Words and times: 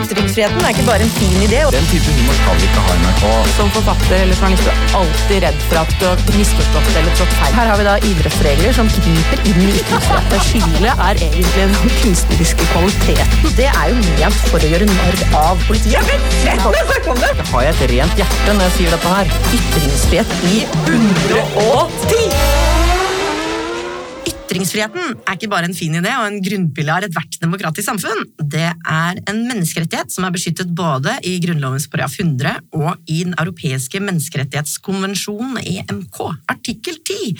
Ytringsfriheten 0.00 0.64
er 0.64 0.72
ikke 0.74 0.86
bare 0.88 1.04
en 1.06 1.12
fin 1.16 1.36
idé. 1.44 1.60
Den 1.74 1.86
type 1.90 2.14
humor 2.16 2.36
skal 2.38 2.58
vi 2.60 2.68
ikke 2.68 2.84
ha 2.86 2.94
i 2.94 3.00
NRK. 3.04 3.24
Som 3.56 3.72
forfatter 3.76 4.16
eller 4.22 4.38
journalist 4.38 4.70
er 4.70 4.78
du 4.80 4.94
alltid 5.00 5.44
redd 5.46 5.60
for 5.66 5.80
at 5.82 5.94
du 6.00 6.06
har 6.08 6.22
misforstått 6.38 6.90
eller 7.00 7.18
trådt 7.18 7.36
feil. 7.40 7.56
Her 7.58 7.70
har 7.72 7.80
vi 7.80 7.86
da 7.88 7.96
idrettsregler 8.10 8.76
som 8.78 8.90
griper 8.96 9.44
inn 9.52 9.60
i 9.66 9.74
ytringsfriheten. 9.74 10.44
Skyldet 10.50 11.04
er 11.08 11.22
egentlig 11.28 11.46
den 11.56 11.94
kunstneriske 12.00 12.70
kvaliteten. 12.72 13.54
Det 13.60 13.68
er 13.70 13.92
jo 13.92 14.00
ment 14.00 14.42
for 14.48 14.58
å 14.60 14.72
gjøre 14.72 14.90
narr 14.90 15.22
av 15.44 15.68
politiet. 15.68 15.94
Jeg 15.98 16.08
vet 16.08 16.40
ikke, 16.40 16.58
på 16.64 16.74
det! 16.74 16.84
Snakk 16.90 17.12
om 17.14 17.22
det! 17.26 17.32
Har 17.52 17.68
jeg 17.68 17.76
et 17.76 17.86
rent 17.94 18.24
hjerte 18.24 18.56
når 18.56 18.66
jeg 18.68 18.76
sier 18.78 18.96
dette 18.96 19.14
her? 19.18 19.38
Ytringsfrihet 19.60 20.36
i 20.50 20.66
110! 20.88 22.69
Ytringsfriheten 24.50 25.12
er 25.14 25.36
ikke 25.36 25.46
bare 25.46 25.68
en 25.68 25.76
fin 25.78 25.92
idé 25.94 26.10
og 26.18 26.24
en 26.26 26.40
grunnpilar 26.42 27.04
i 27.04 27.06
ethvert 27.06 27.36
demokratisk 27.38 27.86
samfunn. 27.86 28.24
Det 28.50 28.64
er 28.66 29.18
en 29.30 29.36
menneskerettighet 29.46 30.10
som 30.10 30.24
er 30.26 30.32
beskyttet 30.34 30.72
både 30.74 31.12
i 31.22 31.36
Grunnlovens 31.44 31.84
paragraf 31.86 32.16
100 32.18 32.56
og 32.74 32.96
i 33.06 33.20
Den 33.28 33.36
europeiske 33.38 34.00
menneskerettighetskonvensjonen, 34.02 35.60
EMK, 35.62 36.18
artikkel 36.50 36.98
10. 36.98 37.36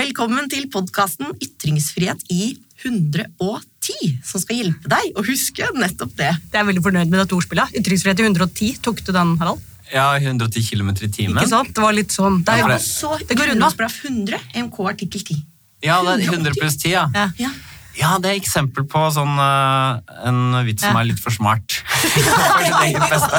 Velkommen 0.00 0.48
til 0.48 0.64
podkasten 0.72 1.34
Ytringsfrihet 1.44 2.24
i 2.32 2.54
110, 2.86 4.14
som 4.24 4.40
skal 4.40 4.62
hjelpe 4.62 4.88
deg 4.94 5.12
å 5.12 5.24
huske 5.28 5.68
nettopp 5.76 6.14
det. 6.22 6.30
Jeg 6.54 6.62
er 6.62 6.70
veldig 6.70 6.84
fornøyd 6.86 7.12
med 7.12 7.20
dette 7.20 7.36
ordspillet. 7.36 7.74
Ytringsfrihet 7.82 8.22
i 8.22 8.30
110. 8.30 8.78
Tok 8.86 9.02
du 9.04 9.12
den, 9.12 9.34
Harald? 9.42 9.60
Ja, 9.92 10.06
110 10.16 10.64
km 10.70 10.94
i 11.04 11.10
timen. 11.12 11.36
Ikke 11.36 11.52
sant? 11.52 11.74
Det 11.76 11.84
var 11.84 11.92
litt 11.92 12.16
sånn 12.16 12.40
det 12.48 12.56
er, 12.56 12.64
Ja, 12.64 12.72
det. 12.72 13.28
Det 13.28 13.36
går 13.36 13.52
unna. 13.52 13.68
Grunnlovens 13.68 13.78
paragraf 13.82 14.00
100, 14.08 14.40
EMK 14.56 14.80
artikkel 14.94 15.26
10. 15.36 15.44
Ja, 15.84 16.00
det 16.02 16.18
er 16.26 16.32
100 16.36 16.54
pluss 16.60 16.76
10, 16.82 16.90
ja. 16.94 17.08
Ja. 17.14 17.30
Ja. 17.38 17.50
Ja, 17.96 18.18
det 18.20 18.28
er 18.28 18.34
eksempel 18.36 18.84
på 18.84 19.00
sånn 19.08 19.38
uh, 19.40 19.96
en 20.28 20.52
vits 20.66 20.84
som 20.84 20.98
er 21.00 21.06
litt 21.08 21.20
for 21.22 21.32
smart. 21.32 21.78
For 21.96 22.10
sitt 22.12 22.74
eget 22.84 23.06
beste. 23.08 23.38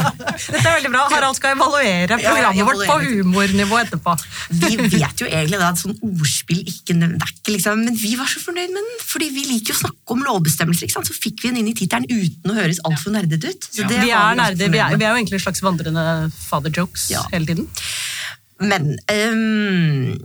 Dette 0.50 0.64
er 0.64 0.73
veldig 0.80 0.90
bra. 0.95 1.04
Harald 1.12 1.38
skal 1.38 1.54
evaluere 1.54 2.17
programmet 2.17 2.66
vårt 2.66 2.81
på 2.89 2.95
humornivå 3.03 3.78
etterpå. 3.84 4.16
Vi 4.58 4.72
vet 4.95 5.22
jo 5.22 5.30
egentlig 5.30 5.59
da 5.62 5.70
at 5.70 5.78
sånn 5.84 5.94
ordspill 6.02 6.64
ikke, 6.73 6.97
det 6.97 7.06
er 7.22 7.53
liksom, 7.53 7.86
Men 7.86 8.00
vi 8.02 8.16
var 8.17 8.25
så 8.34 8.42
fornøyd 8.42 8.73
med 8.73 8.81
den, 8.81 8.97
fordi 9.06 9.30
vi 9.38 9.45
liker 9.52 9.75
jo 9.75 9.78
å 9.78 9.81
snakke 9.84 10.17
om 10.17 10.25
lovbestemmelser. 10.25 10.90
ikke 10.90 10.97
sant? 10.97 11.12
Så 11.14 11.19
fikk 11.22 11.45
vi 11.45 11.53
den 11.53 11.62
inn 11.62 11.69
i 11.69 11.78
tittelen 11.78 12.09
uten 12.09 12.50
å 12.50 12.58
høres 12.58 12.81
altfor 12.90 13.14
nerdete 13.14 13.53
ut. 13.53 13.69
Så 13.69 13.86
Ja. 13.86 13.94
Vi 13.94 14.09
er 14.09 14.42
nerde. 14.42 14.72
Vi 14.73 14.81
er, 14.81 14.97
vi 14.97 15.06
er 15.06 15.14
jo 15.14 15.22
egentlig 15.22 15.44
slags 15.45 15.62
vandrende 15.62 16.31
father 16.50 16.73
jokes 16.73 17.12
Ja. 17.14 17.22
hele 17.30 17.45
tiden. 17.53 17.69
Men 18.59 18.95
ehm, 19.14 20.17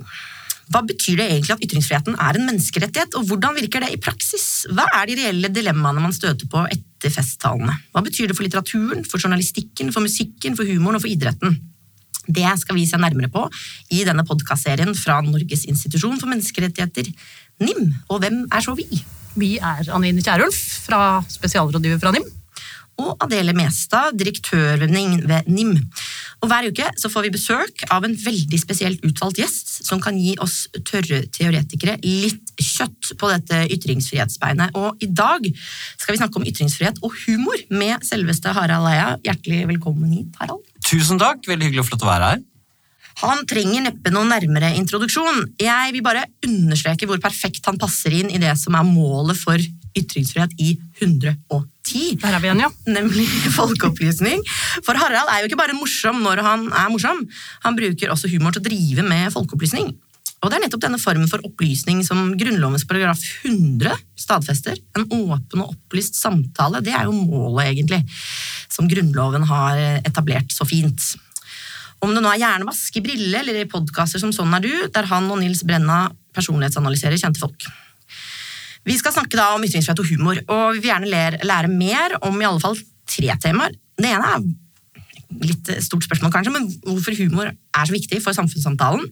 hva 0.70 0.82
betyr 0.86 1.18
det 1.18 1.26
egentlig 1.26 1.56
at 1.56 1.64
ytringsfriheten 1.66 2.14
er 2.14 2.38
en 2.38 2.46
menneskerettighet, 2.46 3.16
og 3.18 3.26
hvordan 3.28 3.58
virker 3.58 3.82
det 3.84 3.90
i 3.94 4.00
praksis? 4.00 4.46
Hva 4.70 4.86
er 5.00 5.08
de 5.10 5.18
reelle 5.18 5.50
dilemmaene 5.52 6.04
man 6.04 6.14
støter 6.14 6.48
på 6.50 6.62
etter 6.70 7.12
festtalene? 7.12 7.74
Hva 7.92 8.04
betyr 8.06 8.30
det 8.30 8.38
for 8.38 8.46
litteraturen, 8.46 9.02
for 9.08 9.18
journalistikken, 9.18 9.90
for 9.92 10.04
musikken, 10.04 10.56
for 10.58 10.68
humoren 10.68 11.00
og 11.00 11.04
for 11.04 11.12
idretten? 11.12 11.58
Det 12.22 12.46
skal 12.60 12.78
vi 12.78 12.86
se 12.86 13.00
nærmere 13.02 13.32
på 13.32 13.48
i 13.90 14.04
denne 14.06 14.22
podkastserien 14.24 14.94
fra 14.94 15.18
Norges 15.26 15.66
institusjon 15.66 16.20
for 16.20 16.30
menneskerettigheter, 16.30 17.10
NIM. 17.62 17.88
Og 18.08 18.22
hvem 18.22 18.44
er 18.46 18.62
så 18.62 18.76
vi? 18.78 18.86
Vi 19.34 19.56
er 19.58 19.90
Anine 19.90 20.22
Kierulf, 20.22 20.86
spesialrådgiver 21.32 21.98
fra 21.98 22.14
NIM. 22.14 22.28
og 23.02 23.16
Adele 23.24 23.54
Mestad, 23.56 24.12
direktørvenning 24.20 25.22
ved 25.28 25.48
NIM. 25.48 25.72
Og 26.42 26.50
Hver 26.50 26.66
uke 26.74 26.88
så 26.98 27.06
får 27.06 27.28
vi 27.28 27.34
besøk 27.36 27.84
av 27.94 28.02
en 28.02 28.14
veldig 28.18 28.58
spesielt 28.58 29.04
utvalgt 29.06 29.38
gjest 29.38 29.68
som 29.86 30.00
kan 30.02 30.16
gi 30.18 30.32
oss 30.42 30.64
tørre 30.88 31.20
teoretikere 31.30 31.94
litt 32.02 32.50
kjøtt 32.58 33.12
på 33.18 33.30
dette 33.30 33.60
ytringsfrihetsbeinet. 33.76 34.74
Og 34.74 34.98
i 35.04 35.06
dag 35.06 35.46
skal 35.46 36.16
vi 36.16 36.18
snakke 36.18 36.40
om 36.40 36.46
ytringsfrihet 36.50 36.98
og 37.06 37.14
humor 37.22 37.62
med 37.70 38.02
selveste 38.08 38.54
Harald 38.56 38.90
Eia. 38.90 39.12
Hjertelig 39.22 39.68
velkommen 39.70 40.16
hit, 40.16 40.34
Harald. 40.40 40.66
Tusen 40.82 41.22
takk, 41.22 41.46
veldig 41.46 41.70
hyggelig 41.70 41.84
og 41.84 41.92
flott 41.92 42.08
å 42.08 42.10
være 42.10 42.32
her. 42.32 42.42
Han 43.22 43.46
trenger 43.46 43.86
neppe 43.86 44.10
noen 44.10 44.32
nærmere 44.32 44.72
introduksjon. 44.80 45.44
Jeg 45.62 45.94
vil 45.94 46.02
bare 46.02 46.26
understreke 46.48 47.06
hvor 47.06 47.22
perfekt 47.22 47.70
han 47.70 47.78
passer 47.78 48.18
inn 48.18 48.32
i 48.32 48.42
det 48.42 48.56
som 48.58 48.74
er 48.74 48.88
målet 48.88 49.38
for 49.38 49.62
ytringsfrihet 49.98 50.54
i 50.62 50.76
110 51.00 52.16
Der 52.22 52.36
er 52.36 52.40
vi 52.40 52.48
igjen, 52.48 52.62
ja. 52.64 52.70
nemlig 52.86 53.26
folkeopplysning. 53.58 54.44
For 54.86 54.98
Harald 54.98 55.30
er 55.32 55.42
jo 55.42 55.50
ikke 55.50 55.60
bare 55.60 55.76
morsom 55.76 56.22
når 56.24 56.42
han 56.46 56.68
er 56.70 56.92
morsom, 56.92 57.24
han 57.66 57.78
bruker 57.78 58.14
også 58.14 58.30
humor 58.32 58.54
til 58.54 58.62
å 58.62 58.68
drive 58.70 59.06
med 59.06 59.32
folkeopplysning. 59.34 59.92
Og 60.42 60.50
det 60.50 60.56
er 60.56 60.64
nettopp 60.64 60.82
denne 60.82 60.98
formen 60.98 61.28
for 61.30 61.42
opplysning 61.46 62.00
som 62.06 62.32
Grunnlovens 62.38 62.84
paragraf 62.88 63.20
100 63.46 63.92
stadfester. 64.18 64.78
En 64.98 65.06
åpen 65.06 65.62
og 65.62 65.76
opplyst 65.76 66.18
samtale. 66.18 66.80
Det 66.82 66.94
er 66.98 67.06
jo 67.06 67.14
målet, 67.14 67.68
egentlig, 67.70 68.00
som 68.66 68.88
Grunnloven 68.90 69.46
har 69.46 69.78
etablert 70.02 70.50
så 70.50 70.66
fint. 70.66 71.12
Om 72.02 72.16
det 72.16 72.24
nå 72.24 72.32
er 72.32 72.40
hjernevask 72.42 72.98
i 72.98 73.04
brille 73.04 73.38
eller 73.38 73.60
i 73.60 73.68
podkaster 73.70 74.18
som 74.18 74.34
Sånn 74.34 74.50
er 74.58 74.64
du, 74.64 74.72
der 74.90 75.06
han 75.06 75.30
og 75.30 75.38
Nils 75.38 75.62
Brenna 75.66 76.08
personlighetsanalyserer 76.34 77.20
kjente 77.20 77.38
folk. 77.42 77.68
Vi 78.88 78.96
skal 78.98 79.14
snakke 79.14 79.38
da 79.38 79.52
om 79.54 79.62
ytringsfrihet 79.62 80.02
og 80.02 80.08
humor, 80.10 80.40
og 80.50 80.74
vi 80.74 80.82
vil 80.82 80.90
gjerne 80.90 81.10
lære, 81.10 81.42
lære 81.46 81.70
mer 81.70 82.16
om 82.26 82.40
i 82.40 82.48
alle 82.48 82.62
fall 82.62 82.78
tre 83.08 83.36
temaer. 83.42 83.76
Det 83.98 84.10
ene 84.10 84.32
er 84.34 84.46
litt 85.46 85.70
stort 85.84 86.06
spørsmål, 86.06 86.32
kanskje, 86.34 86.54
men 86.54 86.66
hvorfor 86.86 87.16
humor 87.16 87.52
er 87.52 87.86
så 87.88 87.94
viktig 87.94 88.18
for 88.24 88.36
samfunnssamtalen. 88.36 89.06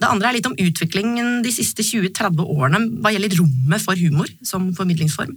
Det 0.00 0.08
andre 0.08 0.30
er 0.30 0.38
litt 0.38 0.48
om 0.48 0.56
utviklingen 0.56 1.42
de 1.44 1.52
siste 1.52 1.84
20-30 1.84 2.40
årene 2.48 2.80
hva 3.04 3.12
gjelder 3.12 3.36
rommet 3.42 3.84
for 3.84 4.00
humor 4.00 4.30
som 4.46 4.70
formidlingsform. 4.76 5.36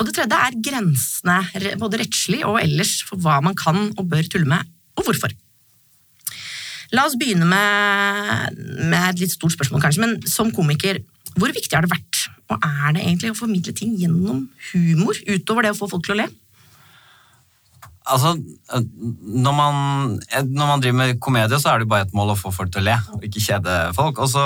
Og 0.00 0.08
det 0.08 0.16
tredje 0.16 0.40
er 0.42 0.58
grensene, 0.66 1.38
både 1.78 2.00
rettslig 2.02 2.42
og 2.42 2.58
ellers, 2.58 2.98
for 3.06 3.22
hva 3.22 3.38
man 3.44 3.54
kan 3.58 3.92
og 3.94 4.08
bør 4.10 4.26
tulle 4.26 4.50
med, 4.50 4.66
og 4.98 5.06
hvorfor. 5.06 5.30
La 6.94 7.06
oss 7.06 7.14
begynne 7.18 7.46
med, 7.46 8.58
med 8.90 9.00
et 9.12 9.22
litt 9.22 9.34
stort 9.34 9.54
spørsmål, 9.54 9.82
kanskje, 9.82 10.02
men 10.02 10.16
som 10.30 10.50
komiker, 10.54 10.98
hvor 11.38 11.52
viktig 11.54 11.74
har 11.74 11.84
det 11.86 11.92
vært, 11.92 12.22
og 12.52 12.62
er 12.62 12.94
det 12.94 13.04
egentlig 13.04 13.32
å 13.32 13.38
formidle 13.38 13.74
ting 13.76 13.94
gjennom 13.98 14.46
humor, 14.70 15.20
utover 15.26 15.66
det 15.66 15.74
å 15.74 15.78
få 15.78 15.90
folk 15.90 16.06
til 16.06 16.16
å 16.16 16.22
le? 16.22 16.30
Altså, 18.04 18.34
når 18.76 19.54
man, 19.56 19.76
når 20.44 20.66
man 20.68 20.82
driver 20.82 20.98
med 20.98 21.20
komedie, 21.24 21.56
så 21.56 21.70
er 21.70 21.80
det 21.80 21.86
jo 21.86 21.92
bare 21.94 22.04
et 22.04 22.16
mål 22.16 22.34
å 22.34 22.36
få 22.36 22.52
folk 22.52 22.74
til 22.74 22.82
å 22.82 22.88
le, 22.90 22.98
og 23.16 23.24
ikke 23.24 23.40
kjede 23.46 23.78
folk. 23.96 24.20
Og 24.20 24.28
så 24.28 24.44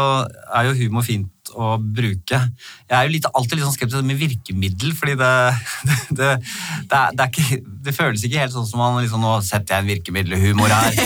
er 0.55 0.69
jo 0.69 0.77
humor 0.85 1.03
fint 1.07 1.27
å 1.55 1.77
bruke. 1.79 2.41
Jeg 2.89 2.97
er 2.97 3.07
jo 3.07 3.13
litt, 3.13 3.27
alltid 3.29 3.59
litt 3.59 3.67
sånn 3.67 3.77
skeptisk 3.77 4.07
med 4.07 4.19
virkemiddel, 4.21 4.95
fordi 4.99 5.15
det, 5.23 5.33
det, 6.11 6.31
det, 6.91 6.99
er, 6.99 7.15
det, 7.17 7.25
er 7.25 7.29
ikke, 7.29 7.61
det 7.87 7.95
føles 7.97 8.25
ikke 8.27 8.43
helt 8.43 8.55
sånn 8.55 8.69
som 8.69 8.83
man 8.83 8.99
liksom, 9.03 9.23
nå 9.25 9.39
setter 9.47 9.77
jeg 9.77 9.85
en 9.85 9.91
virkemiddelhumor 9.93 10.73
her 10.73 10.99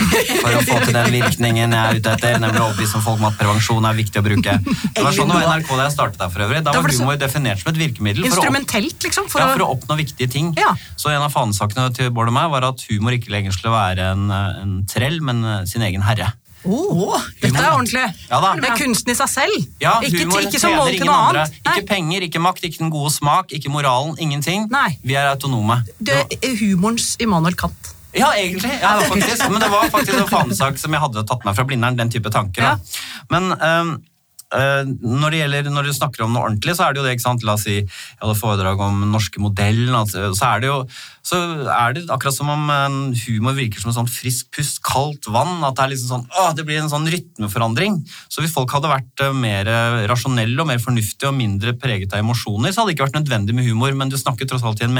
for 0.43 0.59
å 0.59 0.65
få 0.67 0.81
til 0.85 0.97
den 0.97 1.11
virkningen 1.15 1.77
jeg 1.77 1.83
er 1.83 2.01
ute 2.01 2.15
etter, 2.17 2.39
nemlig 2.43 2.63
å 2.63 2.67
overbevise 2.71 3.03
folk 3.05 3.23
om 3.23 3.29
at 3.31 3.39
prevensjon 3.41 3.89
er 3.89 3.99
viktig 3.99 4.23
å 4.23 4.27
bruke. 4.27 4.59
Det 4.63 5.07
var 5.07 5.17
sånn 5.17 5.33
det 5.33 5.39
var 5.39 5.49
NRK 5.53 5.73
da 5.73 5.87
jeg 5.87 5.97
startet 5.97 6.21
der 6.25 6.35
for 6.35 6.47
øvrig. 6.47 6.63
Da 6.67 6.77
var 6.77 6.97
humor 6.99 7.21
definert 7.21 7.63
som 7.63 7.73
et 7.73 7.81
virkemiddel. 7.81 8.27
for 8.27 8.35
å 8.35 8.43
Instrumentelt, 8.43 8.99
liksom. 9.07 9.31
For 9.33 9.43
ja, 9.43 9.51
for 9.55 9.67
å, 9.67 9.71
oppnå 9.77 9.97
viktige 10.01 10.31
ting. 10.33 10.53
Ja. 10.59 10.75
Så 11.01 11.13
en 11.13 11.25
av 11.25 11.33
fanesakene 11.35 11.89
til 11.97 12.13
Bård 12.15 12.33
og 12.33 12.37
meg 12.37 12.51
var 12.53 12.69
at 12.69 12.85
humor 12.91 13.17
ikke 13.17 13.33
lenger 13.35 13.55
skulle 13.57 13.75
være 13.75 14.13
en, 14.15 14.29
en 14.33 14.79
trell, 14.91 15.21
men 15.25 15.45
sin 15.71 15.85
egen 15.87 16.05
herre. 16.07 16.33
Oh, 16.65 17.17
dette 17.41 17.59
er 17.59 17.71
ordentlig. 17.73 18.05
Ja. 18.31 18.41
Det 18.59 18.69
er 18.71 18.77
kunsten 18.79 19.15
i 19.15 19.17
seg 19.19 19.31
selv. 19.33 19.65
Ja, 19.83 19.97
ikke, 20.05 20.27
ikke 20.47 20.61
som 20.63 20.77
mål 20.79 20.93
til 20.95 21.09
noe 21.09 21.19
annet. 21.31 21.57
Ikke 21.63 21.87
penger, 21.95 22.29
ikke 22.29 22.43
makt, 22.43 22.67
ikke 22.69 22.85
den 22.85 22.93
gode 22.95 23.13
smak, 23.15 23.53
ikke 23.57 23.73
moralen, 23.73 24.15
ingenting. 24.23 24.69
Nei. 24.73 24.93
Vi 25.03 25.19
er 25.19 25.33
autonome. 25.33 25.83
Det 25.99 26.23
er 26.39 26.55
humorens 26.61 27.17
Immanuel 27.23 27.59
Kant. 27.59 27.93
Ja, 28.13 28.29
egentlig. 28.37 28.73
Ja, 28.83 28.99
faktisk. 29.09 29.49
Men 29.49 29.63
det 29.65 29.71
var 29.73 29.89
faktisk 29.91 30.19
en 30.19 30.29
fanesak 30.29 30.79
som 30.81 30.93
jeg 30.93 31.01
hadde 31.01 31.25
tatt 31.29 31.47
meg 31.49 31.57
fra 31.57 31.65
Blindern, 31.69 31.97
den 31.97 32.13
type 32.13 32.33
tanker. 32.33 32.77
Men 33.33 33.55
øh, 33.57 33.95
når, 34.53 35.33
det 35.33 35.41
gjelder, 35.41 35.73
når 35.73 35.89
du 35.89 35.95
snakker 35.97 36.27
om 36.27 36.35
noe 36.35 36.45
ordentlig, 36.49 36.77
så 36.77 36.87
er 36.87 36.93
det 36.93 37.03
jo 37.03 37.07
det, 37.07 37.17
ikke 37.17 37.29
sant? 37.29 37.47
La 37.47 37.57
oss 37.57 37.65
si 37.67 37.79
jeg 37.81 37.89
hadde 38.21 38.39
foredrag 38.39 38.81
om 38.85 39.01
den 39.05 39.15
norske 39.15 39.41
modellen, 39.43 39.95
altså, 39.97 40.29
så 40.37 40.53
er 40.53 40.65
det 40.65 40.73
jo 40.73 40.79
så 41.23 41.39
er 41.71 41.95
det 41.95 42.03
akkurat 42.11 42.35
som 42.35 42.51
om 42.51 42.71
en 42.75 42.97
humor 43.15 43.55
virker 43.55 43.79
som 43.79 43.93
en 43.93 43.97
sånn 44.01 44.11
frisk 44.11 44.49
pust, 44.57 44.81
kaldt 44.83 45.29
vann. 45.31 45.61
At 45.63 45.77
det 45.79 45.85
er 45.85 45.93
liksom 45.93 46.11
sånn, 46.11 46.25
åh, 46.35 46.51
det 46.59 46.65
blir 46.67 46.81
en 46.81 46.91
sånn 46.91 47.07
rytmeforandring. 47.07 48.01
Så 48.27 48.43
hvis 48.43 48.55
folk 48.55 48.75
hadde 48.75 48.91
vært 48.91 49.23
øh, 49.29 49.37
mer 49.37 49.71
rasjonelle 50.11 50.59
og 50.59 50.69
mer 50.73 50.83
fornuftige 50.83 51.31
og 51.31 51.39
mindre 51.39 51.77
preget 51.79 52.13
av 52.13 52.25
emosjoner, 52.25 52.75
så 52.75 52.83
hadde 52.83 52.91
det 52.91 52.97
ikke 52.97 53.07
vært 53.07 53.21
nødvendig 53.21 53.55
med 53.55 53.71
humor, 53.71 53.95
men 53.95 54.11
du 54.11 54.19
snakker 54.19 54.51
tross 54.51 54.67
alt 54.67 54.83
til 54.83 54.91
en 54.91 54.99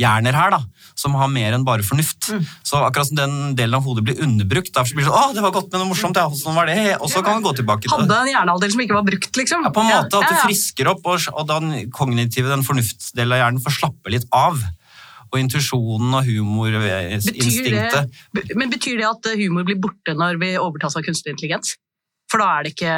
menneskehjerner 0.00 0.32
her, 0.34 0.50
da, 0.50 0.60
som 0.94 1.14
har 1.14 1.28
mer 1.28 1.52
enn 1.54 1.64
bare 1.64 1.82
fornuft. 1.82 2.30
Så 2.64 2.76
akkurat 2.80 3.06
som 3.08 3.16
den 3.16 3.56
delen 3.56 3.74
av 3.74 3.84
hodet 3.84 4.04
blir 4.04 4.22
underbrukt, 4.22 4.72
derfor 4.74 4.94
blir 4.94 5.04
det 5.04 5.10
sånn, 5.10 5.18
åh, 5.18 5.34
det 5.34 5.42
var 5.44 5.52
godt 5.52 5.70
men 5.72 5.80
noe 5.82 5.90
morsomt, 5.92 6.16
ja, 6.16 6.28
sånn 6.30 6.56
var 6.56 6.66
det, 6.66 6.96
og 6.98 7.10
så 7.10 7.22
kan 7.22 7.38
man 7.38 7.44
gå 7.44 7.54
tilbake 7.56 7.82
til 7.86 7.94
Hadde 7.94 8.18
en 8.24 8.32
hjernehalvdel 8.32 8.70
som 8.72 8.80
ikke 8.84 8.96
var 8.96 9.06
brukt, 9.06 9.32
liksom. 9.36 9.64
ja, 9.64 9.70
på 9.70 9.80
en 9.84 9.90
måte 9.90 10.20
at 10.20 10.28
du 10.28 10.36
frisker 10.46 10.90
opp, 10.92 11.06
og, 11.06 11.16
og 11.34 11.48
den 11.50 11.90
kognitive, 11.94 12.50
den 12.50 12.66
fornuftsdelen 12.66 13.36
av 13.36 13.42
hjernen 13.44 13.64
får 13.64 13.76
slappe 13.80 14.14
litt 14.16 14.28
av. 14.32 14.60
Og 15.30 15.38
intuisjonen 15.38 16.10
og 16.18 16.26
humorinstinktet 16.26 18.10
men 18.58 18.66
betyr 18.72 18.96
det 18.98 19.06
at 19.06 19.28
humor 19.38 19.62
blir 19.68 19.78
borte 19.78 20.10
når 20.18 20.40
vi 20.42 20.48
overtas 20.58 20.96
av 20.98 21.04
kunstig 21.06 21.30
intelligens? 21.36 21.76
For 22.26 22.42
da 22.42 22.48
er 22.56 22.66
det 22.66 22.72
ikke 22.74 22.96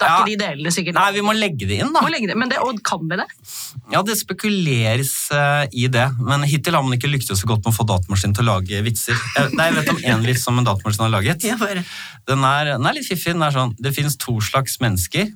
Da 0.00 0.06
er 0.06 0.08
Ja. 0.08 0.18
ikke 0.22 0.30
de 0.30 0.36
delene 0.40 0.70
sikkert 0.72 0.96
Nei, 0.96 1.08
vi 1.12 1.20
må 1.24 1.34
legge 1.36 1.66
det 1.68 1.76
inn, 1.82 1.92
da. 1.92 2.00
Må 2.00 2.08
legge 2.10 2.26
det. 2.30 2.36
Men 2.40 2.48
det, 2.48 2.58
og 2.64 2.78
kan 2.86 3.02
vi 3.10 3.18
det? 3.20 3.26
Ja, 3.92 4.00
det 4.02 4.16
spekuleres 4.18 5.12
uh, 5.36 5.66
i 5.72 5.86
det, 5.92 6.06
men 6.18 6.46
hittil 6.48 6.74
har 6.74 6.82
man 6.82 6.96
ikke 6.96 7.10
lyktes 7.12 7.42
så 7.42 7.46
godt 7.50 7.64
med 7.66 7.74
å 7.74 7.76
få 7.76 7.86
datamaskinen 7.90 8.34
til 8.38 8.46
å 8.46 8.54
lage 8.56 8.80
vitser. 8.86 9.18
Jeg, 9.36 9.52
nei, 9.58 9.68
jeg 9.68 9.76
vet 9.80 9.92
om 9.92 10.00
én 10.14 10.24
vits 10.26 10.42
som 10.48 10.58
en 10.58 10.64
datamaskin 10.66 11.06
har 11.06 11.12
laget. 11.12 11.44
Den 12.28 12.44
er, 12.46 12.72
den 12.76 12.86
er 12.86 12.94
litt 12.94 13.08
fiffig. 13.08 13.32
Den 13.34 13.42
er 13.42 13.50
sånn, 13.54 13.72
det 13.82 13.90
finnes 13.96 14.14
to 14.16 14.36
slags 14.40 14.76
mennesker. 14.82 15.28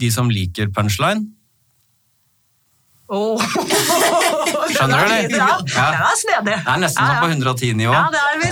De 0.00 0.10
som 0.12 0.28
liker 0.30 0.68
punchline. 0.76 1.26
Oh. 3.08 3.40
Skjønner 4.68 5.00
du 5.00 5.08
det? 5.08 5.36
Ja, 5.38 5.46
Ja. 5.64 5.84
den 5.94 6.02
er 6.04 6.16
snedig. 6.20 6.56
Det 6.60 6.72
er 6.74 6.80
nesten 6.82 7.06
som 7.08 7.20
på 7.22 7.28
110-nivå. 7.32 7.94
Ja, 7.94 8.02
det 8.12 8.20
er 8.20 8.34
vi. 8.42 8.48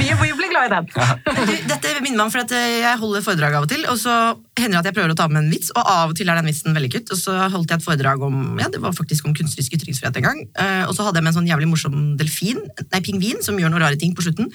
Vi, 0.00 0.08
vi 0.24 0.30
blir 0.40 0.50
glad 0.50 0.66
i 0.66 0.72
den. 0.74 0.88
Du, 0.90 1.52
dette 1.70 1.92
minner 2.02 2.16
meg 2.18 2.24
om 2.24 2.32
for 2.34 2.42
at 2.42 2.54
eh, 2.56 2.80
jeg 2.82 2.98
holder 2.98 3.22
foredrag 3.22 3.54
av 3.60 3.68
og 3.68 3.70
til, 3.70 3.84
og 3.92 3.94
så 4.00 4.16
hender 4.58 4.74
det 4.74 4.80
at 4.82 4.88
jeg 4.90 4.96
prøver 4.98 5.14
å 5.14 5.18
ta 5.20 5.28
med 5.30 5.44
en 5.44 5.52
vits, 5.54 5.70
og 5.76 5.82
av 5.86 6.10
og 6.10 6.18
til 6.18 6.32
er 6.32 6.40
den 6.40 6.50
vitsen 6.50 6.74
vellykket. 6.74 7.12
Og 7.14 7.20
så 7.22 7.36
holdt 7.54 7.70
jeg 7.70 7.78
et 7.78 7.86
foredrag 7.86 8.24
om 8.26 8.40
ja, 8.58 8.66
det 8.74 8.82
var 8.82 8.96
faktisk 8.98 9.30
om 9.30 9.36
kunstnerisk 9.38 9.78
ytringsfrihet 9.78 10.18
en 10.18 10.26
gang. 10.26 10.42
eh, 10.58 10.82
Og 10.90 10.96
så 10.98 11.06
hadde 11.06 11.22
jeg 11.22 11.28
med 11.28 11.34
en 11.34 11.38
sånn 11.38 11.50
jævlig 11.52 11.70
morsom 11.70 11.96
delfin, 12.18 12.58
nei, 12.90 13.02
pingvin 13.06 13.38
som 13.46 13.54
gjør 13.60 13.70
noen 13.70 13.86
rare 13.86 14.00
ting 14.02 14.18
på 14.18 14.26
slutten. 14.26 14.50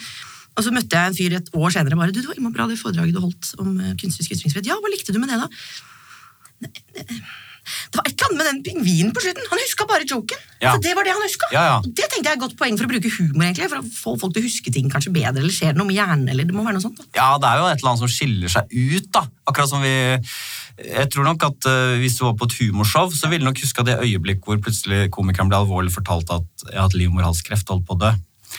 Og 0.60 0.64
så 0.68 0.76
møtte 0.76 0.92
jeg 0.92 1.14
en 1.14 1.16
fyr 1.22 1.40
et 1.40 1.50
år 1.56 1.72
senere 1.72 1.96
bare 2.00 2.12
du, 2.16 2.20
det 2.20 2.36
var 2.36 2.52
bra 2.60 2.68
det 2.68 2.80
foredraget 2.84 3.16
du 3.16 3.24
holdt 3.24 3.56
om 3.64 3.74
eh, 3.80 3.96
kunstnerisk 3.96 4.36
ytringsfrihet. 4.36 4.68
Ja, 4.74 4.76
hva 4.84 4.92
likte 4.92 5.16
du 5.16 5.24
med 5.24 5.32
det, 5.32 5.40
da? 5.40 5.48
Det- 7.66 7.98
var 7.98 8.06
et 8.06 8.14
eller 8.14 8.28
annet 8.30 8.38
med 8.38 8.46
den 8.52 8.62
pingvinen 8.68 9.12
på 9.16 9.22
slutten. 9.26 9.46
Han 9.50 9.60
huska 9.66 9.86
bare 9.90 10.06
joken. 10.06 10.38
Ja. 10.62 10.72
Altså, 10.72 10.82
det 10.86 10.96
var 10.96 11.04
det 11.04 11.14
han 11.16 11.26
huska. 11.26 11.48
Ja, 11.52 11.64
ja. 11.72 11.78
Det 11.86 12.06
tenkte 12.10 12.24
jeg 12.26 12.34
er 12.34 12.38
et 12.38 12.44
godt 12.46 12.58
poeng 12.58 12.78
for 12.78 12.86
å 12.86 12.92
bruke 12.94 13.12
humor, 13.18 13.44
egentlig, 13.46 13.70
for 13.70 13.80
å 13.82 13.86
få 13.90 14.14
folk 14.22 14.34
til 14.34 14.44
å 14.44 14.46
huske 14.50 14.74
ting 14.74 14.90
kanskje 14.90 15.12
bedre, 15.16 15.40
eller 15.44 15.52
skjer 15.56 15.74
det 15.74 15.78
noe 15.82 15.88
med 15.90 15.96
hjernen, 15.98 16.30
eller 16.30 16.44
det 16.46 16.54
må 16.56 16.64
være 16.66 16.78
noe 16.78 16.86
sånt. 16.86 16.98
da. 16.98 17.06
Ja, 17.16 17.30
det 17.38 17.50
er 17.50 17.58
jo 17.58 17.66
et 17.72 17.80
eller 17.82 17.90
annet 17.92 18.04
som 18.06 18.14
skiller 18.16 18.50
seg 18.50 18.64
ut, 18.72 19.12
da. 19.12 19.26
Akkurat 19.48 19.70
som 19.70 19.82
vi 19.82 19.96
Jeg 20.76 21.08
tror 21.10 21.24
nok 21.24 21.42
at 21.48 21.66
uh, 21.72 21.96
hvis 22.02 22.18
du 22.20 22.26
var 22.26 22.34
på 22.36 22.44
et 22.50 22.56
humorshow, 22.60 23.08
så 23.16 23.30
ville 23.32 23.40
du 23.40 23.48
nok 23.48 23.62
huska 23.64 23.82
det 23.88 23.96
øyeblikk 24.04 24.42
hvor 24.44 24.58
plutselig 24.60 25.10
komikeren 25.10 25.48
ble 25.48 25.56
alvorlig 25.62 25.94
fortalt 25.96 26.28
at 26.36 26.44
jeg 26.68 26.76
har 26.76 26.90
hatt 26.90 26.98
livmorhalskreft, 27.00 27.70
holdt 27.72 27.86
på 27.88 27.96
å 27.96 28.00
dø. 28.02 28.12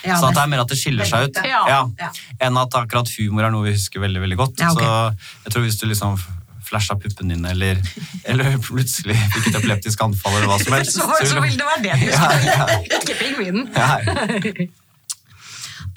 Ja, 0.03 0.17
så 0.17 0.27
det- 0.29 0.33
det 0.35 0.41
er 0.43 0.47
mer 0.49 0.61
at 0.61 0.67
det 0.67 0.77
skiller 0.79 1.05
seg 1.05 1.29
ut, 1.29 1.37
Ja. 1.45 1.61
Ja. 1.67 2.09
enn 2.41 2.57
at 2.57 2.71
akkurat 2.73 3.07
humor 3.19 3.43
er 3.45 3.51
noe 3.51 3.63
vi 3.69 3.73
husker 3.77 3.99
veldig 4.01 4.21
veldig 4.25 4.37
godt. 4.37 4.57
Ja, 4.59 4.71
ok. 4.71 4.81
Så 4.81 5.15
jeg 5.45 5.53
tror 5.53 5.61
hvis 5.65 5.77
du 5.79 5.85
liksom 5.87 6.17
flasha 6.67 6.97
puppene 6.99 7.35
dine, 7.35 7.53
eller, 7.55 7.79
eller 8.27 8.57
plutselig 8.63 9.17
fikk 9.35 9.51
et 9.51 9.59
epileptisk 9.61 10.03
anfall, 10.07 10.39
eller 10.39 10.51
hva 10.51 10.59
som 10.63 10.75
helst 10.77 10.99
Så, 10.99 11.07
så 11.31 11.43
vil 11.43 11.55
det 11.59 11.69
være 11.69 11.85
det 11.85 12.01
du 12.01 12.09
ja. 12.11 12.67
Ikke 12.99 13.17
pingvinen. 13.21 13.71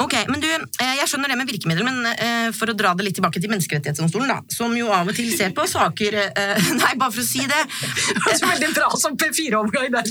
Ok, 0.01 0.15
men 0.29 0.41
du, 0.41 0.49
eh, 0.49 0.95
Jeg 1.01 1.09
skjønner 1.11 1.33
det 1.33 1.37
med 1.41 1.51
virkemidler, 1.51 1.85
men 1.85 2.09
eh, 2.15 2.49
for 2.57 2.73
å 2.73 2.77
dra 2.77 2.93
det 2.97 3.05
litt 3.07 3.17
tilbake 3.19 3.41
til 3.43 3.53
Menneskerettighetsdomstolen, 3.53 4.31
da, 4.31 4.39
som 4.53 4.73
jo 4.77 4.89
av 4.95 5.09
og 5.11 5.17
til 5.17 5.29
ser 5.37 5.53
på 5.57 5.67
saker 5.69 6.17
eh, 6.23 6.71
Nei, 6.81 6.95
bare 7.01 7.13
for 7.13 7.23
å 7.23 7.27
si 7.27 7.45
det. 7.45 7.61
Det 8.21 8.35
er 8.35 8.39
så 8.39 8.49
veldig 8.49 8.71
bra 8.77 8.89
som 9.01 9.17
P4-omgang 9.21 9.91
der. 9.93 10.09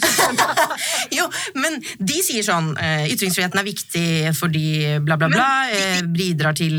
Jo, 1.17 1.25
men 1.57 1.79
de 1.97 2.17
sier 2.25 2.45
sånn 2.45 2.71
Ytringsfriheten 3.09 3.59
er 3.61 3.65
viktig 3.65 4.33
fordi 4.37 4.65
bla, 5.05 5.15
bla, 5.19 5.29
bla. 5.31 5.47
bidrar 6.13 6.57
til 6.57 6.75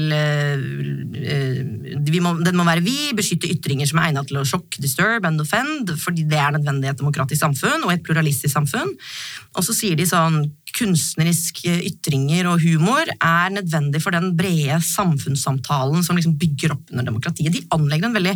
vi 2.10 2.20
må, 2.22 2.34
Den 2.44 2.58
må 2.58 2.66
være 2.66 2.84
vi, 2.84 3.10
beskytte 3.16 3.50
ytringer 3.50 3.88
som 3.88 4.00
er 4.00 4.10
egnet 4.10 4.30
til 4.30 4.40
å 4.40 4.46
shock, 4.46 4.78
disturb 4.82 5.26
and 5.28 5.42
offend, 5.42 5.92
fordi 6.00 6.26
det 6.28 6.38
er 6.40 6.54
nødvendig 6.56 6.88
i 6.88 6.92
et 6.92 7.00
demokratisk 7.00 7.42
samfunn 7.42 7.86
og 7.86 7.94
et 7.94 8.04
pluralistisk 8.06 8.52
samfunn. 8.54 8.92
Og 9.58 9.66
så 9.66 9.74
sier 9.76 9.98
de 9.98 10.06
sånn 10.08 10.42
kunstneriske 10.76 11.72
ytringer 11.88 12.48
og 12.50 12.60
humor 12.62 13.08
er 13.16 13.50
nødvendig 13.54 14.00
for 14.02 14.14
den 14.14 14.32
brede 14.38 14.78
samfunnssamtalen 14.84 16.04
som 16.06 16.18
liksom 16.18 16.36
bygger 16.40 16.74
opp 16.76 16.92
under 16.92 17.06
demokratiet. 17.08 17.52
De 17.54 17.62
anlegger 17.74 18.08
en 18.10 18.16
veldig 18.16 18.34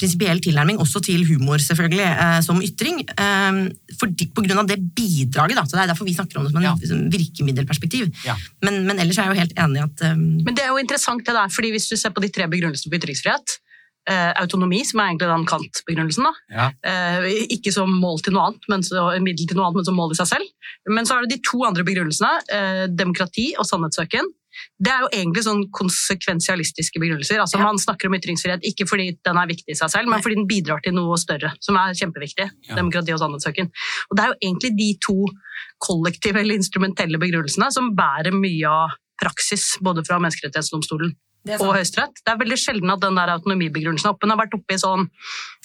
prinsipiell 0.00 0.40
tilnærming 0.44 0.80
også 0.80 1.02
til 1.04 1.24
humor, 1.28 1.60
selvfølgelig, 1.62 2.06
eh, 2.10 2.40
som 2.46 2.60
ytring. 2.64 3.00
Eh, 3.10 3.60
fordi, 4.00 4.28
på 4.34 4.44
grunn 4.46 4.62
av 4.62 4.68
det 4.70 4.78
bidraget, 4.96 5.56
da. 5.56 5.64
Så 5.64 5.76
det 5.76 5.84
er 5.84 5.92
derfor 5.94 6.08
vi 6.08 6.14
snakker 6.16 6.38
om 6.38 6.44
det 6.44 6.52
som 6.52 6.60
en 6.62 6.68
Ja. 6.70 6.76
som 6.86 7.10
virkemiddelperspektiv. 7.10 8.12
Ja. 8.24 8.36
Men, 8.62 8.86
men 8.86 8.98
ellers 8.98 9.18
er 9.18 9.28
jeg 9.28 9.34
jo 9.34 9.40
helt 9.40 9.58
enig 9.58 9.80
i 9.80 9.84
at 9.88 10.02
eh, 10.02 10.14
Men 10.16 10.54
det 10.54 10.64
er 10.64 10.68
jo 10.74 10.78
interessant 10.78 11.24
det 11.26 11.34
der, 11.34 11.48
fordi 11.48 11.70
hvis 11.70 11.88
du 11.88 11.96
ser 11.96 12.10
på 12.10 12.20
de 12.22 12.28
tre 12.28 12.46
begrunnelsene 12.48 12.90
på 12.90 12.98
ytringsfrihet, 13.00 13.58
eh, 13.58 13.69
autonomi, 14.40 14.80
som 14.86 15.00
er 15.00 15.10
egentlig 15.12 15.28
den 15.30 15.46
Kant-begrunnelsen, 15.46 16.26
Ja. 16.50 16.70
eh, 16.84 17.28
ikke 17.56 17.72
som 17.72 17.90
mål 18.00 18.20
til 18.24 18.34
noe 18.34 18.48
annet, 18.50 18.66
men 18.68 18.82
så, 18.82 19.06
middel 19.22 19.46
til 19.46 19.56
noe 19.56 19.66
annet, 19.68 19.76
men 19.76 19.84
som 19.84 19.94
mål 19.96 20.12
i 20.12 20.18
seg 20.20 20.26
selv. 20.26 20.46
Men 20.88 21.04
så 21.06 21.16
er 21.18 21.26
det 21.26 21.36
de 21.36 21.42
to 21.50 21.62
andre 21.64 21.84
begrunnelsene, 21.84 22.32
eh, 22.50 22.86
demokrati 22.88 23.54
og 23.58 23.66
sannhetssøken. 23.66 24.24
Det 24.82 24.90
er 24.90 25.00
jo 25.04 25.10
egentlig 25.14 25.44
sånn 25.46 25.62
konsekvensialistiske 25.70 26.98
begrunnelser. 27.00 27.38
Altså 27.40 27.58
Ja. 27.58 27.64
Man 27.64 27.78
snakker 27.78 28.06
om 28.08 28.14
ytringsfrihet 28.18 28.60
ikke 28.66 28.86
fordi 28.88 29.16
den 29.24 29.36
er 29.38 29.46
viktig 29.46 29.70
i 29.70 29.74
seg 29.78 29.90
selv, 29.90 30.08
men 30.08 30.20
fordi 30.20 30.34
den 30.36 30.46
bidrar 30.48 30.82
til 30.82 30.92
noe 30.92 31.16
større, 31.16 31.52
som 31.60 31.76
er 31.76 31.94
kjempeviktig. 31.94 32.50
Ja. 32.68 32.74
Demokrati 32.74 33.12
og 33.12 33.20
sannhetssøken. 33.20 33.70
Og 34.10 34.16
det 34.16 34.24
er 34.24 34.28
jo 34.34 34.40
egentlig 34.42 34.76
de 34.76 34.94
to 35.00 35.26
kollektive 35.80 36.36
eller 36.40 36.56
instrumentelle 36.56 37.18
begrunnelsene 37.18 37.70
som 37.72 37.94
bærer 37.96 38.32
mye 38.32 38.66
av 38.68 38.90
praksis, 39.20 39.74
både 39.84 40.02
fra 40.06 40.18
Menneskerettighetsdomstolen 40.22 41.12
er 41.48 41.56
og. 41.56 41.70
Høyesterett. 41.72 42.18
Det 42.20 42.32
er 42.34 42.36
veldig 42.42 42.56
sjelden 42.60 42.90
at 42.92 43.00
den 43.00 43.16
der 43.16 43.30
autonomibegrunnelsen 43.32 44.10
er 44.10 44.12
oppe. 44.12 44.26
Den 44.26 44.34
har 44.34 44.40
vært 44.42 44.56
oppe 44.58 44.74
i 44.76 44.80
sånn 44.80 45.06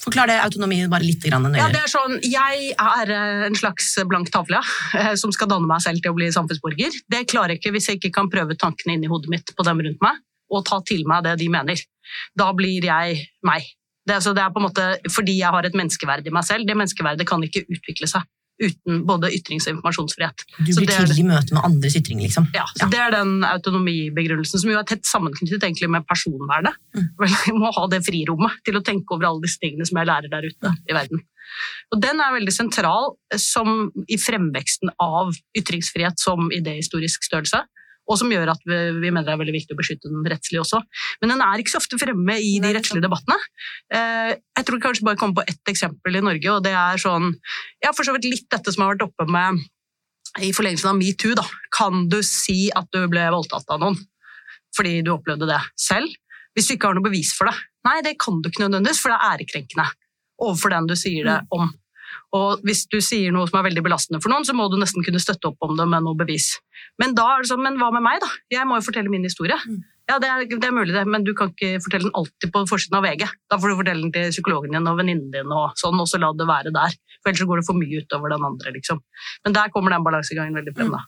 Forklar 0.04 0.30
det 0.31 0.38
autonomi 0.40 0.78
bare 0.92 1.04
litt 1.04 1.24
grann 1.25 1.44
nøyere. 1.44 1.60
ja, 1.60 1.68
det 1.74 1.81
er 1.84 1.92
sånn, 1.92 2.16
Jeg 2.24 2.69
er 2.80 3.12
eh, 3.12 3.46
en 3.50 3.57
slags 3.60 3.90
blank 4.07 4.31
tavle 4.31 4.62
eh, 5.02 5.13
som 5.19 5.34
skal 5.36 5.50
danne 5.52 5.68
meg 5.68 5.84
selv 5.84 6.00
til 6.04 6.13
å 6.13 6.18
bli 6.19 6.30
samfunnsborger. 6.31 6.96
Det 7.12 7.25
klarer 7.31 7.56
jeg 7.56 7.60
ikke 7.63 7.74
hvis 7.75 7.90
jeg 7.92 8.00
ikke 8.00 8.13
kan 8.22 8.31
prøve 8.31 8.56
tankene 8.62 8.96
inn 8.96 9.04
i 9.04 9.12
hodet 9.12 9.34
mitt 9.34 9.52
på 9.58 9.68
dem 9.68 9.84
rundt 9.84 10.00
meg, 10.06 10.22
og 10.54 10.63
ta 10.69 10.80
til 10.88 11.04
meg 11.10 11.25
det 11.28 11.36
de 11.44 11.50
mener. 11.51 11.81
Da 12.40 12.51
blir 12.56 12.86
jeg 12.88 13.19
meg. 13.44 13.68
Det, 14.06 14.16
er- 14.16 14.24
så 14.24 14.31
det 14.38 14.44
er 14.46 14.51
på 14.56 14.62
en 14.63 14.68
måte 14.69 14.88
fordi 15.12 15.40
jeg 15.42 15.51
har 15.51 15.66
et 15.68 15.75
menneskeverd 15.75 16.28
i 16.28 16.31
meg 16.31 16.46
selv. 16.48 16.68
Det 16.69 16.78
menneskeverdet 16.78 17.28
kan 17.28 17.44
ikke 17.44 17.66
utvikle 17.68 18.08
seg 18.08 18.24
uten 18.62 19.04
både 19.07 19.31
ytrings- 19.36 19.68
og 19.68 19.75
informasjonsfrihet. 19.75 20.46
Du 20.57 20.72
Så 20.72 20.81
blir 20.81 20.92
det 20.92 21.10
til 21.12 21.22
i 21.24 21.28
møte 21.28 21.56
med 21.56 21.66
andres 21.68 21.98
ytring, 22.00 22.22
liksom. 22.24 22.48
Ja, 22.56 22.66
så 22.78 22.90
Det 22.92 23.00
er 23.00 23.12
den 23.12 23.44
autonomibegrunnelsen 23.44 24.62
som 24.62 24.72
jo 24.72 24.80
er 24.80 24.88
tett 24.88 25.06
sammenknyttet 25.06 25.63
egentlig 25.63 25.90
med 25.92 26.07
personvernet. 26.07 26.75
Mm. 26.96 27.07
Jeg 27.46 27.56
må 27.60 27.72
ha 27.75 27.88
det 27.92 28.04
frirommet 28.07 28.60
til 28.66 28.80
å 28.80 28.84
tenke 28.86 29.16
over 29.16 29.30
alle 29.30 29.46
disse 29.46 29.60
tingene 29.62 29.86
som 29.88 30.00
jeg 30.00 30.07
lærer 30.07 30.31
der 30.31 30.48
ute 30.48 30.72
i 30.90 30.96
verden. 30.96 31.24
Og 31.94 32.02
Den 32.02 32.22
er 32.24 32.34
veldig 32.36 32.54
sentral 32.54 33.13
eh, 33.34 33.42
som 33.42 33.90
i 34.07 34.18
fremveksten 34.18 34.96
av 35.04 35.36
ytringsfrihet 35.58 36.19
som 36.22 36.50
idéhistorisk 36.54 37.28
størrelse. 37.28 37.66
Og 38.06 38.19
som 38.22 38.30
gjør 38.30 38.52
at 38.54 38.62
vi, 38.69 38.80
vi 39.02 39.10
mener 39.10 39.25
det 39.25 39.34
er 39.34 39.40
veldig 39.42 39.56
viktig 39.56 39.75
å 39.75 39.80
beskytte 39.80 40.12
den 40.12 40.25
rettslig 40.30 40.60
også. 40.62 40.81
Men 41.22 41.34
den 41.34 41.44
er 41.46 41.62
ikke 41.62 41.74
så 41.74 41.81
ofte 41.81 41.98
fremme 42.02 42.36
i 42.38 42.56
de 42.62 42.74
rettslige 42.75 43.06
debattene. 43.06 43.38
Eh, 43.94 44.34
Jeg 44.57 44.68
tror 44.68 44.81
kanskje 44.84 45.07
bare 45.07 45.19
komme 45.19 45.38
på 45.38 45.46
ett 45.50 45.72
eksempel 45.72 46.19
i 46.19 46.24
Norge, 46.25 46.52
og 46.54 46.63
det 46.66 46.75
er 46.78 47.02
sånn 47.02 47.31
Ja, 47.84 47.94
for 47.94 48.06
så 48.06 48.13
vidt 48.16 48.30
litt 48.30 48.50
dette 48.52 48.74
som 48.74 48.86
har 48.86 48.94
vært 48.94 49.07
oppe 49.07 49.25
med 49.30 49.63
i 50.44 50.52
forlengelsen 50.52 50.92
av 50.92 51.00
metoo, 51.00 51.34
da. 51.38 51.46
Kan 51.74 52.10
du 52.12 52.19
si 52.25 52.69
at 52.75 52.89
du 52.91 53.06
ble 53.12 53.24
voldtatt 53.32 53.70
av 53.72 53.82
noen 53.84 53.98
fordi 54.75 55.00
du 55.06 55.13
opplevde 55.13 55.48
det 55.48 55.62
selv? 55.80 56.12
Hvis 56.56 56.68
du 56.68 56.74
ikke 56.75 56.89
har 56.89 56.98
noe 56.98 57.06
bevis 57.06 57.32
for 57.36 57.48
det. 57.48 57.56
Nei, 57.88 58.01
det 58.03 58.18
kan 58.20 58.41
du 58.41 58.50
ikke 58.50 58.65
nødvendigvis, 58.65 59.00
for 59.03 59.12
det 59.13 59.20
er 59.20 59.34
ærekrenkende 59.36 59.86
overfor 60.44 60.74
den 60.74 60.88
du 60.89 60.96
sier 61.00 61.27
det 61.27 61.38
om. 61.56 61.70
Og 62.36 62.63
hvis 62.68 62.84
du 62.92 62.98
sier 63.04 63.32
noe 63.32 63.48
som 63.48 63.60
er 63.62 63.70
veldig 63.70 63.84
belastende 63.86 64.20
for 64.24 64.34
noen, 64.34 64.46
så 64.48 64.56
må 64.58 64.68
du 64.72 64.77
nesten 64.82 65.06
kunne 65.06 65.22
støtte 65.24 65.51
opp 65.51 65.65
om 65.65 65.75
det 65.77 65.86
med 65.88 66.04
noe 66.04 66.18
bevis. 66.20 66.56
Men 67.01 67.15
da 67.15 67.27
er 67.32 67.44
det 67.44 67.51
sånn, 67.51 67.63
men 67.63 67.80
hva 67.80 67.92
med 67.96 68.04
meg, 68.04 68.20
da? 68.24 68.30
Jeg 68.51 68.68
må 68.68 68.80
jo 68.80 68.88
fortelle 68.88 69.12
min 69.12 69.24
historie. 69.27 69.56
Mm. 69.63 69.84
Ja, 70.06 70.20
det 70.22 70.30
er, 70.30 70.44
det 70.46 70.68
er 70.68 70.75
mulig 70.75 70.94
det, 70.94 71.01
men 71.10 71.24
du 71.25 71.32
kan 71.38 71.50
ikke 71.50 71.80
fortelle 71.82 72.10
den 72.10 72.18
alltid 72.18 72.51
på 72.54 72.62
forsiden 72.70 73.00
av 73.00 73.08
VG. 73.08 73.25
Da 73.50 73.58
får 73.62 73.72
du 73.72 73.77
fortelle 73.80 74.06
den 74.06 74.13
til 74.13 74.30
psykologen 74.36 74.75
din 74.75 74.92
og 74.92 75.00
venninnen 75.00 75.32
din, 75.34 75.54
og 75.54 75.80
sånn, 75.82 75.98
og 76.01 76.10
så 76.12 76.20
la 76.22 76.30
det 76.38 76.46
være 76.50 76.74
der. 76.75 76.94
For 77.24 77.32
ellers 77.32 77.50
går 77.50 77.62
det 77.62 77.68
for 77.70 77.80
mye 77.80 78.04
utover 78.04 78.36
den 78.36 78.46
andre, 78.46 78.74
liksom. 78.75 79.01
Men 79.48 79.58
der 79.58 79.72
kommer 79.74 79.96
den 79.96 80.06
balansegangen 80.06 80.60
veldig 80.60 80.75
frem, 80.77 80.94
da. 80.94 81.06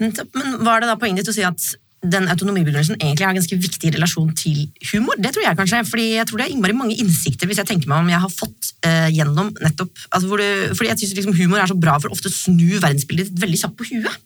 Men 0.00 0.14
men 0.34 0.56
var 0.66 0.82
det 0.82 0.88
da 0.90 0.96
poenget 0.98 1.22
ditt 1.22 1.34
å 1.34 1.36
si 1.36 1.44
at 1.46 1.66
den 2.04 2.28
autonomibegrunnelsen 2.28 2.98
egentlig 2.98 3.26
er 3.26 3.36
ganske 3.38 3.58
viktig 3.60 3.92
relasjon 3.96 4.32
til 4.36 4.66
humor? 4.92 5.16
Det 5.18 5.32
tror 5.34 5.46
jeg 5.46 5.58
kanskje, 5.60 5.80
fordi 5.88 6.06
jeg 6.18 6.28
tror 6.28 6.40
det 6.40 6.46
er 6.46 6.54
innmari 6.54 6.76
mange 6.76 6.98
innsikter 7.00 7.48
hvis 7.48 7.62
jeg 7.62 7.70
tenker 7.70 7.90
meg 7.90 8.02
om 8.02 8.12
jeg 8.12 8.22
har 8.24 8.32
fått 8.32 8.70
eh, 8.86 9.08
gjennom 9.14 9.50
nettopp 9.64 10.04
altså 10.10 10.30
hvor 10.30 10.42
du, 10.42 10.74
Fordi 10.76 10.90
jeg 10.90 11.02
syns 11.02 11.16
liksom 11.18 11.36
humor 11.38 11.62
er 11.62 11.70
så 11.70 11.78
bra 11.78 11.96
for 12.02 12.14
ofte 12.14 12.30
å 12.30 12.34
snu 12.34 12.76
verdensbildet 12.76 13.30
ditt 13.30 13.42
veldig 13.44 13.60
kjapt 13.64 13.78
på 13.80 13.88
huet. 13.92 14.20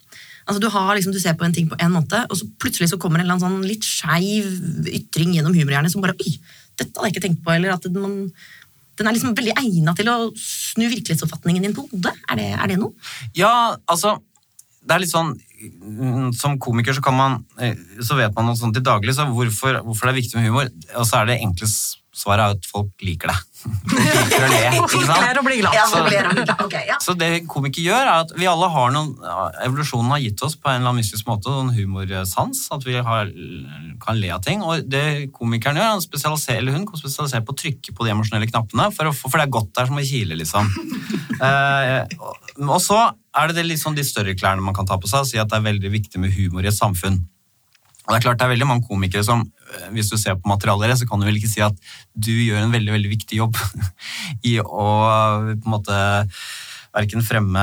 Altså 0.49 0.62
Du 0.64 0.68
har 0.73 0.94
liksom, 0.97 1.12
du 1.12 1.20
ser 1.20 1.37
på 1.37 1.44
en 1.44 1.54
ting 1.54 1.68
på 1.68 1.76
en 1.78 1.92
måte, 1.92 2.23
og 2.28 2.38
så 2.40 2.49
plutselig 2.61 2.88
så 2.92 3.00
kommer 3.00 3.20
en 3.20 3.26
eller 3.26 3.37
annen 3.37 3.61
sånn 3.61 3.68
litt 3.68 3.85
skeiv 3.85 4.49
ytring 4.88 5.35
gjennom 5.37 5.56
humorhjernen 5.56 5.92
som 5.92 6.04
bare 6.04 6.16
Oi, 6.16 6.38
dette 6.78 6.94
hadde 6.94 7.11
jeg 7.11 7.16
ikke 7.16 7.25
tenkt 7.26 7.42
på. 7.44 7.52
Eller 7.52 7.75
at 7.75 7.85
man, 7.92 8.23
den 8.99 9.11
er 9.11 9.16
liksom 9.16 9.37
veldig 9.37 9.56
egna 9.61 9.94
til 9.99 10.08
å 10.08 10.16
snu 10.40 10.87
virkelighetsoppfatningen 10.87 11.68
din 11.68 11.76
på 11.76 11.85
hodet. 11.90 12.14
Er 12.32 12.40
det, 12.40 12.49
er 12.56 12.73
det 12.73 12.80
noe? 12.80 12.97
Ja, 13.37 13.52
altså 13.87 14.16
Det 14.80 14.94
er 14.94 15.02
litt 15.02 15.12
sånn 15.12 15.35
Som 16.38 16.59
komiker 16.62 16.95
så 16.95 17.03
kan 17.03 17.17
man 17.19 17.38
eh, 17.61 17.75
Så 18.05 18.15
vet 18.19 18.35
man 18.37 18.47
noe 18.47 18.59
sånt 18.59 18.77
til 18.79 18.85
daglig, 18.87 19.15
så 19.17 19.27
hvorfor, 19.31 19.81
hvorfor 19.87 20.07
det 20.09 20.12
er 20.15 20.21
viktig 20.23 20.38
med 20.38 20.50
humor. 20.50 20.69
Og 20.97 21.07
så 21.09 21.23
er 21.23 21.33
det 21.33 21.41
enkle 21.43 21.67
svaret 22.19 22.43
er 22.43 22.55
at 22.57 22.65
folk 22.67 23.03
liker 23.07 23.31
det. 23.31 23.35
Folk 23.61 23.93
liker 24.19 24.43
å 24.43 24.49
le, 24.50 24.61
ikke 24.81 25.00
sant? 25.07 25.21
ler 25.23 25.38
og 25.38 25.45
blir 25.47 25.61
glad. 25.61 25.77
Så- 25.87 26.00
så 26.00 26.09
det- 26.09 26.57
ok, 26.65 26.75
ja. 26.88 26.97
Så 27.05 27.15
det 27.19 27.29
komikere 27.50 27.85
gjør, 27.93 28.09
er 28.11 28.25
at 28.25 28.33
vi 28.38 28.49
alle 28.50 28.69
har 28.75 28.91
noen 28.95 29.12
Evolusjonen 29.67 30.11
har 30.15 30.23
gitt 30.25 30.43
oss 30.47 30.57
på 30.59 30.71
en 30.73 30.81
eller 30.81 30.91
annen 30.91 30.99
mystisk 31.03 31.29
måte 31.31 31.53
noen 31.53 31.71
humorsans. 31.77 32.65
At 32.75 32.87
vi 32.88 32.97
har, 33.11 33.31
kan 34.03 34.19
le 34.19 34.33
av 34.35 34.43
ting. 34.47 34.65
Og 34.67 34.83
det 34.91 35.05
komikeren 35.37 35.79
gjør, 35.79 35.93
han 35.95 36.03
spesialiserer, 36.03 36.62
eller 36.65 36.79
hun 36.79 36.88
spesialiserer 36.91 37.47
på 37.47 37.55
å 37.55 37.61
trykke 37.62 37.95
på 37.95 38.07
de 38.09 38.15
emosjonelle 38.17 38.50
knappene, 38.50 38.91
for, 38.95 39.11
å, 39.11 39.15
få- 39.15 39.31
for 39.31 39.38
det 39.43 39.47
er 39.47 39.57
godt 39.61 39.71
der 39.79 39.91
som 39.91 39.99
å 40.03 40.07
kile, 40.11 40.38
liksom. 40.43 40.71
eh, 41.47 42.03
og, 42.19 42.53
og 42.67 42.79
så 42.83 42.99
er 43.38 43.50
det, 43.50 43.59
det 43.59 43.66
litt 43.68 43.83
sånn 43.83 43.97
de 43.97 44.04
større 44.07 44.37
klærne 44.38 44.64
man 44.64 44.76
kan 44.76 44.88
ta 44.88 44.99
på 45.00 45.11
seg, 45.11 45.25
og 45.25 45.30
si 45.30 45.40
at 45.40 45.50
det 45.50 45.59
er 45.59 45.66
veldig 45.68 45.92
viktig 45.95 46.23
med 46.23 46.35
humor 46.37 46.66
i 46.66 46.71
et 46.71 46.76
samfunn. 46.76 47.21
Og 48.09 48.14
det 48.14 48.18
er 48.18 48.25
klart 48.25 48.40
det 48.40 48.47
er 48.47 48.54
veldig 48.54 48.68
mange 48.71 48.88
komikere 48.88 49.25
som, 49.26 49.42
eh, 49.45 49.90
hvis 49.92 50.09
du 50.09 50.16
ser 50.16 50.38
på 50.40 50.49
materialet 50.49 50.97
så 50.97 51.09
kan 51.09 51.21
du 51.21 51.26
vel 51.28 51.37
ikke 51.37 51.50
si 51.50 51.61
at 51.64 51.76
du 52.16 52.33
gjør 52.33 52.62
en 52.62 52.73
veldig, 52.73 52.95
veldig 52.97 53.11
viktig 53.12 53.42
jobb 53.42 53.59
i 54.50 54.57
å 54.64 54.87
på 55.52 55.68
en 55.68 55.75
måte 55.75 55.99
verken 56.97 57.21
fremme 57.23 57.62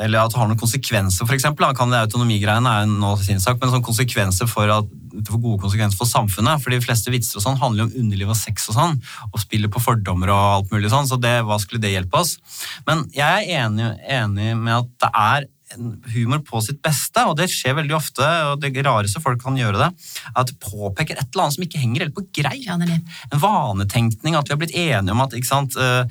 Eller 0.00 0.22
at 0.22 0.32
det 0.32 0.40
har 0.40 0.48
noen 0.48 0.58
konsekvenser, 0.58 1.28
det 1.28 2.00
Autonomigreiene 2.00 2.72
er 2.72 2.86
jo 2.86 2.96
nå 2.96 3.12
sin 3.20 3.42
sak, 3.42 3.60
men 3.60 3.74
sånn 3.74 3.84
konsekvenser 3.84 4.48
for 4.48 4.72
at 4.72 4.88
det 5.20 5.32
får 5.32 5.42
gode 5.42 5.62
konsekvenser 5.64 6.00
for 6.00 6.10
samfunnet. 6.10 6.62
For 6.62 6.74
de 6.74 6.82
fleste 6.84 7.12
vitser 7.14 7.40
og 7.40 7.46
sånn 7.46 7.58
handler 7.60 7.84
jo 7.84 7.88
om 7.90 8.04
underliv 8.04 8.32
og 8.34 8.38
sex 8.38 8.68
og 8.72 8.78
sånn, 8.78 8.96
og 9.32 9.42
spiller 9.42 9.72
på 9.72 9.82
fordommer 9.82 10.32
og 10.34 10.46
alt 10.52 10.72
mulig 10.74 10.92
sånn, 10.92 11.08
så 11.08 11.18
det, 11.20 11.38
hva 11.46 11.58
skulle 11.62 11.82
det 11.82 11.94
hjelpe 11.94 12.22
oss? 12.22 12.36
Men 12.88 13.06
jeg 13.16 13.26
er 13.46 13.66
enig, 13.66 13.92
enig 14.18 14.54
med 14.60 14.74
at 14.78 14.90
det 15.02 15.12
er 15.26 15.50
humor 16.14 16.40
på 16.46 16.60
sitt 16.62 16.78
beste, 16.84 17.24
og 17.26 17.36
det 17.40 17.48
skjer 17.50 17.76
veldig 17.80 17.96
ofte, 17.96 18.26
og 18.50 18.62
det 18.62 18.72
rareste 18.86 19.22
folk 19.22 19.40
kan 19.42 19.58
gjøre 19.58 19.80
det, 19.82 19.88
er 20.30 20.40
at 20.42 20.50
det 20.52 20.58
påpeker 20.62 21.18
et 21.18 21.26
eller 21.26 21.46
annet 21.46 21.56
som 21.56 21.66
ikke 21.66 21.82
henger 21.82 22.06
helt 22.06 22.16
på 22.16 22.26
det. 22.36 23.00
en 23.32 23.42
vanetenkning, 23.42 24.36
at 24.38 24.46
vi 24.46 24.54
har 24.54 24.60
blitt 24.62 24.76
enige 24.76 25.14
om 25.16 25.24
at 25.24 25.34
ikke 25.34 25.50
sant, 25.50 25.76
eh, 25.76 26.06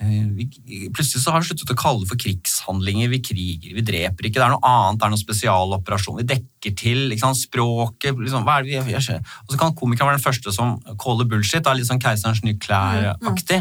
vi, 0.00 0.48
Plutselig 0.94 1.22
så 1.22 1.32
har 1.34 1.42
vi 1.42 1.48
sluttet 1.50 1.72
å 1.74 1.78
kalle 1.78 2.02
det 2.02 2.10
for 2.10 2.20
krigshandlinger. 2.20 3.10
Vi 3.12 3.20
kriger, 3.24 3.74
vi 3.76 3.84
dreper 3.86 4.28
ikke. 4.28 4.40
Det 4.40 4.46
er 4.46 4.54
noe 4.54 4.66
annet, 4.66 4.98
det 4.98 5.06
er 5.06 5.12
noen 5.12 5.20
spesialoperasjon. 5.20 6.18
Vi 6.22 6.28
dekker 6.32 6.76
til. 6.78 7.14
Språket 7.38 8.18
liksom, 8.18 8.46
hva 8.46 8.58
er 8.58 8.66
det 8.66 8.82
vi, 8.86 8.94
gjør? 8.94 9.20
Og 9.44 9.54
så 9.54 9.60
kan 9.60 9.74
komikeren 9.78 10.10
være 10.10 10.18
den 10.18 10.24
første 10.24 10.54
som 10.54 10.74
caller 11.00 11.28
bullshit. 11.28 11.62
Det 11.62 11.70
er 11.70 11.78
litt 11.78 11.90
sånn 11.90 12.02
Keiserens 12.02 12.42
nye 12.46 12.58
klær-aktig. 12.60 13.60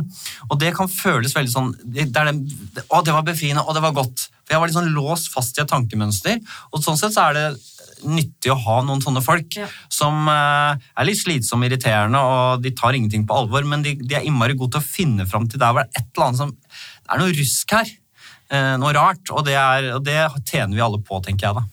Og 0.50 0.60
det 0.62 0.74
kan 0.78 0.90
føles 0.92 1.36
veldig 1.38 1.54
sånn 1.54 1.74
det, 1.84 2.10
det 2.10 2.26
den, 2.32 2.44
Å, 2.88 3.04
det 3.06 3.16
var 3.16 3.28
befriende, 3.28 3.66
å, 3.66 3.76
det 3.78 3.84
var 3.86 3.96
godt. 3.98 4.28
For 4.42 4.56
jeg 4.56 4.64
var 4.64 4.72
litt 4.72 4.80
sånn 4.80 4.96
låst 4.96 5.32
fast 5.34 5.60
i 5.60 5.64
et 5.64 5.72
tankemønster. 5.72 6.42
Og 6.72 6.84
sånn 6.84 7.00
sett 7.00 7.16
så 7.16 7.30
er 7.30 7.38
det 7.38 7.46
nyttig 8.06 8.52
å 8.54 8.58
ha 8.66 8.82
noen 8.88 9.02
sånne 9.04 9.22
folk 9.24 9.56
Ja. 9.60 9.68
som 9.90 10.28
eh, 10.28 10.76
er 10.98 11.06
litt 11.08 11.20
slitsomme, 11.22 11.66
og 11.66 11.72
irriterende, 11.72 12.20
og 12.20 12.62
de 12.64 12.72
tar 12.72 12.94
ingenting 12.98 13.26
på 13.28 13.38
alvor, 13.44 13.64
men 13.68 13.82
de, 13.86 13.96
de 14.02 14.16
er 14.16 14.26
innmari 14.28 14.56
gode 14.58 14.72
til 14.78 14.82
å 14.82 14.90
finne 14.92 15.26
fram 15.30 15.48
til 15.48 15.60
der 15.62 15.72
hvor 15.74 15.84
det 15.86 15.92
er 15.96 16.02
et 16.02 16.10
eller 16.18 16.28
annet 16.28 16.38
som 16.44 16.52
Det 16.52 17.12
er 17.16 17.20
noe 17.20 17.36
rusk 17.42 17.72
her. 17.72 17.92
eh, 18.52 18.78
noe 18.78 18.94
rart, 18.94 19.30
og 19.32 19.46
det, 19.46 19.54
er, 19.56 19.94
og 19.96 20.04
det 20.04 20.18
tjener 20.46 20.76
vi 20.76 20.82
alle 20.84 21.00
på, 21.00 21.22
tenker 21.24 21.48
jeg 21.48 21.56
da. 21.56 21.64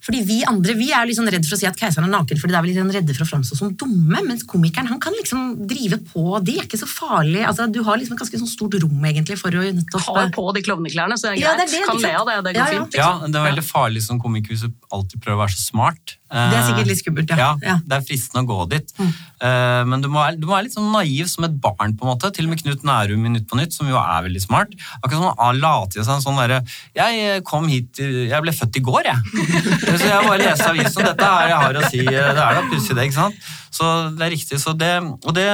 Fordi 0.00 0.20
vi 0.24 0.38
andre 0.48 0.74
vi 0.78 0.90
er 0.96 1.04
liksom 1.08 1.28
redd 1.28 1.44
for 1.44 1.56
å 1.56 1.60
si 1.60 1.66
at 1.68 1.76
keiseren 1.76 2.06
er 2.08 2.12
naken, 2.14 2.38
fordi 2.40 2.54
da 2.54 2.60
er 2.60 2.64
vi 2.64 2.70
litt 2.72 2.80
sånn 2.80 2.92
redde 2.94 3.16
for 3.16 3.26
å 3.26 3.30
framstå 3.34 3.58
som 3.58 3.72
dumme, 3.76 4.22
mens 4.24 4.46
komikeren 4.48 4.88
han 4.88 5.00
kan 5.02 5.12
liksom 5.18 5.66
drive 5.68 5.98
på. 6.08 6.24
Det 6.46 6.54
er 6.56 6.64
ikke 6.64 6.80
så 6.80 6.88
farlig. 6.88 7.42
Altså, 7.44 7.66
du 7.68 7.82
har 7.84 8.00
liksom 8.00 8.16
et 8.16 8.22
ganske 8.22 8.40
sånn 8.40 8.48
stort 8.50 8.78
rom 8.80 9.04
egentlig 9.10 9.36
for 9.40 9.52
å 9.52 9.66
nettopp 9.66 10.06
Har 10.10 10.30
på 10.32 10.46
de 10.56 10.62
klovneklærne, 10.64 11.18
så 11.20 11.28
det 11.28 11.36
er 11.36 11.42
Ja, 11.42 11.52
greit. 11.56 11.68
det 11.68 11.76
er 11.76 11.80
det, 11.80 11.86
kan 11.90 12.00
le 12.00 12.14
av 12.16 12.26
det, 12.30 12.38
det 12.48 12.54
går 12.56 12.64
Ja, 12.64 12.72
ja. 12.72 12.80
fint. 12.84 12.94
Ja, 12.96 13.10
liksom. 13.12 13.32
Det 13.32 13.40
er 13.42 13.48
veldig 13.50 13.66
farlig 13.68 14.02
som 14.06 14.20
komiker 14.22 14.54
hvis 14.54 14.64
du 14.64 14.72
alltid 14.90 15.20
prøver 15.20 15.36
å 15.36 15.44
være 15.44 15.56
så 15.58 15.64
smart. 15.68 16.16
Det 16.30 16.56
er 16.56 16.66
sikkert 16.68 16.90
litt 16.90 17.00
skummelt, 17.00 17.32
ja. 17.34 17.50
Ja. 17.64 17.76
Det 17.82 17.96
er 17.96 18.04
fristende 18.06 18.44
å 18.44 18.48
gå 18.48 18.66
dit. 18.70 18.92
Mm. 19.00 19.10
Eh, 19.46 19.80
men 19.90 20.04
du 20.04 20.06
må, 20.06 20.20
være, 20.20 20.38
du 20.38 20.46
må 20.46 20.54
være 20.54 20.68
litt 20.68 20.76
sånn 20.76 20.90
naiv 20.94 21.30
som 21.30 21.46
et 21.48 21.56
barn. 21.62 21.96
på 21.98 22.06
en 22.06 22.12
måte. 22.12 22.30
Til 22.36 22.46
og 22.46 22.52
med 22.52 22.62
Knut 22.62 22.86
Nærum 22.86 23.26
i 23.26 23.32
Nytt 23.34 23.48
på 23.50 23.58
Nytt, 23.58 23.74
som 23.74 23.90
jo 23.90 23.98
er 23.98 24.26
veldig 24.28 24.42
smart. 24.44 24.76
Akkurat 25.00 25.18
som 25.18 25.40
han 25.42 25.62
later 25.62 26.06
seg 26.06 26.14
en 26.14 26.24
sånn 26.24 26.38
derre 26.40 26.60
Jeg 26.96 27.42
kom 27.48 27.66
hit 27.70 27.98
Jeg 28.00 28.44
ble 28.44 28.54
født 28.54 28.78
i 28.78 28.84
går, 28.84 29.10
jeg. 29.10 29.48
Så 30.00 30.06
jeg 30.06 30.28
bare 30.28 30.42
leste 30.44 30.70
avisen. 30.70 31.08
Dette 31.10 31.32
er 31.40 31.54
jeg 31.54 31.64
har 31.64 31.80
å 31.80 31.88
si. 31.88 32.04
Det 32.06 32.20
er 32.20 32.38
da 32.38 32.62
pussig, 32.70 32.94
det. 32.94 33.08
ikke 33.08 33.18
sant? 33.18 33.50
Så 33.70 33.86
det 34.18 34.26
er 34.26 34.32
riktig. 34.34 34.58
Så 34.62 34.74
det, 34.78 34.92
og 35.00 35.34
det, 35.36 35.46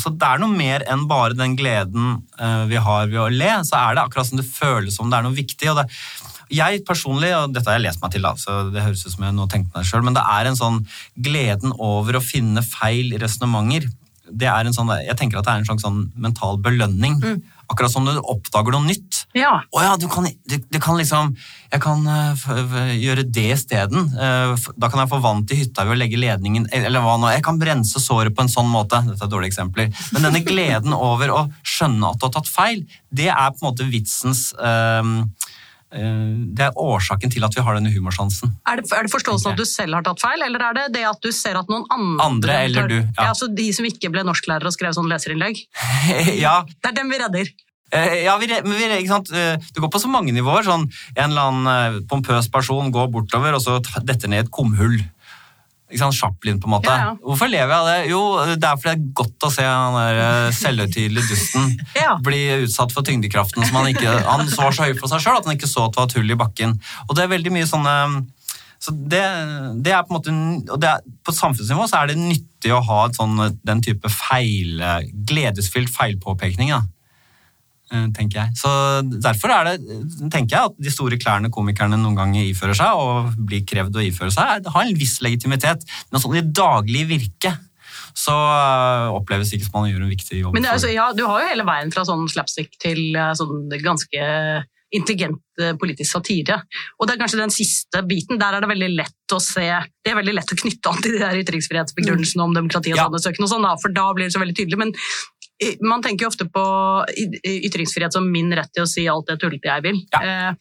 så 0.00 0.12
det 0.12 0.28
er 0.28 0.40
noe 0.42 0.52
mer 0.52 0.84
enn 0.92 1.06
bare 1.10 1.36
den 1.36 1.56
gleden 1.58 2.18
eh, 2.38 2.64
vi 2.70 2.80
har 2.80 3.08
ved 3.08 3.20
å 3.20 3.30
le. 3.32 3.52
Så 3.68 3.78
er 3.80 3.96
det 3.96 4.04
akkurat 4.04 4.28
som 4.28 4.40
det 4.40 4.48
føles 4.48 4.96
som 4.96 5.12
det 5.12 5.18
er 5.18 5.26
noe 5.26 5.36
viktig. 5.36 5.70
og 5.72 5.80
det 5.80 5.88
jeg 6.52 6.84
personlig, 6.88 7.32
og 7.36 7.54
dette 7.54 7.70
har 7.70 7.78
jeg 7.78 7.86
lest 7.86 8.02
meg 8.02 8.14
til, 8.14 8.26
da, 8.26 8.34
så 8.38 8.58
det 8.72 8.84
høres 8.84 9.06
ut 9.06 9.14
som 9.14 9.26
jeg 9.26 9.36
nå 9.36 9.48
tenkte 9.50 9.78
meg 9.78 9.88
selv, 9.88 10.06
men 10.06 10.18
det 10.18 10.24
er 10.34 10.50
en 10.50 10.58
sånn 10.58 10.78
gleden 11.28 11.74
over 11.78 12.18
å 12.18 12.24
finne 12.24 12.64
feil 12.66 13.14
i 13.14 13.20
resonnementer. 13.22 13.90
Det 14.32 14.48
er 14.48 14.68
en 14.68 14.74
sånn, 14.74 14.92
jeg 15.02 15.18
tenker 15.18 15.40
at 15.40 15.48
det 15.48 15.52
er 15.52 15.62
en 15.62 15.68
slags 15.68 15.84
sånn 15.84 16.06
mental 16.16 16.60
belønning. 16.62 17.18
Akkurat 17.72 17.92
som 17.92 18.04
du 18.04 18.12
oppdager 18.28 18.74
noe 18.74 18.84
nytt. 18.84 19.22
Ja. 19.36 19.62
Å 19.72 19.82
ja, 19.82 19.92
du 20.00 20.06
kan, 20.12 20.26
du, 20.28 20.54
du 20.60 20.78
kan 20.82 20.98
liksom 20.98 21.30
Jeg 21.72 21.80
kan 21.80 22.02
eh, 22.10 22.34
f 22.36 22.74
gjøre 23.00 23.24
det 23.24 23.46
isteden. 23.54 24.10
Uh, 24.12 24.52
da 24.76 24.90
kan 24.92 25.00
jeg 25.00 25.10
få 25.12 25.20
vann 25.24 25.44
til 25.48 25.62
hytta 25.62 25.86
ved 25.88 25.96
å 25.96 26.00
legge 26.02 26.20
ledningen 26.20 26.66
Eller 26.74 27.00
hva 27.04 27.14
nå. 27.20 27.30
Jeg 27.32 27.44
kan 27.46 27.60
brense 27.60 28.02
såret 28.02 28.36
på 28.36 28.44
en 28.44 28.52
sånn 28.52 28.68
måte. 28.68 29.00
Dette 29.06 29.24
er 29.24 29.32
dårlige 29.32 29.54
eksempler. 29.54 29.88
Men 30.12 30.28
denne 30.28 30.44
gleden 30.44 30.96
over 30.96 31.32
å 31.32 31.46
skjønne 31.64 32.12
at 32.12 32.20
du 32.20 32.28
har 32.28 32.34
tatt 32.36 32.50
feil, 32.52 32.84
det 33.08 33.30
er 33.32 33.54
på 33.54 33.62
en 33.62 33.70
måte 33.70 33.88
vitsens 33.88 34.50
eh, 34.60 34.92
eh, 34.92 35.41
Det 35.92 36.64
er 36.64 36.78
årsaken 36.80 37.32
til 37.32 37.44
at 37.44 37.56
vi 37.56 37.64
har 37.64 37.76
denne 37.76 37.90
humorsansen. 37.92 38.54
Er 38.68 38.80
det, 38.80 38.86
er 38.96 39.04
det 39.06 39.12
forståelsen 39.12 39.52
at 39.52 39.60
du 39.60 39.66
selv 39.68 39.98
har 39.98 40.06
tatt 40.06 40.22
feil, 40.22 40.40
eller 40.46 40.64
er 40.70 40.78
det 40.78 40.86
det 40.96 41.02
at 41.08 41.20
du 41.20 41.28
ser 41.36 41.58
at 41.60 41.68
noen 41.68 41.84
andre 41.92 42.24
Andre 42.24 42.60
eller 42.66 42.88
du, 42.88 42.96
ja. 43.00 43.26
ja. 43.28 43.34
så 43.36 43.48
De 43.52 43.66
som 43.76 43.86
ikke 43.88 44.10
ble 44.12 44.24
norsklærere 44.26 44.70
og 44.70 44.76
skrev 44.76 44.94
sånne 44.96 45.12
leserinnlegg? 45.14 45.60
ja, 46.44 46.62
Det 46.64 46.92
er 46.92 46.96
dem 47.02 47.12
vi 47.12 47.20
redder. 47.20 47.52
Eh, 47.92 48.24
Ja, 48.24 48.38
vi, 48.40 48.48
men 48.48 48.72
vi? 48.72 48.84
Eh, 48.88 49.58
Det 49.74 49.80
går 49.80 49.90
på 49.92 50.00
så 50.00 50.08
mange 50.08 50.32
nivåer. 50.32 50.64
Sånn, 50.64 50.88
en 51.16 51.30
eller 51.30 51.50
annen 51.50 51.72
eh, 51.72 52.00
pompøs 52.08 52.48
person 52.52 52.90
går 52.92 53.10
bortover, 53.12 53.58
og 53.58 53.64
så 53.64 53.80
detter 54.00 54.32
ned 54.32 54.46
et 54.46 54.52
kumhull. 54.54 54.96
Chaplin, 56.16 56.60
på 56.60 56.68
en 56.68 56.74
måte. 56.74 56.90
Ja, 56.90 57.12
ja. 57.12 57.16
Hvorfor 57.22 57.50
lever 57.50 57.72
jeg 57.72 57.78
av 57.78 57.88
det? 57.88 58.10
Jo, 58.10 58.20
det 58.56 58.68
er 58.68 58.80
fordi 58.80 58.92
det 58.92 58.94
er 58.98 59.16
godt 59.22 59.46
å 59.48 59.50
se 59.52 59.66
han 59.66 59.96
der 59.98 60.20
eh, 60.24 60.50
selvhøytidelige 60.58 61.28
dusten 61.30 61.72
Ja. 62.02 62.14
bli 62.24 62.42
utsatt 62.64 62.94
for 62.94 63.06
tyngdekraften 63.06 63.64
som 63.66 63.80
han 63.80 63.90
ikke 63.92 64.12
Han 64.26 64.46
var 64.56 64.76
så 64.76 64.88
høy 64.88 64.94
for 64.98 65.12
seg 65.12 65.24
sjøl 65.24 65.40
at 65.40 65.48
han 65.48 65.58
ikke 65.58 65.70
så 65.70 65.86
at 65.86 65.96
det 65.96 66.02
var 66.02 66.08
et 66.10 66.16
hull 66.20 66.34
i 66.34 66.38
bakken. 66.44 66.78
Og 67.08 67.16
det 67.16 67.26
er 67.26 67.34
veldig 67.34 67.52
mye 67.54 67.68
sånne 67.68 67.96
så 68.82 68.90
det, 68.90 69.22
det 69.86 69.92
er 69.94 70.02
på 70.02 70.10
en 70.10 70.16
måte 70.16 70.32
og 70.74 70.80
det 70.82 70.88
er, 70.90 71.04
På 71.22 71.30
samfunnsnivå 71.34 71.84
så 71.86 72.00
er 72.00 72.10
det 72.10 72.16
nyttig 72.18 72.72
å 72.74 72.80
ha 72.82 73.04
sånn, 73.14 73.36
den 73.62 73.82
type 73.84 74.10
feil, 74.10 74.80
gledesfylt 75.28 75.92
feilpåpekning. 75.94 76.72
Da 76.74 76.80
eh, 76.82 76.88
tenker 78.16 78.40
jeg. 78.42 78.54
Så 78.58 78.70
Derfor 79.22 79.52
er 79.54 79.70
det, 79.72 79.98
tenker 80.32 80.56
jeg 80.56 80.70
at 80.70 80.78
de 80.86 80.92
store 80.92 81.18
klærne 81.20 81.50
komikerne 81.52 81.98
noen 82.00 82.16
ganger 82.18 82.46
ifører 82.48 82.78
seg, 82.78 82.96
og 83.02 83.34
blir 83.48 83.64
krevd 83.68 83.98
å 83.98 84.04
iføre 84.06 84.32
seg, 84.34 84.70
har 84.74 84.86
en 84.88 84.98
viss 84.98 85.18
legitimitet. 85.24 85.84
Men 86.10 86.22
sånn 86.24 86.38
i 86.40 86.46
daglig 86.46 87.06
virke 87.10 87.54
så 88.12 88.32
eh, 88.34 89.06
oppleves 89.16 89.48
det 89.48 89.58
ikke 89.58 89.70
som 89.70 89.78
man 89.80 89.88
gjør 89.88 90.02
en 90.04 90.12
viktig 90.12 90.42
jobb. 90.42 90.56
Men 90.56 90.68
altså, 90.68 90.90
ja, 90.92 91.06
du 91.16 91.24
har 91.24 91.40
jo 91.44 91.48
hele 91.54 91.64
veien 91.64 91.92
fra 91.94 92.04
sånn 92.04 92.26
slapstick 92.28 92.74
til 92.82 93.16
eh, 93.16 93.32
sånn 93.38 93.70
ganske 93.80 94.26
intelligent 94.92 95.40
eh, 95.62 95.72
politisk 95.80 96.10
satire. 96.12 96.58
Og 97.00 97.08
det 97.08 97.14
er 97.14 97.22
kanskje 97.22 97.40
den 97.40 97.54
siste 97.54 98.02
biten. 98.04 98.36
Der 98.40 98.58
er 98.58 98.64
det 98.64 98.68
veldig 98.68 98.90
lett 98.98 99.32
å 99.32 99.38
se 99.40 99.64
Det 99.64 100.12
er 100.12 100.18
veldig 100.18 100.34
lett 100.36 100.52
å 100.52 100.58
knytte 100.60 100.90
an 100.92 101.00
til 101.00 101.16
de 101.16 101.22
der 101.22 101.38
ytringsfrihetsbegrunnelsene 101.40 102.44
om 102.44 102.52
demokrati 102.56 102.92
og 102.92 102.98
Ja. 102.98 103.06
sannhetssøken 103.06 103.46
og 103.46 103.52
sånn, 103.54 103.68
for 103.80 103.96
da 103.96 104.10
blir 104.12 104.28
det 104.28 104.34
så 104.36 104.42
veldig 104.42 104.58
tydelig. 104.58 104.78
Men 104.82 104.92
eh, 104.92 105.41
man 105.84 106.02
tenker 106.04 106.26
jo 106.26 106.30
ofte 106.32 106.46
på 106.52 106.62
ytringsfrihet 107.46 108.14
som 108.14 108.28
min 108.32 108.52
rett 108.56 108.70
til 108.74 108.84
å 108.84 108.90
si 108.90 109.06
alt 109.10 109.28
det 109.30 109.38
tullete 109.42 109.70
jeg 109.70 109.84
vil. 109.86 110.00
Ja. 110.14 110.52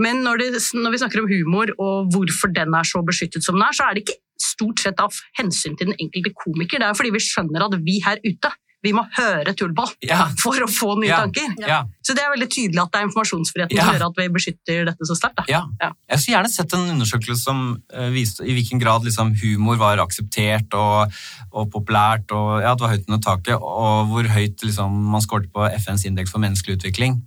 Men 0.00 0.22
når, 0.26 0.42
det, 0.42 0.62
når 0.76 0.94
vi 0.94 1.00
snakker 1.02 1.22
om 1.22 1.30
humor 1.30 1.72
og 1.76 2.12
hvorfor 2.14 2.52
den 2.56 2.76
er 2.76 2.88
så 2.88 3.02
beskyttet 3.06 3.46
som 3.46 3.58
den 3.58 3.66
er, 3.66 3.76
så 3.76 3.88
er 3.88 3.96
det 3.96 4.06
ikke 4.06 4.20
stort 4.42 4.82
sett 4.82 5.00
av 5.02 5.16
hensyn 5.38 5.76
til 5.78 5.90
den 5.90 5.98
enkelte 5.98 6.34
komiker. 6.36 6.82
Det 6.82 6.88
er 6.88 6.98
fordi 6.98 7.14
vi 7.14 7.24
skjønner 7.24 7.66
at 7.66 7.76
vi 7.86 7.98
her 8.04 8.20
ute 8.24 8.52
vi 8.86 8.92
må 8.94 9.02
høre 9.18 9.52
tullball 9.58 9.90
Ja. 10.06 10.28
for 10.40 10.54
å 10.62 10.68
få 10.70 10.94
nye 11.00 11.10
Ja. 11.10 11.18
tanker. 11.24 11.54
Ja. 11.66 11.80
Så 12.06 12.14
det 12.14 12.22
er 12.22 12.30
veldig 12.36 12.48
tydelig 12.54 12.80
at 12.84 12.92
det 12.94 13.00
er 13.00 13.06
informasjonsfriheten 13.08 13.76
Ja. 13.76 13.84
som 13.88 13.94
gjør 13.96 14.04
at 14.08 14.20
vi 14.22 14.28
beskytter 14.36 14.84
dette 14.92 15.08
så 15.10 15.16
sterkt. 15.18 15.48
Ja. 15.50 15.64
Ja. 15.82 15.90
Jeg 16.10 16.18
skulle 16.22 16.36
gjerne 16.36 16.52
sett 16.54 16.72
en 16.78 16.86
undersøkelse 16.94 17.42
som 17.42 17.64
eh, 17.92 18.08
viste 18.14 18.46
i 18.46 18.54
hvilken 18.54 18.80
grad 18.80 19.02
liksom, 19.04 19.34
humor 19.42 19.76
var 19.82 19.98
akseptert 20.04 20.72
og, 20.78 21.12
og 21.52 21.70
populært, 21.74 22.30
og 22.32 22.62
ja, 22.62 22.74
det 22.74 22.80
var 22.86 22.94
høyt 22.94 23.08
under 23.10 23.22
taket, 23.26 23.58
og 23.58 24.06
hvor 24.12 24.30
høyt 24.36 24.62
liksom, 24.62 24.94
man 25.10 25.20
skåret 25.24 25.50
på 25.52 25.66
FNs 25.82 26.06
indeks 26.06 26.30
for 26.30 26.38
menneskelig 26.42 26.78
utvikling. 26.78 27.20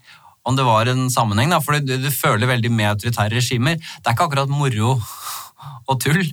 Om 0.48 0.56
det 0.56 0.64
var 0.66 0.88
en 0.88 1.10
sammenheng, 1.12 1.52
da, 1.52 1.60
for 1.60 1.78
du, 1.84 1.98
du 2.00 2.10
føler 2.10 2.48
veldig 2.48 2.72
med 2.72 2.88
autoritære 2.96 3.36
regimer. 3.36 3.76
Det 3.76 4.08
er 4.08 4.16
ikke 4.16 4.30
akkurat 4.30 4.50
moro 4.50 4.96
og 5.90 6.00
tull 6.02 6.24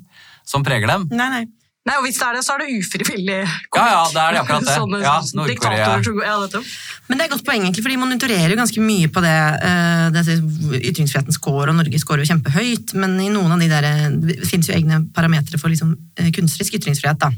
som 0.47 0.63
preger 0.63 0.87
dem. 0.87 1.09
Nei, 1.11 1.27
nei. 1.33 1.45
Nei, 1.87 1.95
og 2.01 2.03
Hvis 2.07 2.19
det 2.19 2.27
er 2.27 2.35
det, 2.35 2.43
så 2.43 2.55
er 2.57 2.65
det 2.65 2.73
ufrivillig 2.81 3.39
komikk. 3.71 3.79
Ja, 3.79 3.87
ja, 3.95 4.05
det 4.11 4.23
er 4.23 4.33
det 4.35 4.41
akkurat 4.43 4.65
det. 4.67 4.75
Sånne 4.75 4.99
Ja, 5.05 5.15
diktatorer 5.47 6.25
ja, 6.27 6.35
nettopp. 6.43 6.71
Men 7.07 7.19
det 7.19 7.23
er 7.23 7.29
et 7.29 7.35
godt 7.37 7.45
poeng, 7.47 7.63
egentlig, 7.63 7.85
for 7.85 7.95
de 7.95 7.99
monitorerer 8.03 8.51
jo 8.51 8.59
ganske 8.59 8.83
mye 8.83 9.11
på 9.15 9.23
det. 9.23 9.35
eh, 9.69 10.07
det 10.17 10.25
ytringsfriheten 10.91 11.37
skår, 11.37 11.71
og 11.71 11.77
Norge 11.79 12.01
scorer 12.03 12.25
jo 12.25 12.31
kjempehøyt, 12.33 12.95
men 12.99 13.15
i 13.23 13.29
noen 13.31 13.55
av 13.55 13.63
de 13.63 13.69
der, 13.71 13.87
det 14.19 14.39
finnes 14.51 14.67
jo 14.67 14.75
egne 14.75 15.05
parametere 15.15 15.61
for 15.63 15.71
liksom, 15.71 15.95
eh, 16.19 16.33
kunstnerisk 16.35 16.75
ytringsfrihet. 16.81 17.19
da. 17.23 17.31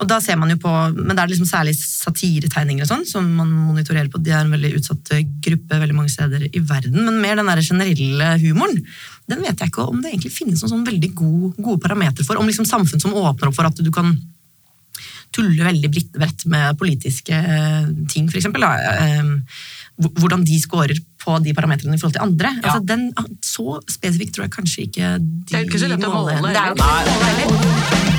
Og 0.00 0.06
da 0.08 0.20
ser 0.22 0.36
man 0.36 0.50
jo 0.50 0.56
på, 0.56 0.70
Men 0.94 1.16
det 1.16 1.24
er 1.24 1.32
liksom 1.34 1.50
særlig 1.50 1.74
satiretegninger 1.76 2.82
og 2.86 2.88
sånn 2.88 3.06
som 3.06 3.26
man 3.36 3.50
monitorerer 3.50 4.08
på. 4.08 4.22
De 4.22 4.30
er 4.30 4.44
en 4.44 4.54
veldig 4.54 4.74
utsatt 4.78 5.10
gruppe 5.42 5.80
veldig 5.80 5.96
mange 5.96 6.10
steder 6.10 6.46
i 6.46 6.60
verden. 6.60 7.04
Men 7.04 7.20
mer 7.20 7.36
den 7.36 7.46
der 7.46 7.60
generelle 7.60 8.38
humoren, 8.38 8.84
den 9.30 9.44
vet 9.44 9.62
jeg 9.62 9.70
ikke 9.70 9.86
om 9.90 10.00
det 10.02 10.12
egentlig 10.12 10.32
finnes 10.34 10.62
noen 10.62 10.74
sånn 10.74 10.86
veldig 10.88 11.12
gode, 11.16 11.52
gode 11.60 11.82
parametere 11.84 12.26
for. 12.26 12.40
Om 12.40 12.50
liksom 12.50 12.68
samfunn 12.68 13.02
som 13.02 13.14
åpner 13.14 13.50
opp 13.50 13.58
for 13.58 13.68
at 13.68 13.80
du 13.80 13.90
kan 13.94 14.12
tulle 15.34 15.62
veldig 15.62 15.90
bredt 16.16 16.46
med 16.50 16.78
politiske 16.78 17.36
eh, 17.36 17.86
ting, 18.10 18.26
for 18.30 18.40
eksempel. 18.40 18.66
Da. 18.66 18.98
Eh, 19.06 19.30
Hvordan 20.00 20.46
de 20.48 20.56
scorer 20.56 20.96
på 21.20 21.34
de 21.44 21.52
parametrene 21.52 21.92
i 21.94 22.00
forhold 22.00 22.16
til 22.16 22.24
andre. 22.24 22.54
Ja. 22.62 22.70
Altså, 22.70 22.80
den, 22.88 23.10
så 23.44 23.80
spesifikt 23.84 24.32
tror 24.36 24.46
jeg 24.46 24.54
kanskje 24.54 24.86
ikke 24.86 25.10
de 25.20 25.44
Det 25.50 25.58
er 25.58 25.66
jo 25.66 25.68
ikke 25.68 25.82
så 25.82 25.90
lett 25.92 26.06
å 26.08 26.14
måle 26.14 26.38
Det 26.40 26.56
er 26.56 26.72
jo 26.72 26.78
ikke 26.78 26.88
så 26.88 27.02
lett 27.04 27.12
å 27.12 27.20
måle 27.20 27.34
heller. 27.34 28.10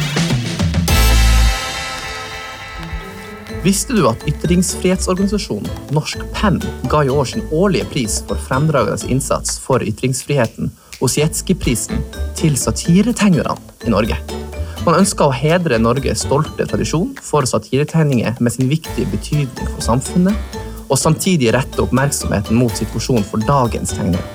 Visste 3.61 3.93
du 3.93 4.07
at 4.09 4.23
ytringsfrihetsorganisasjonen 4.25 5.93
Norsk 5.93 6.23
Penn 6.33 6.57
ga 6.89 7.03
i 7.05 7.11
år 7.13 7.27
sin 7.29 7.43
årlige 7.53 7.85
pris 7.91 8.15
for 8.25 8.39
fremdragende 8.47 9.09
innsats 9.13 9.59
for 9.61 9.85
ytringsfriheten 9.85 10.71
Osietzky-prisen 11.01 12.01
til 12.37 12.57
satiretegnerne 12.59 13.57
i 13.85 13.93
Norge? 13.93 14.17
Man 14.85 14.97
ønska 14.97 15.27
å 15.27 15.33
hedre 15.35 15.77
Norges 15.77 16.23
stolte 16.25 16.65
tradisjon 16.65 17.11
for 17.21 17.45
satiretegninger 17.45 18.39
med 18.41 18.53
sin 18.55 18.69
viktige 18.69 19.09
betydning 19.11 19.67
for 19.75 19.83
samfunnet, 19.85 20.57
og 20.91 20.99
samtidig 20.99 21.51
rette 21.55 21.83
oppmerksomheten 21.83 22.57
mot 22.57 22.73
situasjonen 22.75 23.25
for 23.27 23.43
dagens 23.45 23.93
tegnere. 23.95 24.25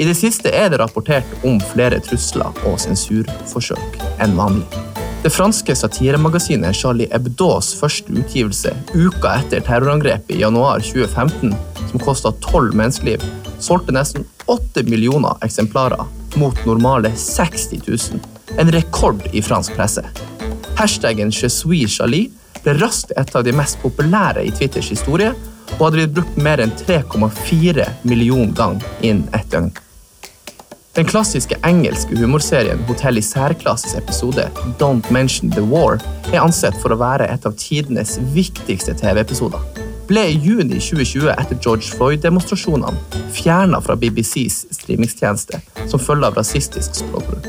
I 0.00 0.06
det 0.08 0.14
siste 0.16 0.52
er 0.54 0.70
det 0.72 0.78
rapportert 0.80 1.28
om 1.44 1.58
flere 1.72 1.98
trusler 2.04 2.56
og 2.68 2.78
sensurforsøk 2.80 3.98
enn 4.22 4.36
vanlig. 4.38 4.68
Det 5.20 5.32
franske 5.34 5.74
satiremagasinet 5.76 6.76
Charlie 6.76 7.10
Hebdos 7.10 7.74
første 7.76 8.14
utgivelse 8.22 8.72
uka 8.94 9.34
etter 9.42 9.60
terrorangrepet 9.66 10.32
i 10.38 10.40
januar 10.40 10.80
2015, 10.80 11.52
som 11.90 12.00
kosta 12.00 12.32
tolv 12.44 12.72
menneskeliv, 12.76 13.24
solgte 13.60 13.94
nesten 13.94 14.24
8 14.46 14.84
millioner 14.88 15.36
eksemplarer 15.44 16.04
mot 16.40 16.66
normale 16.66 17.12
60 17.16 17.80
000. 17.86 18.20
En 18.58 18.72
rekord 18.72 19.22
i 19.32 19.42
fransk 19.42 19.76
presse. 19.76 20.04
Hashtaggen 20.76 21.30
Je 21.30 21.48
suis 21.48 21.88
Charlie 21.88 22.30
ble 22.64 22.74
raskt 22.80 23.12
et 23.16 23.36
av 23.36 23.44
de 23.44 23.52
mest 23.56 23.78
populære 23.82 24.44
i 24.44 24.52
Twitters 24.52 24.90
historie, 24.92 25.32
og 25.78 25.84
hadde 25.86 26.00
blitt 26.00 26.16
brukt 26.16 26.40
mer 26.42 26.60
enn 26.64 26.72
3,4 26.76 27.86
millioner 28.02 28.52
ganger 28.56 29.06
innen 29.06 29.28
ett 29.36 29.48
døgn. 29.52 29.70
Den 30.98 31.06
klassiske 31.06 31.54
engelske 31.64 32.16
humorserien 32.18 32.80
Hotell 32.88 33.20
i 33.20 33.22
særklasses 33.22 33.94
episode 33.94 34.48
Don't 34.80 35.06
Mention 35.14 35.52
the 35.54 35.62
War 35.62 36.00
er 36.32 36.40
ansett 36.42 36.74
for 36.82 36.90
å 36.90 36.98
være 36.98 37.30
et 37.30 37.46
av 37.46 37.54
tidenes 37.60 38.16
viktigste 38.34 38.96
TV-episoder. 38.98 39.79
Ble 40.10 40.24
i 40.26 40.38
juni 40.42 40.80
2020 40.82 41.28
etter 41.38 41.58
George 41.62 41.92
Floyd-demonstrasjonene 41.94 43.20
fjerna 43.30 43.78
fra 43.80 43.94
BBCs 43.94 44.64
streamingstjeneste 44.74 45.60
som 45.86 46.02
følge 46.02 46.26
av 46.26 46.34
rasistisk 46.34 46.96
språkbruk. 46.98 47.44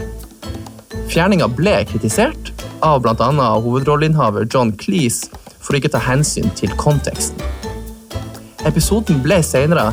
Fjerninga 1.10 1.48
ble 1.50 1.80
kritisert 1.90 2.52
av 2.86 3.02
bl.a. 3.02 3.48
hovedrolleinnehaver 3.66 4.46
John 4.46 4.76
Cleese 4.78 5.32
for 5.58 5.74
ikke 5.74 5.90
å 5.90 5.96
ta 5.96 6.04
hensyn 6.06 6.54
til 6.60 6.70
konteksten. 6.78 7.42
Episoden 8.70 9.24
ble 9.26 9.40
senere 9.42 9.88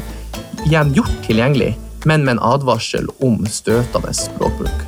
igjen 0.66 0.92
gjort 0.92 1.14
tilgjengelig, 1.24 1.70
men 2.04 2.26
med 2.26 2.36
en 2.36 2.42
advarsel 2.50 3.08
om 3.24 3.48
støtende 3.48 4.12
språkbruk. 4.12 4.84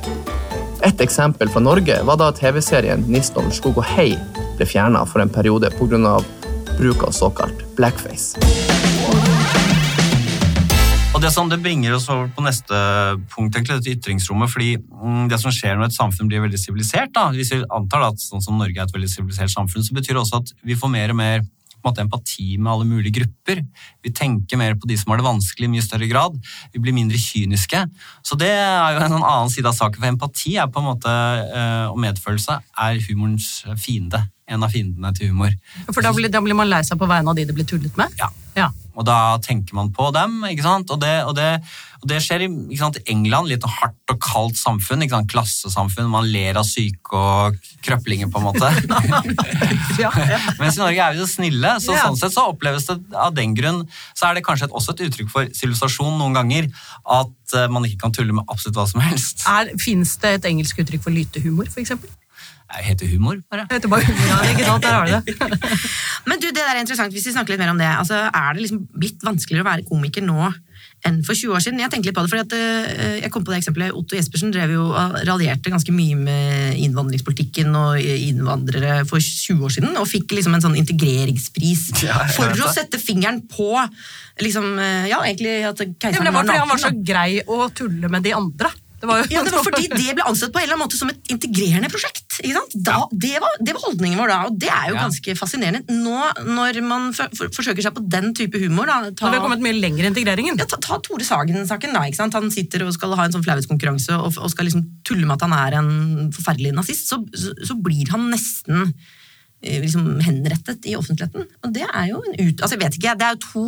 Et 0.85 1.01
eksempel 1.01 1.49
fra 1.49 1.65
Norge 1.65 1.97
var 2.05 2.21
da 2.21 2.29
TV-serien 2.37 3.07
Niston 3.09 3.49
skog 3.49 3.81
og 3.81 3.89
hei 3.95 4.11
ble 4.59 4.69
fjerna 4.69 5.01
for 5.09 5.25
en 5.25 5.33
periode 5.33 5.73
pga. 5.81 6.19
Bruk 6.81 7.03
av 7.05 7.11
såkalt 7.13 7.61
blackface. 7.77 8.39
Og 11.11 11.21
det, 11.21 11.29
som 11.35 11.49
det 11.51 11.59
bringer 11.61 11.93
oss 11.93 12.07
over 12.09 12.31
på 12.33 12.41
neste 12.41 12.73
punkt, 13.29 13.53
egentlig, 13.53 13.77
dette 13.77 13.93
ytringsrommet. 13.93 14.49
fordi 14.49 14.71
mm, 14.79 15.27
det 15.29 15.37
som 15.43 15.53
skjer 15.53 15.77
når 15.77 15.91
et 15.91 15.97
samfunn 15.99 16.31
blir 16.31 16.41
veldig 16.41 16.57
sivilisert, 16.57 17.19
hvis 17.35 17.53
vi 17.53 17.61
antar 17.69 18.07
at 18.07 18.23
sånn 18.23 18.41
som 18.41 18.57
Norge 18.57 18.79
er 18.79 18.87
et 18.87 18.95
veldig 18.95 19.11
sivilisert 19.11 19.53
samfunn, 19.53 19.85
så 19.85 19.93
betyr 19.93 20.15
det 20.15 20.23
også 20.23 20.41
at 20.41 20.53
vi 20.65 20.79
får 20.79 20.93
mer 20.95 21.13
og 21.13 21.19
mer 21.21 21.45
måte, 21.85 22.01
empati 22.01 22.57
med 22.57 22.71
alle 22.73 22.89
mulige 22.89 23.19
grupper. 23.19 23.61
Vi 24.01 24.13
tenker 24.17 24.57
mer 24.57 24.73
på 24.77 24.89
de 24.89 24.97
som 24.97 25.13
har 25.13 25.21
det 25.21 25.29
vanskelig 25.29 25.69
i 25.69 25.73
mye 25.75 25.85
større 25.85 26.09
grad. 26.09 26.37
Vi 26.73 26.81
blir 26.81 26.97
mindre 26.97 27.21
kyniske. 27.21 27.85
Så 28.25 28.37
det 28.41 28.51
er 28.53 28.97
jo 28.97 29.05
en 29.05 29.19
annen 29.21 29.53
side 29.53 29.69
av 29.69 29.77
saken, 29.77 30.01
for 30.01 30.09
empati 30.09 30.57
er 30.57 30.69
på 30.69 30.81
en 30.81 30.89
måte, 30.93 31.13
eh, 31.45 31.87
og 31.89 32.01
medfølelse 32.01 32.61
er 32.85 33.01
humorens 33.09 33.59
fiende. 33.81 34.25
En 34.51 34.67
av 34.67 34.73
fiendene 34.73 35.13
til 35.15 35.31
humor. 35.31 35.55
For 35.89 36.03
da 36.03 36.11
blir, 36.15 36.31
da 36.31 36.43
blir 36.43 36.57
man 36.57 36.69
lei 36.69 36.83
seg 36.87 36.99
på 36.99 37.09
vegne 37.09 37.31
av 37.31 37.39
de 37.39 37.47
det 37.47 37.55
blir 37.55 37.67
tullet 37.69 37.95
med? 37.99 38.13
Ja. 38.19 38.29
Ja. 38.57 38.67
Og 38.99 39.05
da 39.07 39.37
tenker 39.39 39.75
man 39.77 39.93
på 39.95 40.09
dem, 40.11 40.41
ikke 40.49 40.65
sant? 40.65 40.91
Og 40.91 40.99
det, 40.99 41.13
og 41.23 41.31
det, 41.37 41.47
og 42.01 42.09
det 42.11 42.17
skjer 42.25 42.43
i 42.43 42.49
ikke 42.49 42.81
sant, 42.81 42.97
i 42.99 43.13
England, 43.13 43.47
litt 43.47 43.63
hardt 43.63 44.11
og 44.11 44.19
kaldt 44.19 44.59
samfunn, 44.59 45.05
ikke 45.05 45.15
sant? 45.15 45.31
klassesamfunn, 45.31 46.09
man 46.11 46.27
ler 46.27 46.59
av 46.59 46.67
syke 46.67 47.15
og 47.15 47.55
krøplinger 47.85 48.27
på 48.31 48.41
en 48.41 48.49
måte. 48.49 48.71
Ja, 50.01 50.09
ja. 50.15 50.37
Mens 50.57 50.77
i 50.77 50.81
Norge 50.81 51.03
er 51.03 51.15
vi 51.15 51.21
så 51.21 51.27
snille, 51.29 51.73
så 51.83 51.93
sånn 51.95 52.17
sett 52.19 52.33
så 52.33 52.47
oppleves 52.51 52.87
det 52.89 52.97
av 53.15 53.33
den 53.37 53.53
grunn, 53.55 53.83
så 54.17 54.29
er 54.29 54.37
det 54.37 54.43
kanskje 54.45 54.67
et, 54.67 54.75
også 54.75 54.95
et 54.95 55.05
uttrykk 55.07 55.29
for 55.31 55.51
sivilisasjon 55.55 56.17
noen 56.19 56.35
ganger, 56.35 56.69
at 57.19 57.55
eh, 57.57 57.67
man 57.71 57.85
ikke 57.87 58.01
kan 58.05 58.15
tulle 58.15 58.35
med 58.35 58.47
absolutt 58.51 58.79
hva 58.79 58.87
som 58.89 59.03
helst. 59.03 59.45
Fins 59.83 60.17
det 60.23 60.35
et 60.39 60.49
engelsk 60.51 60.81
uttrykk 60.83 61.05
for 61.05 61.15
lytehumor, 61.15 61.69
f.eks.? 61.71 61.95
Det 62.71 62.85
heter 62.87 63.11
humor, 63.11 63.37
bare. 63.51 63.67
Det 63.69 63.79
heter 63.79 63.91
bare 63.91 64.07
humor, 64.07 64.27
ja, 64.29 64.39
ikke 64.51 64.65
sant? 64.67 64.83
Der 64.83 64.95
har 64.95 65.05
du 65.05 65.13
det. 65.13 65.61
Men 66.29 66.41
du, 66.41 66.49
det 66.49 66.59
der 66.61 66.75
er 66.75 66.81
interessant, 66.83 67.13
hvis 67.13 67.27
vi 67.27 67.35
snakker 67.35 67.53
litt 67.55 67.61
mer 67.63 67.73
om 67.73 67.79
det. 67.81 67.89
Altså, 67.89 68.25
er 68.27 68.53
det 68.53 68.65
liksom 68.65 68.83
blitt 68.95 69.25
vanskeligere 69.25 69.65
å 69.65 69.71
være 69.71 69.87
komiker 69.87 70.25
nå 70.25 70.51
enn 71.07 71.19
for 71.25 71.33
20 71.37 71.55
år 71.57 71.63
siden? 71.65 71.81
Jeg 71.81 71.91
tenkte 71.91 72.11
litt 72.11 72.17
på 72.17 72.23
det, 72.23 72.31
fordi 72.31 72.45
at 72.45 72.55
eh, 72.57 73.15
jeg 73.23 73.33
kom 73.33 73.45
på 73.45 73.53
det 73.53 73.59
eksempelet. 73.61 73.95
Otto 73.97 74.17
Jespersen 74.17 74.53
drev 74.53 74.75
jo 74.75 74.87
raljerte 75.27 75.73
ganske 75.73 75.95
mye 75.95 76.17
med 76.19 76.79
innvandringspolitikken 76.85 77.75
og 77.77 77.99
innvandrere 78.01 79.01
for 79.09 79.23
20 79.23 79.65
år 79.67 79.75
siden, 79.77 79.97
og 79.97 80.09
fikk 80.09 80.37
liksom 80.37 80.57
en 80.57 80.65
sånn 80.67 80.77
integreringspris 80.81 81.87
for 82.37 82.53
å 82.53 82.71
sette 82.71 83.01
fingeren 83.01 83.43
på 83.51 83.73
liksom, 84.41 84.77
eh, 84.79 85.09
ja, 85.11 85.21
egentlig 85.25 85.57
at 85.67 85.81
Ja, 85.81 85.89
men 85.89 85.97
keiseren 86.01 86.29
det 86.29 86.35
var 86.35 86.45
fordi 86.45 86.61
han 86.61 86.71
var 86.71 86.81
så 86.81 86.93
grei 87.11 87.41
å 87.45 87.67
tulle 87.75 88.11
med 88.11 88.25
de 88.25 88.33
andre. 88.37 88.71
Det 89.01 89.07
var 89.09 89.23
Ja, 89.33 89.41
det 89.43 89.51
var 89.55 89.63
fordi 89.65 89.87
det 89.89 90.13
ble 90.17 90.25
ansett 90.29 90.51
på 90.53 90.59
en 90.61 90.65
eller 90.67 90.75
annen 90.77 90.85
måte 90.85 90.97
som 90.99 91.09
et 91.09 91.31
integrerende 91.33 91.89
prosjekt. 91.89 92.37
Da, 92.85 92.99
det, 93.11 93.33
var, 93.41 93.55
det 93.59 93.73
var 93.75 93.83
holdningen 93.87 94.19
vår 94.21 94.29
da, 94.31 94.37
og 94.47 94.57
det 94.61 94.69
er 94.69 94.91
jo 94.91 94.95
Ja. 94.95 95.05
ganske 95.07 95.35
fascinerende. 95.37 95.81
Nå 95.89 96.19
når 96.47 96.79
man 96.85 97.07
for, 97.17 97.29
for, 97.37 97.49
forsøker 97.53 97.81
seg 97.85 97.95
på 97.97 98.03
den 98.13 98.31
type 98.37 98.61
humor 98.61 98.85
da, 98.89 98.99
ta, 99.11 99.25
Når 99.25 99.33
vi 99.33 99.39
har 99.39 99.45
kommet 99.47 99.63
mye 99.65 99.77
lenger 99.79 100.05
i 100.05 100.11
integreringen. 100.13 100.57
ja, 100.61 100.65
ta, 100.69 100.77
ta 100.81 100.99
Tore 101.01 101.25
Sagen-saken. 101.25 101.93
da, 101.97 102.03
ikke 102.09 102.21
sant? 102.21 102.37
Han 102.37 102.51
sitter 102.53 102.85
og 102.85 102.93
skal 102.93 103.15
ha 103.17 103.25
en 103.25 103.33
sånn 103.35 103.45
flauhetskonkurranse 103.45 104.17
og, 104.21 104.37
og 104.37 104.53
skal 104.53 104.69
liksom 104.69 104.85
tulle 105.07 105.25
med 105.25 105.35
at 105.39 105.47
han 105.47 105.57
er 105.57 105.79
en 105.81 105.91
forferdelig 106.35 106.73
nazist. 106.77 107.09
Så, 107.09 107.19
så, 107.33 107.55
så 107.67 107.77
blir 107.81 108.09
han 108.13 108.29
nesten 108.33 108.93
eh, 109.61 109.81
liksom 109.81 110.19
henrettet 110.25 110.85
i 110.89 110.95
offentligheten. 110.97 111.49
Og 111.65 111.73
det 111.73 111.87
er 111.89 112.07
jo 112.13 112.21
en 112.21 112.37
ut... 112.37 112.61
Altså, 112.61 112.75
jeg 112.77 112.83
vet 112.85 112.97
ikke, 113.01 113.17
det 113.17 113.27
er 113.27 113.35
jo 113.37 113.43
to 113.49 113.65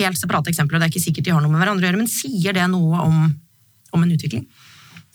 helt 0.00 0.16
separate 0.16 0.48
eksempler, 0.48 0.78
og 0.78 0.80
det 0.80 0.88
er 0.88 0.92
ikke 0.94 1.04
sikkert 1.04 1.26
de 1.28 1.32
har 1.36 1.42
noe 1.44 1.52
med 1.52 1.60
hverandre 1.60 1.84
å 1.84 1.90
gjøre, 1.90 2.00
men 2.00 2.08
sier 2.08 2.56
det 2.56 2.64
noe 2.72 3.00
om, 3.04 3.18
om 3.92 4.04
en 4.06 4.12
utvikling? 4.14 4.46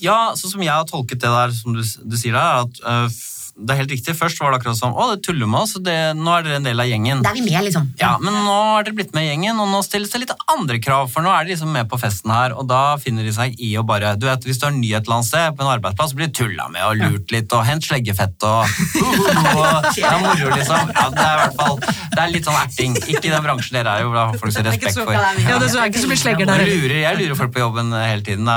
Ja, 0.03 0.35
sånn 0.37 0.53
som 0.53 0.61
jeg 0.61 0.73
har 0.73 0.85
tolket 0.89 1.21
det 1.23 1.31
der, 1.33 1.53
som 1.57 1.73
du, 1.73 1.81
du 1.81 2.17
sier 2.19 2.35
der, 2.35 2.45
er 2.45 2.67
at 2.67 2.81
øh, 2.85 3.21
det 3.57 3.73
er 3.73 3.79
helt 3.81 3.91
riktig. 3.91 4.13
Først 4.17 4.39
var 4.39 4.51
det 4.53 4.59
akkurat 4.59 4.77
som 4.77 4.93
å, 4.93 5.07
det 5.15 5.23
tuller 5.25 5.49
med 5.49 5.63
oss, 5.65 5.73
det, 5.81 5.95
nå 6.17 6.29
er 6.37 6.43
dere 6.45 6.59
en 6.59 6.67
del 6.67 6.79
av 6.83 6.85
gjengen. 6.89 7.23
Da 7.25 7.31
er 7.31 7.37
vi 7.39 7.45
med, 7.47 7.63
liksom. 7.65 7.87
Ja, 7.99 8.11
men 8.21 8.35
nå 8.45 8.53
har 8.53 8.85
dere 8.85 8.93
blitt 8.99 9.15
med 9.17 9.25
i 9.25 9.31
gjengen, 9.31 9.57
og 9.63 9.71
nå 9.71 9.79
stilles 9.85 10.11
det 10.13 10.21
litt 10.21 10.33
andre 10.53 10.77
krav, 10.83 11.09
for 11.13 11.25
nå 11.25 11.31
er 11.33 11.47
de 11.47 11.55
liksom 11.55 11.71
med 11.73 11.89
på 11.89 11.97
festen 12.01 12.33
her, 12.33 12.53
og 12.53 12.67
da 12.69 12.81
finner 13.01 13.25
de 13.25 13.33
seg 13.33 13.55
i 13.63 13.71
å 13.79 13.83
bare 13.87 14.13
Du 14.19 14.27
vet, 14.29 14.45
hvis 14.45 14.59
du 14.61 14.67
er 14.69 14.75
ny 14.77 14.91
et 14.93 15.01
eller 15.07 15.17
annet 15.19 15.29
sted, 15.31 15.57
på 15.57 15.65
en 15.65 15.71
arbeidsplass, 15.73 16.13
blir 16.17 16.29
du 16.29 16.35
tulla 16.37 16.67
med 16.73 16.85
og 16.85 17.01
lurt 17.01 17.33
litt, 17.33 17.53
og 17.57 17.65
hent 17.65 17.87
sleggefett 17.87 18.45
og 18.47 18.63
uh, 18.67 19.49
og 19.57 19.89
Det 19.97 20.05
er 20.05 20.21
moro, 20.21 20.51
liksom. 20.53 20.93
Ja, 20.93 21.07
det 21.13 21.25
er 21.25 21.33
i 21.33 21.41
hvert 21.41 21.57
fall 21.57 21.77
Det 21.81 22.21
er 22.23 22.31
litt 22.33 22.47
sånn 22.47 22.57
erting. 22.61 22.95
Ikke 23.07 23.25
i 23.25 23.31
den 23.33 23.43
bransjen 23.45 23.77
dere 23.77 23.95
er 23.97 24.05
jo, 24.05 24.13
da 24.13 24.27
har 24.29 24.37
folk 24.41 24.53
så 24.53 24.61
Det 24.61 24.71
er 24.71 24.77
respekt 24.77 24.97
så- 24.97 25.05
for. 25.07 25.13
Ja, 25.17 25.57
det 25.61 25.69
er 25.73 25.89
ikke 25.89 26.03
så 26.03 26.09
mye 26.11 26.21
slegger 26.21 26.49
der. 26.49 26.63
Jeg 26.65 26.81
lurer, 26.81 26.97
jeg 27.03 27.19
lurer 27.21 27.39
folk 27.41 27.53
på 27.55 27.61
jobben 27.63 27.91
hele 27.93 28.23
tiden. 28.25 28.49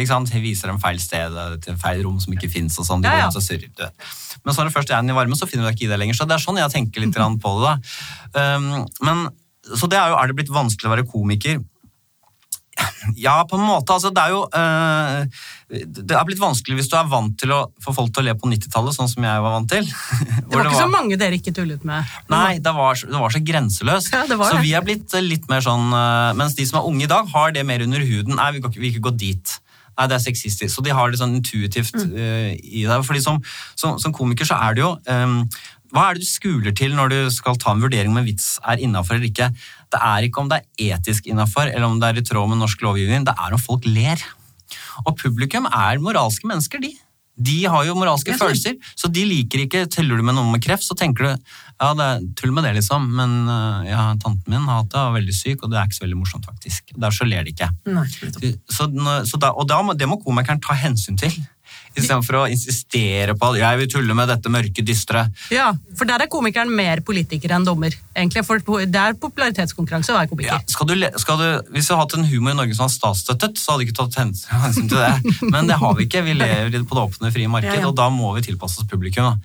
Ikke 0.00 0.10
sant? 0.12 0.32
Jeg 0.34 0.44
viser 0.44 0.72
dem 0.72 0.80
feil 0.82 1.00
sted, 1.02 1.36
til 1.64 1.76
feil 1.80 2.02
rom 2.06 2.20
som 2.22 2.32
ikke 2.36 2.50
fins. 2.52 2.78
Og 2.80 2.88
sånn. 2.88 3.04
De 3.04 3.08
Ja, 3.08 3.28
går 3.28 3.28
rundt 3.28 3.40
og 3.40 3.46
surrer. 3.48 3.92
Men 4.42 4.54
så 4.54 4.62
er 4.62 4.70
det 4.70 4.74
først 4.74 4.90
en 4.96 5.12
i 5.12 5.16
varme, 5.16 5.38
så 5.38 5.48
finner 5.50 5.68
du 5.68 5.74
ikke 5.74 5.86
i 5.86 5.92
det 5.92 6.00
lenger. 6.00 6.18
Så 6.18 6.26
det 6.28 6.36
er 6.36 6.44
sånn 6.44 6.60
jeg 6.60 6.72
tenker 6.72 7.04
litt 7.04 7.14
på 7.14 7.54
det. 7.60 7.74
da. 8.34 8.56
Um, 8.56 8.72
men, 9.06 9.28
så 9.64 9.88
det 9.90 10.00
er 10.00 10.12
jo, 10.12 10.18
er 10.20 10.30
det 10.30 10.38
blitt 10.40 10.52
vanskelig 10.52 10.90
å 10.90 10.94
være 10.96 11.08
komiker? 11.08 11.62
Ja, 13.16 13.44
på 13.48 13.58
en 13.58 13.64
måte. 13.66 13.94
Altså, 13.94 14.10
det 14.14 14.22
er 14.22 14.32
jo 14.32 14.40
øh, 14.48 15.26
Det 16.00 16.16
er 16.16 16.24
blitt 16.26 16.40
vanskelig 16.40 16.78
hvis 16.78 16.88
du 16.90 16.96
er 16.98 17.08
vant 17.10 17.36
til 17.40 17.52
å 17.54 17.60
få 17.82 17.94
folk 17.94 18.14
til 18.14 18.24
å 18.24 18.26
le 18.28 18.34
på 18.38 18.50
90-tallet, 18.50 18.96
sånn 18.96 19.10
som 19.10 19.26
jeg 19.26 19.42
var 19.44 19.54
vant 19.58 19.70
til. 19.70 19.86
Det 20.48 20.58
var 20.58 20.70
ikke 20.70 20.84
så 20.84 20.90
mange 20.90 21.18
dere 21.20 21.38
ikke 21.38 21.54
tullet 21.56 21.84
med. 21.88 22.10
Nei, 22.30 22.60
det 22.62 22.72
var, 22.76 22.98
det 22.98 23.20
var 23.20 23.32
så 23.32 23.40
grenseløst. 23.42 24.12
Ja, 24.14 24.24
så 24.28 24.36
det. 24.56 24.62
vi 24.62 24.74
er 24.76 24.84
blitt 24.86 25.14
eh, 25.16 25.24
litt 25.24 25.48
mer 25.50 25.64
sånn 25.64 25.88
øh, 25.90 26.30
Mens 26.38 26.54
de 26.58 26.66
som 26.68 26.78
er 26.80 26.88
unge 26.90 27.06
i 27.06 27.10
dag, 27.10 27.26
har 27.32 27.54
det 27.56 27.64
mer 27.66 27.82
under 27.84 28.04
huden. 28.04 28.36
Nei, 28.38 28.50
vi 28.54 28.62
kan 28.62 28.72
ikke, 28.72 28.82
vi 28.82 28.92
kan 28.92 29.00
ikke 29.00 29.08
gå 29.08 29.14
dit. 29.24 29.54
Nei, 29.94 30.06
det 30.10 30.16
er 30.18 30.24
sexistisk. 30.24 30.70
Så 30.74 30.82
de 30.84 30.90
har 30.94 31.10
det 31.10 31.20
sånn 31.20 31.36
intuitivt 31.38 31.94
Mm. 31.94 32.12
uh, 32.18 32.50
i 32.54 32.82
deg. 32.88 33.04
Fordi 33.06 33.20
som, 33.22 33.40
som, 33.78 33.98
som 34.02 34.12
komiker 34.12 34.48
så 34.48 34.56
er 34.58 34.74
det 34.74 34.82
jo 34.82 34.90
um, 35.06 35.36
Hva 35.94 36.08
er 36.10 36.16
det 36.18 36.24
du 36.24 36.26
skuler 36.26 36.74
til 36.74 36.94
når 36.96 37.12
du 37.12 37.18
skal 37.30 37.54
ta 37.60 37.70
en 37.70 37.82
vurdering 37.84 38.10
om 38.10 38.18
en 38.18 38.26
vits 38.26 38.56
er 38.66 38.82
innafor 38.82 39.14
eller 39.14 39.28
ikke? 39.30 39.50
Det 39.94 40.00
er 40.02 40.26
ikke 40.26 40.40
om 40.42 40.48
det 40.50 40.58
er 40.58 40.96
etisk 40.96 41.28
innafor, 41.30 41.68
eller 41.70 41.86
om 41.86 42.00
det 42.02 42.08
er 42.08 42.18
i 42.18 42.24
tråd 42.26 42.50
med 42.50 42.58
norsk 42.58 42.82
lovgivning. 42.82 43.22
Det 43.28 43.34
er 43.38 43.54
om 43.54 43.62
folk 43.62 43.86
ler. 43.86 44.18
Og 45.06 45.14
publikum 45.20 45.68
er 45.70 46.02
moralske 46.02 46.48
mennesker, 46.50 46.82
de. 46.82 46.90
De 47.34 47.56
har 47.66 47.86
jo 47.88 47.96
moralske 47.98 48.30
Jeg 48.30 48.38
følelser, 48.38 48.76
så 48.94 49.10
de 49.10 49.24
liker 49.26 49.64
ikke 49.64 49.84
Teller 49.90 50.20
du 50.20 50.22
med 50.26 50.36
noen 50.36 50.52
med 50.54 50.62
kreft, 50.62 50.86
så 50.86 50.94
tenker 50.98 51.26
du 51.26 51.30
ja, 51.32 51.88
det 51.98 52.04
er 52.06 52.26
tull 52.38 52.52
med 52.54 52.62
det, 52.68 52.76
liksom, 52.76 53.08
men 53.18 53.32
øh, 53.50 53.88
ja, 53.88 54.04
tanten 54.22 54.46
min 54.46 54.68
har 54.68 54.84
hatt 54.84 54.92
det, 54.92 55.00
er 55.00 55.16
veldig 55.16 55.34
syk, 55.34 55.64
og 55.64 55.72
det 55.72 55.80
er 55.80 55.88
ikke 55.88 55.98
så 55.98 56.04
veldig 56.04 56.18
morsomt, 56.20 56.46
faktisk. 56.46 56.92
Derfor 56.94 57.16
så 57.18 57.26
ler 57.26 57.42
de 57.42 57.50
ikke. 57.50 57.68
Nei. 57.90 58.04
Så, 58.70 58.86
så 59.26 59.40
da, 59.42 59.50
og 59.50 59.66
da 59.68 59.80
må, 59.82 59.96
det 59.98 60.06
må 60.08 60.20
komikeren 60.22 60.62
ta 60.62 60.76
hensyn 60.78 61.18
til, 61.18 61.34
istedenfor 61.94 62.40
å 62.40 62.44
insistere 62.50 63.34
på 63.38 63.50
at 63.52 63.58
jeg 63.60 63.80
vil 63.80 63.90
tulle 63.92 64.16
med 64.18 64.30
dette 64.32 64.50
mørke, 64.52 64.82
dystre. 64.86 65.26
Ja, 65.54 65.70
For 65.98 66.08
der 66.08 66.24
er 66.24 66.30
komikeren 66.32 66.72
mer 66.74 67.00
politiker 67.06 67.54
enn 67.54 67.66
dommer. 67.66 67.94
egentlig, 68.16 68.44
For 68.46 68.58
det 68.86 69.00
er 69.00 69.14
popularitetskonkurranse 69.20 70.12
å 70.14 70.18
være 70.18 70.42
Ja, 70.44 70.58
skal 70.68 70.90
du, 70.90 70.94
skal 71.22 71.38
du, 71.38 71.46
hvis 71.74 71.88
vi 71.88 71.94
hadde 71.94 72.02
hatt 72.02 72.16
en 72.18 72.28
humor 72.30 72.54
i 72.54 72.58
Norge 72.58 72.74
som 72.74 72.86
var 72.88 72.94
statsstøttet, 72.96 73.58
så 73.60 73.72
hadde 73.72 73.84
vi 73.84 73.90
ikke 73.90 74.00
tatt 74.02 74.18
hensyn 74.64 74.90
til 74.90 74.98
det. 74.98 75.36
Men 75.54 75.70
det 75.70 75.78
har 75.80 75.94
vi 75.98 76.08
ikke. 76.08 76.24
Vi 76.26 76.34
lever 76.38 76.82
på 76.84 76.98
det 76.98 77.06
åpne, 77.06 77.32
frie 77.34 77.48
marked, 77.50 77.70
Ja, 77.72 77.80
ja. 77.84 77.88
og 77.92 77.96
da 77.98 78.10
må 78.12 78.34
vi 78.38 78.44
tilpasse 78.48 78.82
oss 78.82 78.90
publikum. 78.90 79.38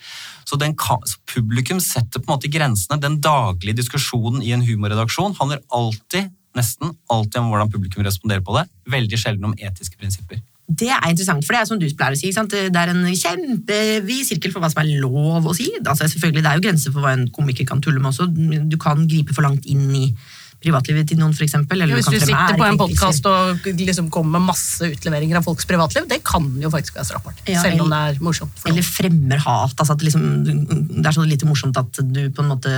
Så, 0.50 0.58
den 0.58 0.74
så 0.74 1.18
publikum 1.30 1.80
setter 1.84 2.20
på 2.20 2.26
en 2.26 2.36
måte 2.38 2.50
grensene. 2.50 2.98
Den 3.02 3.20
daglige 3.22 3.78
diskusjonen 3.84 4.42
i 4.42 4.52
en 4.56 4.66
humorredaksjon 4.66 5.36
handler 5.38 5.62
alltid, 5.70 6.32
nesten 6.58 6.96
alltid 7.14 7.44
om 7.44 7.52
hvordan 7.54 7.70
publikum 7.70 8.04
responderer 8.04 8.42
på 8.42 8.56
det. 8.58 8.66
Veldig 8.90 9.20
sjelden 9.22 9.52
om 9.52 9.54
etiske 9.54 10.00
prinsipper. 10.02 10.42
Det 10.70 10.90
er 10.94 11.10
interessant, 11.10 11.46
for 11.46 11.56
det 11.56 11.62
er 11.62 11.66
som 11.66 11.80
du 11.82 11.88
pleier 11.98 12.14
å 12.14 12.20
si, 12.20 12.30
det 12.30 12.78
er 12.78 12.92
en 12.92 13.06
kjempevid 13.10 14.28
sirkel 14.28 14.54
for 14.54 14.62
hva 14.62 14.70
som 14.70 14.84
er 14.84 15.00
lov 15.02 15.48
å 15.50 15.56
si. 15.58 15.72
Altså, 15.82 16.06
selvfølgelig, 16.06 16.44
Det 16.44 16.52
er 16.52 16.60
jo 16.60 16.66
grenser 16.68 16.94
for 16.94 17.02
hva 17.02 17.16
en 17.18 17.26
komiker 17.34 17.66
kan 17.66 17.82
tulle 17.82 18.00
med 18.00 18.12
også. 18.12 18.30
Du 18.70 18.78
kan 18.78 19.08
gripe 19.10 19.34
for 19.34 19.42
langt 19.42 19.66
inn 19.66 19.90
i 19.98 20.06
privatlivet 20.64 21.08
til 21.08 21.20
noen, 21.20 21.34
for 21.36 21.46
eksempel. 21.46 21.84
Hvis 21.88 22.10
du 22.12 22.18
sitter 22.20 22.58
på 22.60 22.66
en 22.68 22.80
podkast 22.80 23.28
og 23.30 23.68
liksom 23.70 24.10
kommer 24.14 24.40
med 24.40 24.50
masse 24.52 24.90
utleveringer 24.92 25.40
av 25.40 25.48
folks 25.48 25.68
privatliv, 25.70 26.08
det 26.10 26.20
kan 26.28 26.48
jo 26.60 26.72
faktisk 26.74 27.00
være 27.00 27.10
straffbart. 27.10 27.44
Ja, 27.48 27.64
selv 27.64 27.86
om 27.86 27.94
det 27.94 28.00
er 28.10 28.24
morsomt. 28.24 28.64
Eller 28.68 28.86
fremmer 28.86 29.40
hat. 29.46 29.76
Altså 29.78 29.96
at 29.96 30.02
det, 30.02 30.10
liksom, 30.10 30.26
det 31.00 31.06
er 31.06 31.16
så 31.16 31.28
lite 31.28 31.48
morsomt 31.48 31.80
at 31.80 32.02
du 32.04 32.26
på 32.36 32.44
en 32.44 32.52
måte 32.52 32.72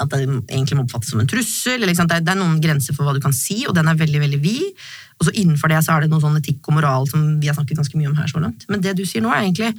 At 0.00 0.12
det 0.12 0.22
egentlig 0.24 0.78
må 0.78 0.86
oppfattes 0.86 1.12
som 1.12 1.20
en 1.20 1.28
trussel. 1.30 1.80
Eller, 1.80 1.92
ikke 1.92 2.08
det, 2.08 2.20
er, 2.20 2.28
det 2.28 2.36
er 2.36 2.40
noen 2.40 2.60
grenser 2.62 2.96
for 2.96 3.04
hva 3.04 3.16
du 3.16 3.20
kan 3.24 3.36
si, 3.36 3.64
og 3.68 3.76
den 3.76 3.90
er 3.90 4.00
veldig 4.00 4.22
veldig 4.24 4.40
vid. 4.40 4.86
Og 5.16 5.28
så 5.28 5.32
innenfor 5.32 5.72
det 5.72 5.80
så 5.84 5.94
er 5.94 6.04
det 6.04 6.10
noe 6.12 6.20
sånn 6.20 6.36
etikk 6.36 6.68
og 6.68 6.76
moral 6.76 7.06
som 7.08 7.22
vi 7.40 7.48
har 7.48 7.56
snakket 7.56 7.80
ganske 7.80 7.96
mye 7.96 8.10
om 8.10 8.18
her 8.18 8.28
så 8.28 8.42
langt. 8.42 8.66
Men 8.72 8.82
det 8.84 8.96
du 8.98 9.04
sier 9.08 9.24
nå, 9.24 9.32
er 9.32 9.46
egentlig 9.46 9.72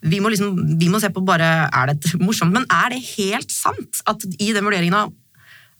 Vi 0.00 0.18
må, 0.22 0.30
liksom, 0.32 0.56
vi 0.80 0.88
må 0.88 0.98
se 1.02 1.10
på 1.12 1.20
bare 1.20 1.68
Er 1.68 1.92
dette 1.92 2.16
morsomt? 2.26 2.54
Men 2.54 2.66
er 2.66 2.94
det 2.94 3.02
helt 3.14 3.52
sant 3.54 4.02
at 4.10 4.26
i 4.38 4.50
den 4.54 4.66
vurderingen 4.66 4.98
av 4.98 5.12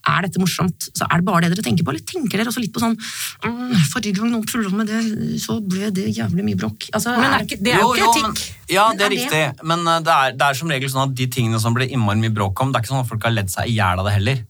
er 0.07 0.21
dette 0.25 0.39
morsomt, 0.41 0.87
så 0.97 1.05
er 1.05 1.21
det 1.21 1.25
bare 1.27 1.41
det 1.45 1.51
dere 1.55 1.65
tenker 1.65 1.85
på? 1.85 1.91
Eller 1.93 2.05
tenker 2.07 2.37
dere 2.41 2.49
også 2.49 2.61
litt 2.63 2.73
på 2.73 2.81
sånn 2.81 2.95
«Mm, 3.45 3.73
Forrige 3.91 4.15
gang 4.17 4.31
noen 4.31 4.45
tulla 4.49 4.69
med 4.73 4.87
det, 4.89 5.01
så 5.43 5.59
ble 5.61 5.91
det 5.93 6.07
jævlig 6.15 6.45
mye 6.47 6.57
bråk. 6.57 6.87
Altså, 6.93 7.13
Men 7.17 7.33
er 7.37 7.45
ikke, 7.45 7.59
det 7.61 7.73
er 7.75 7.81
jo 7.83 7.91
ikke 7.93 8.09
etikk. 8.11 8.41
Ja, 8.71 8.87
det 8.93 9.01
er 9.01 9.05
er 9.05 9.09
det- 9.09 9.19
riktig, 9.19 9.65
men 9.67 9.85
uh, 9.87 9.99
det 9.99 10.13
er, 10.15 10.31
det 10.37 10.41
er 10.47 10.53
som 10.61 10.69
regel 10.69 10.89
sånn 10.89 11.09
at 11.09 11.15
de 11.15 11.27
tingene 11.27 11.59
som 11.61 11.73
blir 11.75 11.89
innmari 11.91 12.17
mye 12.23 12.33
bråk 12.33 12.61
om, 12.61 12.71
det 12.71 12.79
er 12.79 12.85
ikke 12.85 12.93
sånn 12.95 13.03
at 13.05 13.09
folk 13.11 13.23
har 13.23 13.31
ledd 13.35 13.49
seg 13.53 13.67
i 13.69 13.77
hjel 13.77 13.99
av 13.99 14.05
det 14.09 14.13
heller. 14.19 14.41
Nei, 14.41 14.47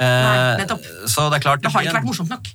Eh, 0.00 0.56
nettopp. 0.62 0.84
så 1.12 1.26
det 1.28 1.36
er 1.36 1.42
klart 1.44 1.60
det 1.60 1.70
har 1.74 1.82
ikke 1.84 1.92
vært 1.98 2.06
morsomt 2.08 2.30
nok. 2.32 2.46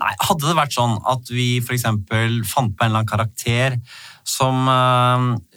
Nei, 0.00 0.10
hadde 0.26 0.42
det 0.48 0.56
vært 0.58 0.72
sånn 0.74 0.96
at 1.06 1.28
vi 1.30 1.60
for 1.60 1.76
eksempel 1.76 2.40
fant 2.44 2.72
på 2.74 2.82
en 2.82 2.90
eller 2.90 3.04
annen 3.04 3.10
karakter 3.12 3.76
som 4.26 4.66
eh, 4.66 4.74
eh, 4.74 5.49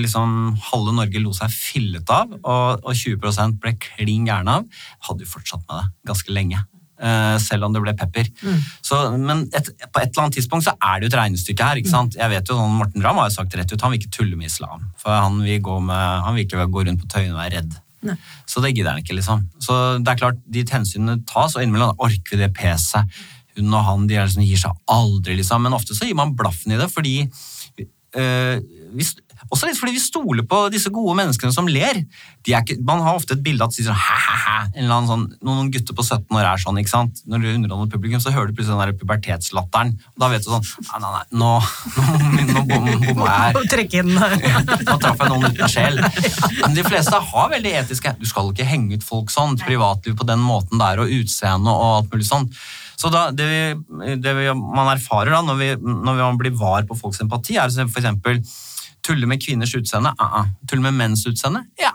liksom 0.00 0.56
halve 0.70 0.94
Norge 0.96 1.20
lo 1.22 1.32
seg 1.36 1.52
fillet 1.54 2.10
av, 2.10 2.32
og, 2.42 2.82
og 2.84 2.92
20% 2.94 3.58
ble 3.62 3.74
klin 3.82 4.26
gærne 4.28 4.58
av, 4.60 4.82
hadde 5.08 5.24
jo 5.26 5.32
fortsatt 5.34 5.64
med 5.68 5.78
det 5.80 6.10
ganske 6.12 6.34
lenge. 6.34 6.64
eh, 7.00 7.36
selv 7.38 7.64
om 7.66 7.74
det 7.74 7.82
ble 7.84 7.94
pepper. 7.94 8.28
Så, 8.82 8.96
men 9.18 9.44
et, 9.54 9.68
på 9.86 10.00
et 10.00 10.08
eller 10.10 10.24
annet 10.24 10.38
tidspunkt 10.38 10.66
så 10.66 10.74
er 10.82 10.98
det 10.98 11.08
jo 11.08 11.12
et 11.12 11.18
regnestykke 11.20 11.68
her. 11.68 11.80
ikke 11.80 11.92
sant? 11.92 12.16
Jeg 12.18 12.32
vet 12.32 12.48
jo 12.50 12.56
sånn, 12.58 12.78
Morten 12.78 13.04
Ramm 13.04 13.20
har 13.22 13.28
jo 13.30 13.36
sagt 13.36 13.54
rett 13.58 13.72
ut, 13.72 13.80
han 13.84 13.94
vil 13.94 14.00
ikke 14.02 14.16
tulle 14.18 14.38
med 14.38 14.50
islam. 14.50 14.88
For 14.98 15.14
han 15.14 15.38
vil, 15.44 15.60
gå 15.62 15.78
med, 15.84 16.24
han 16.24 16.34
vil 16.34 16.46
ikke 16.46 16.66
gå 16.74 16.86
rundt 16.88 17.04
på 17.04 17.10
tøyene 17.12 17.36
og 17.36 17.42
være 17.42 17.60
redd. 17.60 17.78
Nei. 18.08 18.14
Så 18.46 18.62
det 18.62 18.74
gidder 18.76 18.92
han 18.94 19.02
ikke, 19.02 19.16
liksom. 19.18 19.46
Så 19.62 19.76
det 20.02 20.12
er 20.12 20.20
klart, 20.20 20.42
de 20.46 20.62
hensynene 20.70 21.20
tas, 21.28 21.56
og 21.56 21.64
innimellom 21.64 21.98
orker 21.98 22.36
vi 22.36 22.42
det 22.44 22.52
peset. 22.56 23.18
Hun 23.58 23.74
og 23.74 23.86
han 23.88 24.06
de 24.10 24.18
liksom, 24.20 24.44
gir 24.46 24.60
seg 24.60 24.76
aldri, 24.94 25.38
liksom. 25.40 25.64
Men 25.66 25.74
ofte 25.78 25.96
så 25.98 26.06
gir 26.06 26.18
man 26.18 26.36
blaffen 26.38 26.74
i 26.74 26.78
det, 26.78 26.86
fordi 26.94 27.16
øh, 27.26 28.60
vi, 28.94 29.06
Også 29.48 29.68
litt 29.68 29.78
fordi 29.80 29.94
vi 29.96 30.02
stoler 30.02 30.44
på 30.48 30.60
disse 30.72 30.90
gode 30.92 31.16
menneskene 31.18 31.54
som 31.54 31.68
ler. 31.70 32.02
De 32.44 32.54
er 32.54 32.64
ikke, 32.64 32.78
man 32.84 33.02
har 33.04 33.16
ofte 33.18 33.36
et 33.36 33.42
bilde 33.44 33.64
at 33.64 33.72
de 33.72 33.80
sier 33.80 33.88
sånn 33.88 33.98
hæ-hæ-hæ. 33.98 34.56
En 34.74 34.82
eller 34.84 34.96
annen 34.96 35.10
sånn, 35.10 35.24
noen 35.44 35.70
gutter 35.72 35.96
på 35.96 36.04
17 36.04 36.38
år 36.38 36.48
er 36.50 36.62
sånn, 36.62 36.80
ikke 36.82 36.92
sant. 36.92 37.22
Når 37.28 37.44
du 37.44 37.48
underholder 37.54 37.92
publikum, 37.92 38.22
så 38.22 38.32
hører 38.34 38.50
du 38.50 38.58
plutselig 38.58 38.76
den 38.76 38.82
der 38.84 38.98
pubertetslatteren. 39.00 39.94
Og 40.14 40.24
da 40.24 40.30
vet 40.32 40.44
du 40.44 40.50
sånn 40.52 40.66
Nei, 40.88 40.98
nei, 41.02 41.10
nei, 41.14 41.24
nå, 41.40 41.50
nå, 42.48 42.62
bomma 43.02 43.28
jeg 43.28 43.38
her. 43.42 43.56
Nå 44.88 44.96
traff 45.02 45.22
jeg 45.22 45.30
noen 45.30 45.48
uten 45.48 45.72
sjel. 45.72 46.00
Men 46.62 46.76
de 46.76 46.84
fleste 46.86 47.20
har 47.30 47.50
veldig 47.52 47.72
etiske 47.80 48.14
Du 48.18 48.26
skal 48.28 48.52
ikke 48.52 48.66
henge 48.68 48.98
ut 48.98 49.06
folk 49.06 49.32
sånn, 49.32 49.58
privatliv 49.60 50.16
på 50.18 50.26
den 50.28 50.42
måten 50.44 50.80
der, 50.80 51.02
og 51.02 51.12
utseende 51.20 51.72
og 51.72 51.88
alt 51.98 52.14
mulig 52.14 52.28
sånn. 52.28 52.48
Så 52.98 53.12
da, 53.14 53.28
det, 53.30 53.46
vi, 53.46 54.14
det 54.18 54.32
vi, 54.34 54.48
man 54.52 54.90
erfarer 54.90 55.36
da, 55.36 55.42
når, 55.46 55.60
vi, 55.60 55.68
når 55.78 56.18
man 56.18 56.40
blir 56.40 56.56
var 56.58 56.86
på 56.88 56.96
folks 56.98 57.22
empati, 57.22 57.54
er 57.54 57.70
eksempel 57.70 58.40
tulle 59.08 59.30
med 59.30 59.40
kvinners 59.42 59.74
utseende. 59.78 60.12
Uh 60.20 60.42
-uh. 60.42 60.52
Tulle 60.68 60.84
med 60.84 60.94
menns 60.94 61.26
utseende? 61.26 61.64
Ja. 61.80 61.94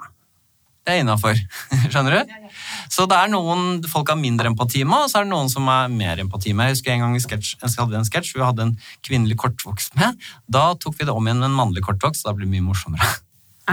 Det 0.83 0.93
er 0.93 0.99
innafor. 0.99 1.37
Skjønner 1.91 2.11
du? 2.11 2.49
Så 2.91 3.05
det 3.07 3.15
er 3.15 3.29
noen 3.31 3.83
folk 3.87 4.09
har 4.11 4.19
mindre 4.19 4.49
empati 4.51 4.83
med, 4.83 5.05
og 5.05 5.11
så 5.11 5.21
er 5.21 5.23
det 5.23 5.31
noen 5.31 5.49
som 5.49 5.67
er 5.71 5.87
mer 5.87 6.19
empati 6.19 6.51
med. 6.53 6.67
Jeg 6.67 6.75
husker 6.75 6.91
en 6.91 7.05
gang 7.05 7.13
vi 7.15 7.79
hadde 7.79 7.99
en 8.01 8.09
sketsj 8.09 8.33
vi 8.35 8.43
hadde 8.43 8.61
en 8.67 8.77
kvinnelig 9.01 9.37
kortvokst 9.37 9.95
med. 9.95 10.19
Da 10.51 10.73
tok 10.75 10.99
vi 10.99 11.05
det 11.05 11.15
om 11.15 11.27
igjen 11.27 11.39
med 11.39 11.51
en 11.51 11.59
mannlig 11.61 11.85
kortvokst, 11.87 12.25
da 12.25 12.33
blir 12.33 12.45
det 12.45 12.51
mye 12.57 12.67
morsommere. 12.67 13.07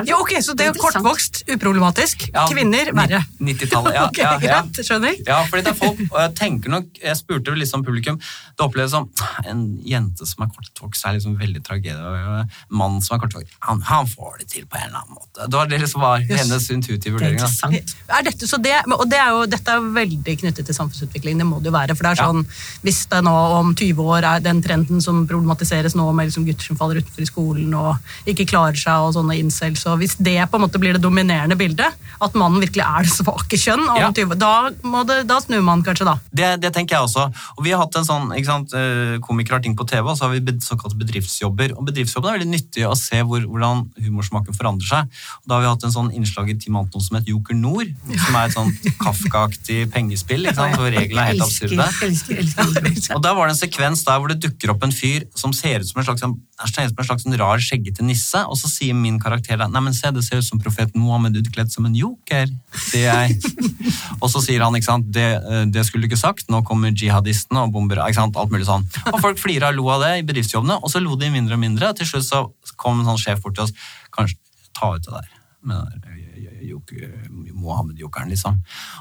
Ja, 0.07 0.17
ok, 0.23 0.37
Så 0.39 0.55
det 0.55 0.69
er 0.69 0.77
kortvokst, 0.79 1.41
uproblematisk. 1.51 2.29
Ja, 2.33 2.45
Kvinner, 2.47 2.93
verre. 2.95 3.25
90-tallet, 3.43 3.95
ja. 3.97 4.05
Ok, 4.09 4.19
ja, 4.23 4.37
ja. 4.39 4.61
greit, 4.63 4.79
skjønner. 4.87 5.17
Ja, 5.27 5.41
fordi 5.51 5.65
det 5.67 5.73
er 5.73 5.79
folk, 5.81 5.99
og 6.13 6.19
jeg 6.23 6.35
tenker 6.39 6.71
nok, 6.71 6.87
jeg 7.03 7.17
spurte 7.19 7.51
jo 7.51 7.59
liksom 7.59 7.83
publikum, 7.83 8.21
det 8.21 8.63
oppleves 8.63 8.93
som 8.95 9.09
en 9.51 9.65
jente 9.83 10.29
som 10.31 10.45
er 10.47 10.53
kortvokst 10.55 11.09
er 11.11 11.17
liksom 11.19 11.35
veldig 11.41 11.63
tragedie, 11.67 11.97
og 11.99 12.45
en 12.45 12.53
mann 12.79 13.01
som 13.03 13.17
er 13.17 13.25
kortvokst, 13.25 13.57
han, 13.67 13.83
han 13.91 14.07
får 14.07 14.39
det 14.45 14.47
til 14.55 14.69
på 14.71 14.79
en 14.79 14.87
eller 14.93 15.01
annen 15.03 15.19
måte. 15.19 15.49
Det 15.51 15.59
var 15.59 15.67
det 15.75 15.81
liksom 15.83 16.05
var 16.07 16.21
Yes. 16.21 16.39
hennes 16.45 16.71
intuitive 16.71 17.19
Det 17.19 17.27
er 17.27 17.35
vurdering. 17.41 17.91
Er 18.15 18.23
dette, 18.31 18.47
så 18.47 18.61
det, 18.63 18.77
og 18.95 19.03
det 19.11 19.19
er 19.19 19.31
jo, 19.35 19.43
dette 19.51 19.73
er 19.75 19.81
jo 19.83 19.91
veldig 19.97 20.37
knyttet 20.45 20.67
til 20.71 20.77
samfunnsutvikling, 20.77 21.39
det 21.43 21.47
må 21.51 21.59
det 21.59 21.73
jo 21.73 21.75
være. 21.75 21.97
For 21.99 22.07
det 22.07 22.13
er 22.15 22.23
Ja. 22.23 22.29
sånn, 22.31 22.47
Hvis 22.85 23.03
det 23.11 23.25
nå 23.27 23.35
om 23.59 23.75
20 23.75 24.07
år 24.07 24.23
er 24.37 24.41
den 24.45 24.63
trenden 24.63 25.03
som 25.03 25.27
problematiseres 25.27 25.97
nå 25.99 26.07
med 26.15 26.29
liksom 26.31 26.47
gutter 26.47 26.63
som 26.71 26.77
faller 26.79 27.01
utenfor 27.03 27.23
i 27.23 27.27
skolen 27.27 27.75
og 27.75 27.97
ikke 28.31 28.47
klarer 28.47 28.77
seg 28.79 29.09
og 29.09 29.15
sånne 29.19 29.39
incels, 29.41 29.80
og 29.89 30.01
hvis 30.01 30.17
det 30.21 30.37
på 30.51 30.59
en 30.59 30.65
måte 30.67 30.81
blir 30.83 30.97
det 30.97 31.03
dominerende 31.03 31.57
bildet, 31.59 31.97
at 32.21 32.35
mannen 32.39 32.61
virkelig 32.61 32.85
er 32.85 33.07
det 33.07 33.13
svake 33.15 33.57
kjønn, 33.61 33.87
Ja. 33.97 34.11
20, 34.13 34.35
da, 34.41 34.71
det, 35.09 35.17
da 35.29 35.39
snur 35.41 35.63
man 35.65 35.83
kanskje 35.87 36.05
da. 36.09 36.17
Det, 36.33 36.51
det 36.61 36.73
tenker 36.77 36.97
jeg 36.97 37.07
også. 37.07 37.29
Og 37.57 37.65
vi 37.65 37.73
har 37.73 37.81
hatt 37.83 37.97
en 37.97 38.07
sånn, 38.07 38.29
ikke 38.37 38.51
sant, 38.51 38.75
eh, 38.77 39.17
Komikere 39.25 39.59
har 39.59 39.65
ting 39.65 39.77
på 39.79 39.87
TV, 39.89 40.05
og 40.11 40.17
så 40.19 40.27
har 40.29 40.35
vi 40.37 40.55
såkalt 40.65 40.97
bedriftsjobber. 41.01 41.75
Og 41.79 41.87
bedriftsjobben 41.89 42.31
er 42.31 42.39
veldig 42.39 42.51
nyttig 42.53 42.85
å 42.89 42.95
se 42.99 43.23
hvor, 43.25 43.41
hvordan 43.49 43.87
humorsmaken 44.05 44.57
forandrer 44.57 44.91
seg. 44.91 45.21
Og 45.43 45.49
da 45.49 45.57
har 45.57 45.65
vi 45.65 45.71
hatt 45.73 45.87
en 45.89 45.95
sånn 45.97 46.11
innslag 46.17 46.53
i 46.53 46.59
Team 46.61 46.77
Anton 46.81 47.05
som 47.05 47.17
het 47.19 47.29
Joker 47.31 47.57
Nord, 47.57 47.93
som 48.27 48.37
er 48.37 48.51
et 48.51 48.57
sånn 48.57 48.73
Kafka-aktig 49.05 49.87
pengespill, 49.95 50.45
ikke 50.47 50.59
sant, 50.59 50.77
hvor 50.81 50.91
reglene 50.93 51.25
er 51.25 51.33
helt 51.35 51.47
elsker, 51.47 51.73
absurde. 51.77 52.11
elsker, 52.11 52.43
elsker. 52.45 53.17
Og 53.17 53.25
da 53.25 53.35
var 53.37 53.49
det 53.49 53.57
en 53.57 53.63
sekvens 53.63 54.05
der 54.07 54.21
hvor 54.21 54.33
det 54.33 54.41
dukker 54.45 54.75
opp 54.75 54.85
en 54.87 54.95
fyr 54.95 55.27
som 55.39 55.55
ser 55.57 55.81
ut 55.85 55.91
som 55.91 56.01
en 56.03 56.09
slags, 56.09 56.25
er 56.27 56.35
ser 56.69 56.89
ut 56.89 56.93
som 56.93 57.01
en 57.01 57.09
slags 57.09 57.27
rar, 57.41 57.63
skjeggete 57.65 58.05
nisse, 58.05 58.43
og 58.45 58.59
så 58.61 58.69
sier 58.69 58.97
min 58.97 59.17
karakter 59.23 59.57
da, 59.61 59.69
nei, 59.71 59.83
men 59.87 59.97
se, 59.97 60.11
det 60.13 60.25
ser 60.27 60.43
ut 60.43 60.47
som 60.47 60.61
profeten 60.61 61.01
Mohammed 61.01 61.39
utkledd 61.41 61.73
som 61.73 61.87
en 61.89 61.97
joker, 61.97 62.51
sier 62.89 63.09
jeg. 63.09 63.39
og 64.23 64.29
så 64.33 64.43
sier 64.45 64.65
han, 64.65 64.77
ikke 64.77 64.91
sant, 64.91 65.09
det, 65.15 65.29
eh, 65.41 65.65
det 65.73 65.87
skulle 65.89 66.05
du 66.05 66.11
ikke 66.11 66.21
sagt, 66.21 66.51
nå 66.53 66.63
kommer 66.69 66.93
jihadistene 66.93 67.65
og 67.65 67.75
bomber, 67.77 68.03
ikke 68.05 68.21
sant, 68.21 68.37
alt 68.41 68.53
mulig 68.53 68.69
sånn. 68.69 68.85
Og 69.15 69.21
folk 69.23 69.41
flirer 69.41 69.71
og 69.71 69.81
lo 69.81 69.89
av 69.97 70.05
det 70.05 70.15
i 70.21 70.27
bedriftsjobbene, 70.29 70.81
og 70.81 70.93
så 70.93 71.03
lo 71.03 71.17
de 71.21 71.33
mindre 71.33 71.57
og 71.57 71.65
mindre, 71.65 71.93
og 71.93 72.01
til 72.01 72.13
slutt 72.13 72.29
så 72.29 72.45
kom 72.81 73.01
en 73.01 73.13
sånn 73.13 73.23
sjef 73.25 73.45
bort 73.45 73.57
til 73.57 73.69
oss, 73.69 73.77
kanskje 74.13 74.41
ta 74.77 74.95
ut 74.97 75.07
det 75.07 75.17
der. 75.17 75.37
Med 75.71 76.30
Mohammed-jokeren, 76.71 78.31
liksom. 78.33 78.59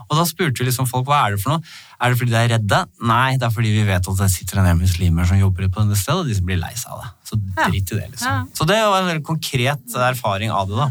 Og 0.08 0.16
da 0.18 0.26
spurte 0.28 0.62
vi 0.62 0.70
liksom 0.70 0.88
folk 0.90 1.08
hva 1.10 1.22
er 1.26 1.36
det 1.36 1.42
for 1.44 1.56
noe. 1.56 1.76
Er 2.00 2.12
det 2.12 2.20
fordi 2.22 2.34
de 2.34 2.40
er 2.42 2.54
redde? 2.56 2.80
Nei, 3.12 3.38
det 3.40 3.48
er 3.48 3.54
fordi 3.56 3.74
vi 3.76 3.86
vet 3.88 4.10
at 4.12 4.24
det 4.24 4.30
sitter 4.34 4.62
en 4.62 4.70
del 4.72 4.80
muslimer 4.80 5.28
som 5.30 5.40
jobber 5.40 5.70
på 5.70 5.86
dette 5.86 6.00
stedet, 6.02 6.24
og 6.24 6.32
de 6.32 6.48
blir 6.50 6.62
lei 6.62 6.74
seg 6.80 6.96
av 6.96 7.04
det. 7.04 7.12
Så 7.30 7.40
drit 7.40 7.94
i 7.94 8.00
det, 8.00 8.08
liksom. 8.16 8.50
Så 8.58 8.68
det 8.70 8.80
var 8.80 9.02
en 9.02 9.12
veldig 9.12 9.28
konkret 9.28 10.00
erfaring 10.10 10.54
av 10.56 10.72
det, 10.72 10.80
da. 10.80 10.90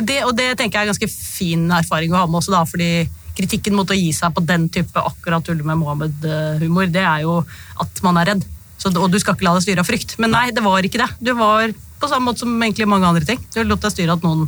Det, 0.00 0.20
og 0.24 0.36
det 0.36 0.52
tenker 0.56 0.78
jeg 0.78 0.86
er 0.86 0.92
ganske 0.94 1.10
fin 1.12 1.66
erfaring 1.76 2.14
å 2.14 2.22
ha 2.22 2.28
med 2.30 2.40
også, 2.40 2.54
da, 2.54 2.62
fordi 2.68 3.08
kritikken 3.36 3.76
mot 3.76 3.90
å 3.90 3.96
gi 3.96 4.10
seg 4.14 4.32
på 4.36 4.42
den 4.46 4.68
type 4.72 5.00
akkurat 5.00 5.44
tulle 5.46 5.66
med 5.66 5.78
Mohammed-humor, 5.80 6.88
det 6.92 7.04
er 7.04 7.24
jo 7.26 7.40
at 7.82 8.02
man 8.06 8.18
er 8.20 8.34
redd. 8.34 8.46
Så, 8.80 8.92
og 8.96 9.10
du 9.12 9.18
skal 9.20 9.36
ikke 9.36 9.44
la 9.44 9.54
deg 9.58 9.66
styre 9.66 9.84
av 9.84 9.88
frykt. 9.88 10.16
Men 10.22 10.32
nei, 10.32 10.46
det 10.56 10.64
var 10.64 10.86
ikke 10.86 11.02
det. 11.02 11.10
Du 11.20 11.34
var 11.36 11.68
på 12.00 12.08
samme 12.08 12.30
måte 12.30 12.44
som 12.44 12.54
egentlig 12.56 12.88
mange 12.88 13.08
andre 13.08 13.26
ting. 13.28 13.42
Du 13.52 13.60
lot 13.60 13.82
deg 13.84 13.92
styre 13.92 14.16
at 14.16 14.24
noen 14.24 14.46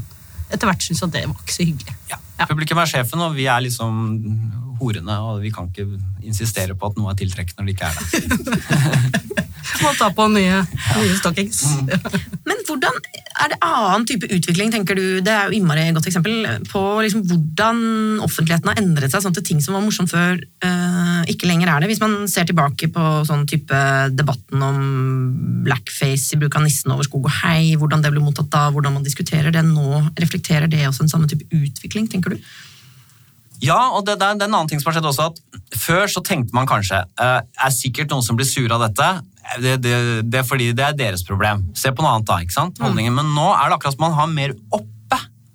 etter 0.53 0.69
hvert 0.69 0.85
syntes 0.85 1.03
at 1.07 1.15
det 1.15 1.25
var 1.29 1.39
ikke 1.41 1.57
så 1.57 1.67
hyggelig. 1.67 1.97
Ja. 2.11 2.19
Ja. 2.39 2.47
Publikum 2.51 2.81
er 2.83 2.91
sjefen, 2.91 3.21
og 3.23 3.37
vi 3.37 3.47
er 3.51 3.63
liksom 3.63 3.99
horene, 4.81 5.19
og 5.23 5.43
vi 5.45 5.53
kan 5.55 5.69
ikke 5.71 5.87
insistere 6.27 6.75
på 6.79 6.91
at 6.91 6.99
noe 6.99 7.13
er 7.13 7.21
tiltrekkende 7.21 7.63
når 7.63 7.69
det 7.69 7.75
ikke 7.77 7.91
er 7.91 7.95
det. 8.01 9.29
Må 9.83 9.93
ta 9.99 10.11
på 10.15 10.27
nye, 10.33 10.63
nye 10.99 11.19
stockings. 11.19 11.63
Men 12.49 12.63
hvordan 12.67 12.97
er 13.43 13.53
det 13.53 13.59
annen 13.65 14.05
type 14.09 14.29
utvikling, 14.29 14.73
tenker 14.73 14.99
du, 14.99 15.05
det 15.25 15.33
er 15.33 15.49
jo 15.49 15.57
innmari 15.57 15.89
godt 15.95 16.09
eksempel, 16.11 16.47
på 16.71 16.83
liksom 17.05 17.25
hvordan 17.29 17.83
offentligheten 18.25 18.71
har 18.71 18.81
endret 18.83 19.13
seg 19.13 19.25
sånn 19.25 19.37
til 19.37 19.47
ting 19.47 19.63
som 19.65 19.77
var 19.77 19.85
morsomt 19.85 20.13
før, 20.13 20.37
eh, 20.39 21.23
ikke 21.33 21.49
lenger 21.51 21.73
er 21.73 21.83
det. 21.83 21.93
Hvis 21.93 22.03
man 22.03 22.29
ser 22.31 22.49
tilbake 22.49 22.91
på 22.93 23.07
sånn 23.29 23.47
type 23.51 23.79
debatten 24.15 24.67
om 24.67 24.83
blackface 25.67 26.37
i 26.37 26.43
bruk 26.43 26.59
av 26.59 26.67
nissen 26.67 26.93
over 26.95 27.09
skog 27.09 27.31
og 27.31 27.39
hei, 27.43 27.73
hvordan 27.81 28.05
det 28.05 28.13
ble 28.13 28.25
mottatt 28.25 28.51
da, 28.53 28.69
hvordan 28.75 28.99
man 28.99 29.07
diskuterer 29.07 29.55
det 29.55 29.65
nå, 29.67 30.05
reflekterer 30.21 30.71
det 30.71 30.85
også 30.89 31.07
en 31.07 31.15
samme 31.17 31.31
type 31.31 31.49
utvikling, 31.51 32.11
tenker 32.11 32.37
du? 32.37 32.53
Ja, 33.63 33.79
og 33.95 34.07
det, 34.07 34.17
det, 34.19 34.27
er, 34.27 34.39
det 34.39 34.47
er 34.47 34.51
en 34.51 34.57
annen 34.59 34.71
ting 34.71 34.81
som 34.83 34.91
har 34.91 34.99
skjedd 34.99 35.07
også, 35.07 35.29
at 35.31 35.79
før 35.79 36.09
så 36.11 36.23
tenkte 36.27 36.55
man 36.57 36.67
kanskje, 36.67 36.99
eh, 37.23 37.39
er 37.47 37.75
sikkert 37.75 38.11
noen 38.11 38.25
som 38.27 38.39
blir 38.39 38.49
sure 38.49 38.75
av 38.75 38.83
dette, 38.89 39.11
det, 39.63 39.77
det, 39.83 39.95
det 40.31 40.41
er 40.41 40.47
fordi 40.47 40.71
det 40.77 40.85
er 40.87 40.97
deres 40.97 41.25
problem. 41.27 41.65
Se 41.79 41.93
på 41.93 42.05
noe 42.05 42.17
annet 42.17 42.29
da, 42.31 42.41
ikke 42.45 42.57
sant? 42.57 42.81
Holdningen. 42.83 43.15
Men 43.17 43.33
nå 43.35 43.49
er 43.57 43.69
det 43.69 43.79
akkurat 43.79 43.97
som 43.97 44.05
man 44.07 44.19
har 44.19 44.31
mer 44.33 44.57
oppe 44.71 44.93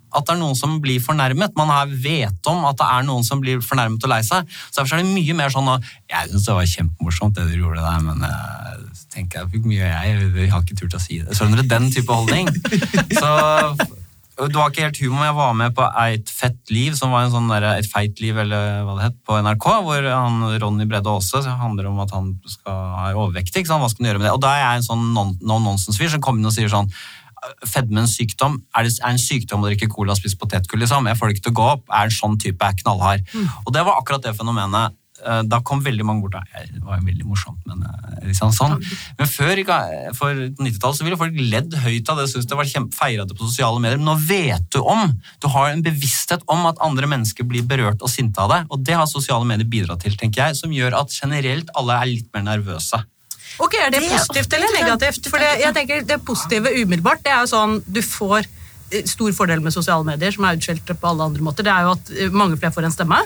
at 0.08 0.24
det 0.24 0.34
er 0.34 0.40
noen 0.40 0.56
som 0.56 0.78
blir 0.80 1.02
fornærmet. 1.04 1.52
Man 1.58 1.68
har 1.68 1.90
vet 1.90 2.48
om 2.48 2.64
at 2.68 2.78
det 2.80 2.86
er 2.88 3.04
noen 3.06 3.26
som 3.26 3.42
blir 3.42 3.60
fornærmet 3.64 4.04
og 4.04 4.12
lei 4.12 4.22
seg. 4.24 4.48
Så 4.70 4.80
derfor 4.80 4.96
er 4.96 5.04
det 5.04 5.12
mye 5.12 5.36
mer 5.36 5.52
sånn 5.52 5.68
at 5.74 5.84
jeg 6.08 6.30
synes 6.32 6.48
det 6.48 6.56
var 6.56 6.70
kjempemorsomt 6.72 7.36
det 7.36 7.44
dere 7.50 7.60
gjorde 7.60 7.84
der, 7.84 8.06
men 8.06 8.24
jeg 8.24 8.88
tenker 9.12 9.42
jeg 9.42 9.52
fikk 9.52 9.68
mye 9.68 9.84
jeg, 9.84 10.16
jeg 10.38 10.52
har 10.52 10.64
ikke 10.64 10.78
turt 10.80 10.96
å 10.96 11.02
si 11.02 11.20
det. 11.20 11.36
Skjønner 11.36 11.60
du? 11.60 11.68
Den 11.68 11.90
type 11.92 12.14
holdning. 12.14 12.48
Så 13.20 13.32
det 14.46 14.54
var 14.54 14.70
ikke 14.70 14.84
helt 14.86 15.00
humor, 15.02 15.24
jeg 15.26 15.34
var 15.34 15.54
med 15.58 15.74
på 15.74 15.86
Eit 15.98 16.30
fett 16.30 16.70
liv, 16.70 16.94
som 16.94 17.10
var 17.10 17.24
en 17.24 17.32
sånn 17.32 17.48
der, 17.50 17.64
et 17.72 17.88
feit 17.90 18.20
liv, 18.22 18.36
eller 18.38 18.84
hva 18.86 18.94
det 18.98 19.08
het, 19.08 19.16
på 19.26 19.38
NRK, 19.42 19.66
hvor 19.82 20.06
han, 20.06 20.44
Ronny 20.62 20.86
Bredde 20.86 21.10
Aase 21.10 21.42
handler 21.58 21.88
om 21.90 21.98
at 22.04 22.14
han 22.14 22.36
skal 22.46 22.84
ha 22.94 23.08
overvektig. 23.16 23.64
Ikke 23.64 23.72
sant? 23.72 23.82
Hva 23.82 23.90
skal 23.90 24.04
han 24.04 24.12
gjøre 24.12 24.22
med 24.22 24.28
det? 24.28 24.34
Og 24.36 24.44
da 24.44 24.52
er 24.54 24.62
jeg 24.62 24.82
en 24.82 24.86
sånn 24.86 25.08
no-nonsense-fyr 25.16 26.14
som 26.14 26.22
kommer 26.22 26.42
inn 26.42 26.50
og 26.52 26.54
sier 26.54 26.70
sånn 26.72 26.92
Fedmens 27.66 28.16
sykdom 28.18 28.56
er, 28.74 28.86
det, 28.86 28.96
er 28.98 29.12
en 29.12 29.20
sykdom 29.22 29.62
å 29.62 29.68
drikke 29.68 29.86
cola 29.90 30.10
og 30.14 30.18
spise 30.18 30.38
potetgull, 30.38 30.82
liksom. 30.82 31.06
Jeg 31.06 31.18
får 31.18 31.30
det 31.30 31.36
ikke 31.36 31.44
til 31.46 31.54
å 31.54 31.58
gå 31.58 31.66
opp. 31.70 31.84
Er 31.94 32.08
en 32.08 32.14
sånn 32.14 32.34
type 32.42 32.66
er 32.66 32.78
knallhard. 32.80 33.22
Og 33.64 33.74
det 33.74 33.84
var 33.86 34.00
akkurat 34.00 34.26
det 34.26 34.34
fenomenet. 34.38 34.96
Eh, 35.26 35.42
Da 35.50 35.60
kom 35.66 35.80
veldig 35.82 36.04
mange 36.06 36.22
bort. 36.22 36.36
Det 36.54 36.82
var 36.84 37.00
jo 37.00 37.06
veldig 37.08 37.26
morsomt, 37.26 37.58
men 37.66 37.82
liksom 38.26 38.52
sånn. 38.54 38.76
Men 39.18 39.30
før, 39.30 39.62
for 40.14 40.34
90-tallet, 40.58 40.98
så 40.98 41.06
ville 41.06 41.18
folk 41.20 41.38
ledd 41.38 41.74
høyt 41.82 42.10
av 42.12 42.20
det, 42.20 42.28
syntes 42.30 42.48
det 42.50 42.58
var 42.58 42.70
feira 42.94 43.26
det 43.26 43.36
på 43.36 43.48
sosiale 43.48 43.80
medier. 43.82 43.98
Men 43.98 44.10
nå 44.12 44.16
vet 44.28 44.68
du 44.74 44.80
om, 44.80 45.14
du 45.42 45.48
har 45.48 45.70
en 45.72 45.82
bevissthet 45.82 46.44
om 46.46 46.66
at 46.70 46.80
andre 46.84 47.10
mennesker 47.10 47.46
blir 47.48 47.66
berørt 47.66 48.02
og 48.02 48.12
sinte 48.12 48.40
av 48.42 48.52
det. 48.52 48.60
Og 48.70 48.82
det 48.84 48.94
har 48.98 49.06
sosiale 49.10 49.46
medier 49.48 49.68
bidratt 49.68 50.04
til, 50.04 50.16
tenker 50.18 50.46
jeg, 50.48 50.60
som 50.60 50.74
gjør 50.74 50.98
at 51.00 51.14
generelt 51.14 51.72
alle 51.78 51.98
er 51.98 52.12
litt 52.12 52.28
mer 52.34 52.46
nervøse. 52.52 53.02
Ok, 53.58 53.74
Er 53.74 53.90
det 53.90 54.02
er 54.04 54.12
positivt 54.12 54.52
eller 54.54 54.70
negativt? 54.76 55.26
For 55.32 55.42
det, 55.42 55.50
jeg 55.64 55.74
tenker 55.74 56.04
det 56.06 56.20
positive 56.26 56.70
umiddelbart, 56.78 57.24
det 57.24 57.32
er 57.32 57.42
jo 57.42 57.50
sånn 57.50 57.78
du 57.86 58.00
får 58.04 58.44
eh, 58.44 59.02
stor 59.08 59.32
fordel 59.34 59.64
med 59.64 59.74
sosiale 59.74 60.06
medier, 60.06 60.30
som 60.34 60.46
er 60.46 60.60
utskjelt 60.60 60.92
på 60.94 61.10
alle 61.10 61.26
andre 61.26 61.42
måter. 61.42 61.66
Det 61.66 61.72
er 61.72 61.88
jo 61.88 61.96
at 61.96 62.12
mange 62.36 62.58
flere 62.60 62.74
får 62.76 62.86
en 62.86 62.94
stemme, 62.94 63.18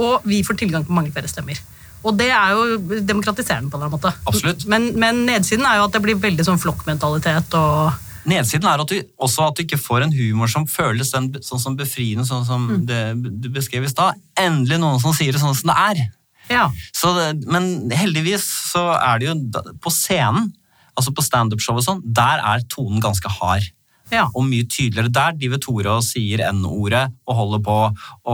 og 0.00 0.26
vi 0.28 0.42
får 0.46 0.58
tilgang 0.62 0.86
på 0.86 0.96
mange 0.96 1.12
flere 1.14 1.30
stemmer. 1.30 1.60
Og 2.00 2.16
det 2.16 2.30
er 2.32 2.54
jo 2.56 3.00
demokratiserende 3.04 3.68
på 3.68 3.76
en 3.76 3.82
eller 3.82 3.98
annen 3.98 4.52
måte. 4.54 4.68
Men, 4.72 4.86
men 5.00 5.24
nedsiden 5.28 5.66
er 5.68 5.80
jo 5.80 5.88
at 5.88 5.96
det 5.96 6.00
blir 6.04 6.20
veldig 6.20 6.46
sånn 6.46 6.62
flokkmentalitet 6.62 7.58
og 7.60 8.06
Nedsiden 8.28 8.68
er 8.68 8.82
at 8.82 8.90
du, 8.90 8.98
også 9.24 9.46
at 9.48 9.56
du 9.56 9.62
ikke 9.64 9.78
får 9.80 10.04
en 10.04 10.12
humor 10.12 10.50
som 10.52 10.66
føles 10.68 11.08
den, 11.14 11.30
sånn 11.44 11.62
som 11.62 11.76
befriende, 11.78 12.26
sånn 12.28 12.44
som 12.44 12.66
det 12.84 13.14
du 13.16 13.48
beskrev 13.52 13.86
i 13.86 13.88
stad. 13.88 14.18
Endelig 14.38 14.76
noen 14.82 15.00
som 15.00 15.14
sier 15.16 15.32
det 15.32 15.40
sånn 15.40 15.56
som 15.56 15.72
det 15.72 15.76
er. 15.80 16.02
Ja. 16.50 16.66
Så 16.92 17.14
men 17.48 17.88
heldigvis 17.94 18.44
så 18.74 18.90
er 18.98 19.22
det 19.22 19.30
jo 19.30 19.36
på 19.80 19.92
scenen, 19.94 20.50
altså 20.98 21.14
på 21.16 21.24
standup-show 21.24 21.80
og 21.80 21.86
sånn, 21.86 22.02
der 22.04 22.42
er 22.44 22.66
tonen 22.68 23.00
ganske 23.00 23.32
hard. 23.40 23.64
Ja. 24.12 24.26
Og 24.34 24.46
mye 24.46 24.66
tydeligere. 24.68 25.12
Der 25.12 25.36
driver 25.38 25.62
Tore 25.62 25.94
og 25.98 26.06
sier 26.06 26.44
N-ordet 26.50 27.06
og 27.28 27.38
holder 27.38 27.62
på, 27.66 27.76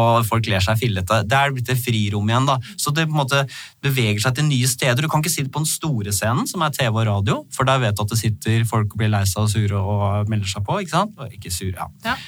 og 0.00 0.26
folk 0.28 0.48
ler 0.50 0.64
seg 0.64 0.80
fillete. 0.80 1.22
Det 1.28 1.38
er 1.38 1.54
blitt 1.54 1.72
et 1.72 1.82
frirom 1.82 2.32
igjen, 2.32 2.48
da. 2.48 2.58
Så 2.76 2.94
det 2.96 3.06
på 3.08 3.16
en 3.16 3.22
måte 3.22 3.44
beveger 3.84 4.22
seg 4.24 4.38
til 4.38 4.48
nye 4.48 4.70
steder. 4.70 5.04
Du 5.04 5.12
kan 5.12 5.24
ikke 5.24 5.34
si 5.34 5.44
det 5.46 5.52
på 5.54 5.62
den 5.62 5.70
store 5.70 6.14
scenen, 6.16 6.48
som 6.50 6.64
er 6.66 6.74
TV 6.74 6.92
og 6.92 7.06
radio, 7.10 7.40
for 7.54 7.68
der 7.68 7.82
vet 7.82 7.96
du 7.96 8.04
at 8.06 8.12
det 8.12 8.20
sitter 8.22 8.66
folk 8.68 8.92
og 8.92 9.00
blir 9.00 9.12
lei 9.12 9.24
seg 9.28 9.44
og 9.44 9.52
sure 9.52 9.80
og 9.80 10.32
melder 10.32 10.50
seg 10.56 10.66
på, 10.66 10.80
ikke 10.82 10.96
sant? 10.96 11.24
Ikke 11.32 11.54
sure, 11.54 11.76
ja. 11.76 11.90
Ja. 12.06 12.18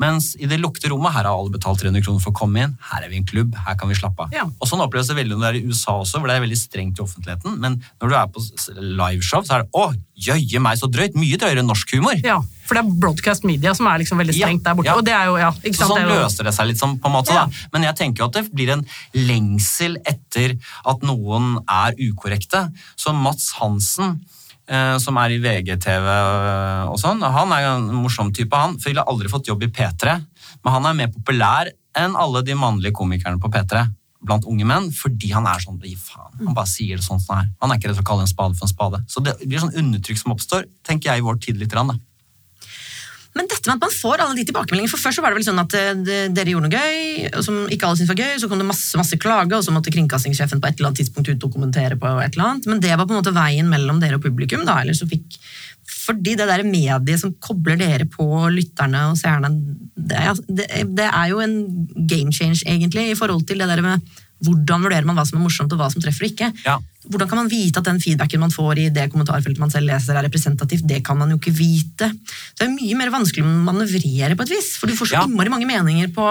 Mens 0.00 0.34
i 0.36 0.48
det 0.48 0.58
lukte 0.60 0.90
rommet, 0.92 1.14
her 1.14 1.24
har 1.24 1.32
alle 1.32 1.52
betalt 1.52 1.80
300 1.80 2.04
kroner 2.04 2.20
for 2.20 2.34
å 2.34 2.36
komme 2.36 2.64
inn. 2.64 2.74
Her 2.90 3.06
er 3.06 3.12
vi 3.12 3.20
en 3.20 3.28
klubb, 3.28 3.54
her 3.66 3.78
kan 3.80 3.88
vi 3.88 3.96
slappe 3.96 4.26
av. 4.26 4.34
Ja. 4.34 4.44
Og 4.44 4.68
sånn 4.68 4.82
oppleves 4.84 5.08
det 5.08 5.16
veldig 5.18 5.38
når 5.38 5.46
det 5.46 5.52
er 5.52 5.58
i 5.62 5.70
USA 5.72 5.96
også, 6.02 6.20
hvor 6.20 6.30
det 6.30 6.36
er 6.36 6.44
veldig 6.44 6.58
strengt 6.60 7.00
i 7.00 7.04
offentligheten. 7.04 7.56
Men 7.62 7.78
når 8.02 8.12
du 8.12 8.18
er 8.18 8.28
på 8.32 8.44
liveshow, 8.76 9.46
så 9.46 9.56
er 9.56 9.64
det 9.64 9.72
å, 9.72 9.88
jøye 10.26 10.62
meg 10.64 10.80
så 10.80 10.90
drøyt. 10.92 11.16
Mye 11.16 11.40
drøyere 11.40 11.64
enn 11.64 11.72
norsk 11.72 11.96
humor. 11.96 12.20
ja. 12.24 12.42
For 12.66 12.74
det 12.74 12.82
er 12.84 13.00
broadcast 13.06 13.44
media 13.48 13.72
som 13.78 13.86
er 13.86 14.02
liksom 14.02 14.18
veldig 14.18 14.34
Ja, 14.36 14.46
strengt 14.46 14.64
der 14.66 14.74
borte. 14.74 14.86
ja. 14.90 14.94
Og 14.98 15.04
det 15.06 15.14
er 15.14 15.26
jo, 15.30 15.36
ja, 15.38 15.50
sant? 15.52 15.76
sånn 15.78 15.94
det 15.96 16.04
er 16.04 16.08
jo, 16.10 16.22
løser 16.24 16.44
det 16.48 16.54
seg 16.54 16.66
litt 16.72 16.78
sånn, 16.82 16.98
på 17.00 17.06
en 17.10 17.14
måte. 17.16 17.32
Ja. 17.34 17.46
Da. 17.46 17.66
Men 17.72 17.82
jeg 17.88 17.96
tenker 17.96 18.24
jo 18.24 18.28
at 18.30 18.32
det 18.40 18.44
blir 18.52 18.72
en 18.74 18.84
lengsel 19.14 19.96
etter 20.04 20.56
at 20.84 21.02
noen 21.06 21.58
er 21.68 21.94
ukorrekte. 21.98 22.66
Så 22.96 23.14
Mats 23.14 23.52
Hansen, 23.60 24.20
eh, 24.68 24.98
som 24.98 25.16
er 25.22 25.30
i 25.36 25.38
VGTV 25.38 26.08
og 26.90 26.98
sånn, 27.00 27.22
han 27.22 27.52
er 27.52 27.68
en 27.76 27.86
morsom 28.02 28.32
type. 28.34 28.52
Han 28.56 28.76
ville 28.82 29.04
aldri 29.06 29.28
fått 29.32 29.46
jobb 29.50 29.62
i 29.62 29.70
P3, 29.72 30.16
men 30.64 30.72
han 30.72 30.86
er 30.90 30.98
mer 31.04 31.08
populær 31.14 31.70
enn 31.96 32.16
alle 32.18 32.42
de 32.44 32.54
mannlige 32.58 32.92
komikerne 32.92 33.40
på 33.40 33.48
P3 33.52 33.86
blant 34.26 34.44
unge 34.48 34.64
menn, 34.66 34.88
fordi 34.90 35.28
han 35.30 35.46
er 35.46 35.60
sånn, 35.62 35.76
gi 35.84 35.94
faen, 35.94 36.32
han 36.46 36.54
bare 36.56 36.66
sier 36.66 36.96
det 36.98 37.04
sånn 37.04 37.20
som 37.22 37.36
det 37.36 37.44
er. 37.44 37.50
Han 37.62 37.70
er 37.70 37.78
ikke 37.78 37.88
redd 37.92 37.98
for 38.00 38.02
å 38.02 38.08
kalle 38.10 38.24
en 38.24 38.30
spade 38.32 38.56
for 38.58 38.66
en 38.66 38.72
spade. 38.72 38.98
Så 39.12 39.22
det 39.22 39.36
blir 39.46 39.60
sånn 39.62 39.76
undertrykk 39.76 40.18
som 40.18 40.32
oppstår, 40.34 40.64
tenker 40.82 41.12
jeg 41.12 41.22
i 41.22 41.26
vår 41.26 41.38
tid 41.44 41.56
litt. 41.60 41.70
grann, 41.70 41.86
Da. 41.92 41.94
Men 43.36 43.48
dette 43.50 43.68
med 43.68 43.76
at 43.76 43.84
man 43.84 43.92
får 43.92 44.22
alle 44.24 44.36
de 44.38 44.46
tilbakemeldingene 44.48 44.92
For 44.92 45.02
først 45.02 45.20
så 45.20 45.24
var 45.24 45.34
det 45.34 45.40
vel 45.40 45.46
sånn 45.48 45.62
at 45.62 45.76
eh, 45.76 46.26
dere 46.32 46.52
gjorde 46.52 46.70
noe 46.70 46.80
gøy, 46.80 47.28
som 47.44 47.62
ikke 47.68 47.88
alle 47.88 48.00
syntes 48.00 48.12
var 48.14 48.22
gøy, 48.22 48.34
så 48.40 48.50
kom 48.50 48.62
det 48.62 48.68
masse 48.68 49.00
masse 49.00 49.20
klage, 49.20 49.52
og 49.56 49.64
så 49.66 49.74
måtte 49.74 49.92
kringkastingssjefen 49.94 50.62
på 50.62 50.70
et 50.70 50.78
eller 50.78 50.90
annet 50.90 51.02
tidspunkt 51.02 51.30
ut 51.30 51.42
dokumentere 51.42 51.98
på 52.00 52.10
et 52.22 52.36
eller 52.36 52.50
annet. 52.50 52.68
Men 52.70 52.82
det 52.84 52.94
var 52.94 53.04
på 53.04 53.14
en 53.14 53.20
måte 53.20 53.34
veien 53.36 53.68
mellom 53.70 54.00
dere 54.02 54.20
og 54.20 54.24
publikum, 54.24 54.64
da. 54.68 54.80
Eller 54.82 54.96
så 54.96 55.08
fikk 55.10 55.38
fordi 55.86 56.34
det 56.38 56.46
der 56.48 56.62
mediet 56.66 57.20
som 57.20 57.34
kobler 57.42 57.78
dere 57.78 58.06
på 58.10 58.26
lytterne 58.50 59.08
og 59.10 59.18
seerne, 59.18 59.50
er, 60.10 60.38
det 60.46 61.06
er 61.06 61.26
jo 61.30 61.42
en 61.42 61.56
game 62.10 62.34
change, 62.34 62.62
egentlig, 62.66 63.10
i 63.10 63.18
forhold 63.18 63.46
til 63.46 63.62
det 63.62 63.68
der 63.70 63.82
med 63.84 64.14
hvordan 64.44 64.84
vurderer 64.84 65.06
man 65.08 65.16
hva 65.16 65.24
som 65.26 65.38
er 65.38 65.44
morsomt 65.46 65.72
og 65.72 65.80
hva 65.80 65.88
som 65.92 66.02
treffer 66.04 66.26
og 66.26 66.32
ikke. 66.34 66.50
Ja. 66.66 66.76
Hvordan 67.06 67.30
kan 67.30 67.38
man 67.40 67.48
vite 67.48 67.80
at 67.80 67.86
den 67.88 68.00
feedbacken 68.02 68.42
man 68.42 68.52
får 68.52 68.80
i 68.82 68.88
det 68.92 69.06
kommentarfeltet 69.12 69.62
man 69.62 69.70
selv 69.72 69.88
leser, 69.88 70.16
er 70.18 70.26
representativt? 70.26 70.86
Det 70.90 71.02
kan 71.06 71.18
man 71.18 71.30
jo 71.32 71.38
ikke 71.40 71.54
vite. 71.56 72.10
Det 72.58 72.66
er 72.66 72.72
mye 72.74 72.98
mer 72.98 73.12
vanskelig 73.14 73.46
å 73.46 73.52
manøvrere 73.70 74.36
på 74.36 74.46
et 74.46 74.54
vis, 74.56 74.74
for 74.76 74.90
du 74.90 74.96
får 74.98 75.12
så 75.12 75.20
Ja. 75.20 75.24
innmari 75.24 75.52
mange 75.52 75.70
meninger 75.70 76.12
på 76.12 76.26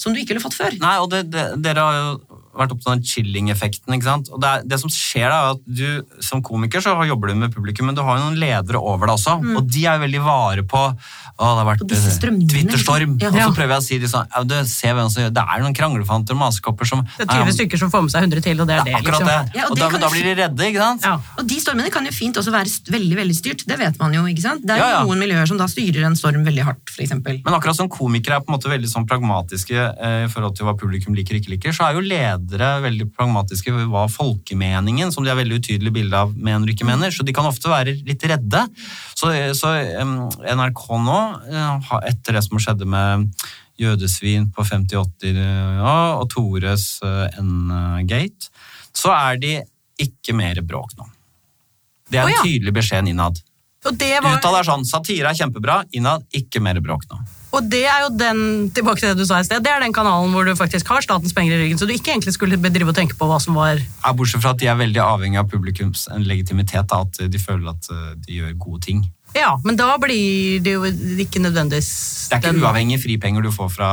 som 0.00 0.14
du 0.14 0.20
ikke 0.20 0.34
ville 0.34 0.44
fått 0.44 0.56
før. 0.56 0.76
Nei, 0.80 0.96
og 1.00 1.10
det, 1.12 1.26
det, 1.32 1.46
dere 1.60 1.80
har 1.84 1.96
jo 1.98 2.40
vært 2.56 2.72
opptatt 2.74 2.90
av 2.90 2.96
den 2.98 3.06
chilling-effekten. 3.06 3.94
ikke 3.94 4.06
sant? 4.08 4.30
Og 4.34 4.40
det, 4.42 4.48
er, 4.50 4.64
det 4.66 4.78
som 4.82 4.90
skjer 4.92 5.28
da, 5.30 5.36
er 5.38 5.54
at 5.54 5.60
du 5.66 6.20
Som 6.24 6.42
komiker 6.42 6.82
så 6.82 6.96
jobber 7.06 7.30
du 7.30 7.34
med 7.38 7.52
publikum, 7.54 7.86
men 7.86 7.94
du 7.96 8.02
har 8.02 8.18
jo 8.18 8.24
noen 8.26 8.38
ledere 8.40 8.80
over 8.80 9.06
deg 9.06 9.14
også. 9.18 9.36
Og 9.56 9.68
de 9.70 9.84
er 9.86 9.98
jo 9.98 10.04
veldig 10.06 10.22
vare 10.24 10.64
på 10.66 10.80
å, 10.80 10.90
det 11.40 11.60
har 11.60 11.68
vært 11.68 11.84
Twitter-storm. 11.86 12.40
eh, 12.42 12.50
Twitterstorm. 12.52 13.14
liksom. 13.16 13.38
Ja. 13.38 13.46
Og 13.46 13.54
så 13.54 13.56
prøver 13.60 13.74
jeg 13.76 13.82
å 13.82 13.86
si 13.86 13.98
de 14.02 14.10
sånn, 14.10 14.26
ja, 14.34 14.42
du, 14.44 14.54
se 14.68 14.92
hvem 14.96 15.08
som 15.12 15.22
gjør 15.24 15.32
det. 15.38 15.44
er 15.54 15.62
noen 15.64 15.76
kranglefanter 15.76 16.36
og 16.36 16.40
masekopper 16.42 16.88
som 16.90 17.04
det 17.16 17.26
er 17.28 17.44
20 17.46 17.54
stykker 17.56 17.80
som 17.80 17.92
får 17.94 18.02
med 18.06 18.12
seg 18.14 18.26
100 18.26 18.44
til, 18.44 18.60
og 18.60 18.68
det 18.68 18.76
er 18.76 18.84
det. 18.90 18.94
Akkurat 18.98 19.20
liksom. 19.20 19.30
det. 19.30 19.60
Ja, 19.60 19.64
og 19.70 19.72
og 19.72 19.78
da, 19.80 19.88
da 20.04 20.10
blir 20.12 20.26
de 20.28 20.34
redde, 20.42 20.66
ikke 20.68 20.82
sant? 20.82 21.06
Ja. 21.06 21.14
Og 21.40 21.46
de 21.48 21.60
stormene 21.62 21.90
kan 21.94 22.04
jo 22.04 22.12
fint 22.12 22.36
også 22.36 22.52
være 22.54 22.74
veldig 22.92 23.16
veldig 23.22 23.36
styrt. 23.38 23.64
Det 23.70 23.78
vet 23.80 23.98
man 24.02 24.12
jo. 24.18 24.26
ikke 24.30 24.44
sant? 24.44 24.66
Det 24.66 24.74
er 24.76 24.82
jo 24.82 24.88
Ja, 24.90 24.90
ja. 24.98 25.02
noen 25.06 25.22
miljøer 25.22 25.46
som 25.48 25.56
da 25.60 25.68
styrer 25.70 26.04
en 26.10 26.16
storm 26.18 26.44
veldig 26.44 26.66
hardt, 26.66 26.82
f.eks. 26.92 27.14
Men 27.24 27.54
akkurat 27.56 27.76
som 27.78 27.88
komikere 27.88 28.36
er 28.40 28.44
på 28.44 28.50
en 28.52 28.58
måte 28.58 28.68
veldig 28.72 28.90
sånn 28.90 29.06
pragmatiske 29.08 29.78
eh, 29.78 30.24
i 30.26 30.30
forhold 30.32 30.56
til 30.58 30.66
hva 30.68 30.74
publikum 30.76 31.14
liker 31.16 31.36
og 31.36 31.40
ikke 31.44 31.54
liker, 31.56 31.72
så 31.76 31.88
er 31.88 31.96
jo 31.98 32.04
ledere 32.04 32.39
veldig 32.40 33.10
pragmatiske 33.16 33.72
hva 33.90 34.06
folkemeningen, 34.10 35.12
som 35.12 35.24
de 35.24 35.30
har 35.32 35.38
veldig 35.38 35.60
utydelig 35.60 35.92
bilde 35.92 36.16
av, 36.16 36.32
mener 36.36 36.66
og 36.66 36.74
ikke 36.74 36.88
mener. 36.88 37.12
Så 37.12 37.26
de 37.26 37.34
kan 37.36 37.48
ofte 37.48 37.70
være 37.70 37.96
litt 38.06 38.24
redde. 38.24 38.64
Så, 39.14 39.32
så 39.58 39.74
NRK 40.40 40.84
nå, 41.04 41.18
eh, 41.50 41.90
etter 42.10 42.38
det 42.38 42.44
som 42.46 42.60
skjedde 42.60 42.88
med 42.88 43.28
jødesvin 43.80 44.50
på 44.52 44.64
50-80 44.66 45.38
ja, 45.80 45.94
og 46.18 46.26
Tores 46.32 47.00
eh, 47.06 47.40
N-gate, 47.40 48.50
så 48.96 49.14
er 49.16 49.40
de 49.40 49.54
ikke 50.00 50.34
mer 50.36 50.60
bråk 50.66 50.96
nå. 50.98 51.08
Det 52.10 52.18
er 52.18 52.28
en 52.28 52.42
tydelig 52.44 52.74
beskjed 52.74 53.10
innad. 53.12 53.38
Og 53.86 53.96
det, 53.96 54.16
var, 54.20 54.36
Utad 54.36 54.56
er 54.58 54.66
sånn, 54.66 54.84
satire 54.88 55.30
er 55.30 55.38
kjempebra, 55.38 55.82
innad 55.96 56.26
ikke 56.36 56.60
mer 56.64 56.80
bråk 56.84 57.06
nå. 57.12 57.20
Og 57.50 57.66
det 57.70 57.82
er 57.90 58.04
jo 58.04 58.10
den 58.14 58.40
tilbake 58.74 59.00
til 59.02 59.10
det 59.10 59.18
du 59.18 59.26
sa 59.26 59.40
i 59.42 59.46
sted, 59.46 59.62
det 59.64 59.70
er 59.72 59.82
den 59.82 59.94
kanalen 59.96 60.30
hvor 60.34 60.46
du 60.46 60.52
faktisk 60.58 60.88
har 60.92 61.02
statens 61.02 61.34
penger 61.36 61.56
i 61.56 61.62
ryggen, 61.64 61.78
så 61.80 61.86
du 61.88 61.94
ikke 61.94 62.12
egentlig 62.14 62.34
skulle 62.36 62.58
bedrive 62.62 62.92
og 62.92 62.98
tenke 62.98 63.16
på 63.18 63.26
hva 63.30 63.40
som 63.42 63.56
var 63.58 63.80
Ja, 63.80 64.12
bortsett 64.14 64.42
fra 64.44 64.52
at 64.54 64.60
de 64.62 64.68
er 64.70 64.78
veldig 64.78 65.02
avhengig 65.02 65.40
av 65.42 65.48
publikums 65.50 66.06
en 66.14 66.22
legitimitet, 66.28 66.86
da, 66.92 67.02
at 67.06 67.24
de 67.30 67.38
føler 67.42 67.72
at 67.72 67.90
eh, 67.90 68.12
de 68.26 68.38
gjør 68.40 68.54
gode 68.66 68.84
ting. 68.86 69.02
Ja, 69.34 69.54
men 69.64 69.76
da 69.78 69.92
blir 70.02 70.58
det 70.62 70.72
jo 70.74 70.84
ikke 71.22 71.38
nødvendigvis 71.42 71.90
Det 72.30 72.34
er 72.34 72.40
ikke 72.40 72.52
den- 72.54 72.62
uavhengig 72.64 73.00
fripenger 73.02 73.42
du 73.46 73.50
får 73.54 73.68
fra 73.76 73.90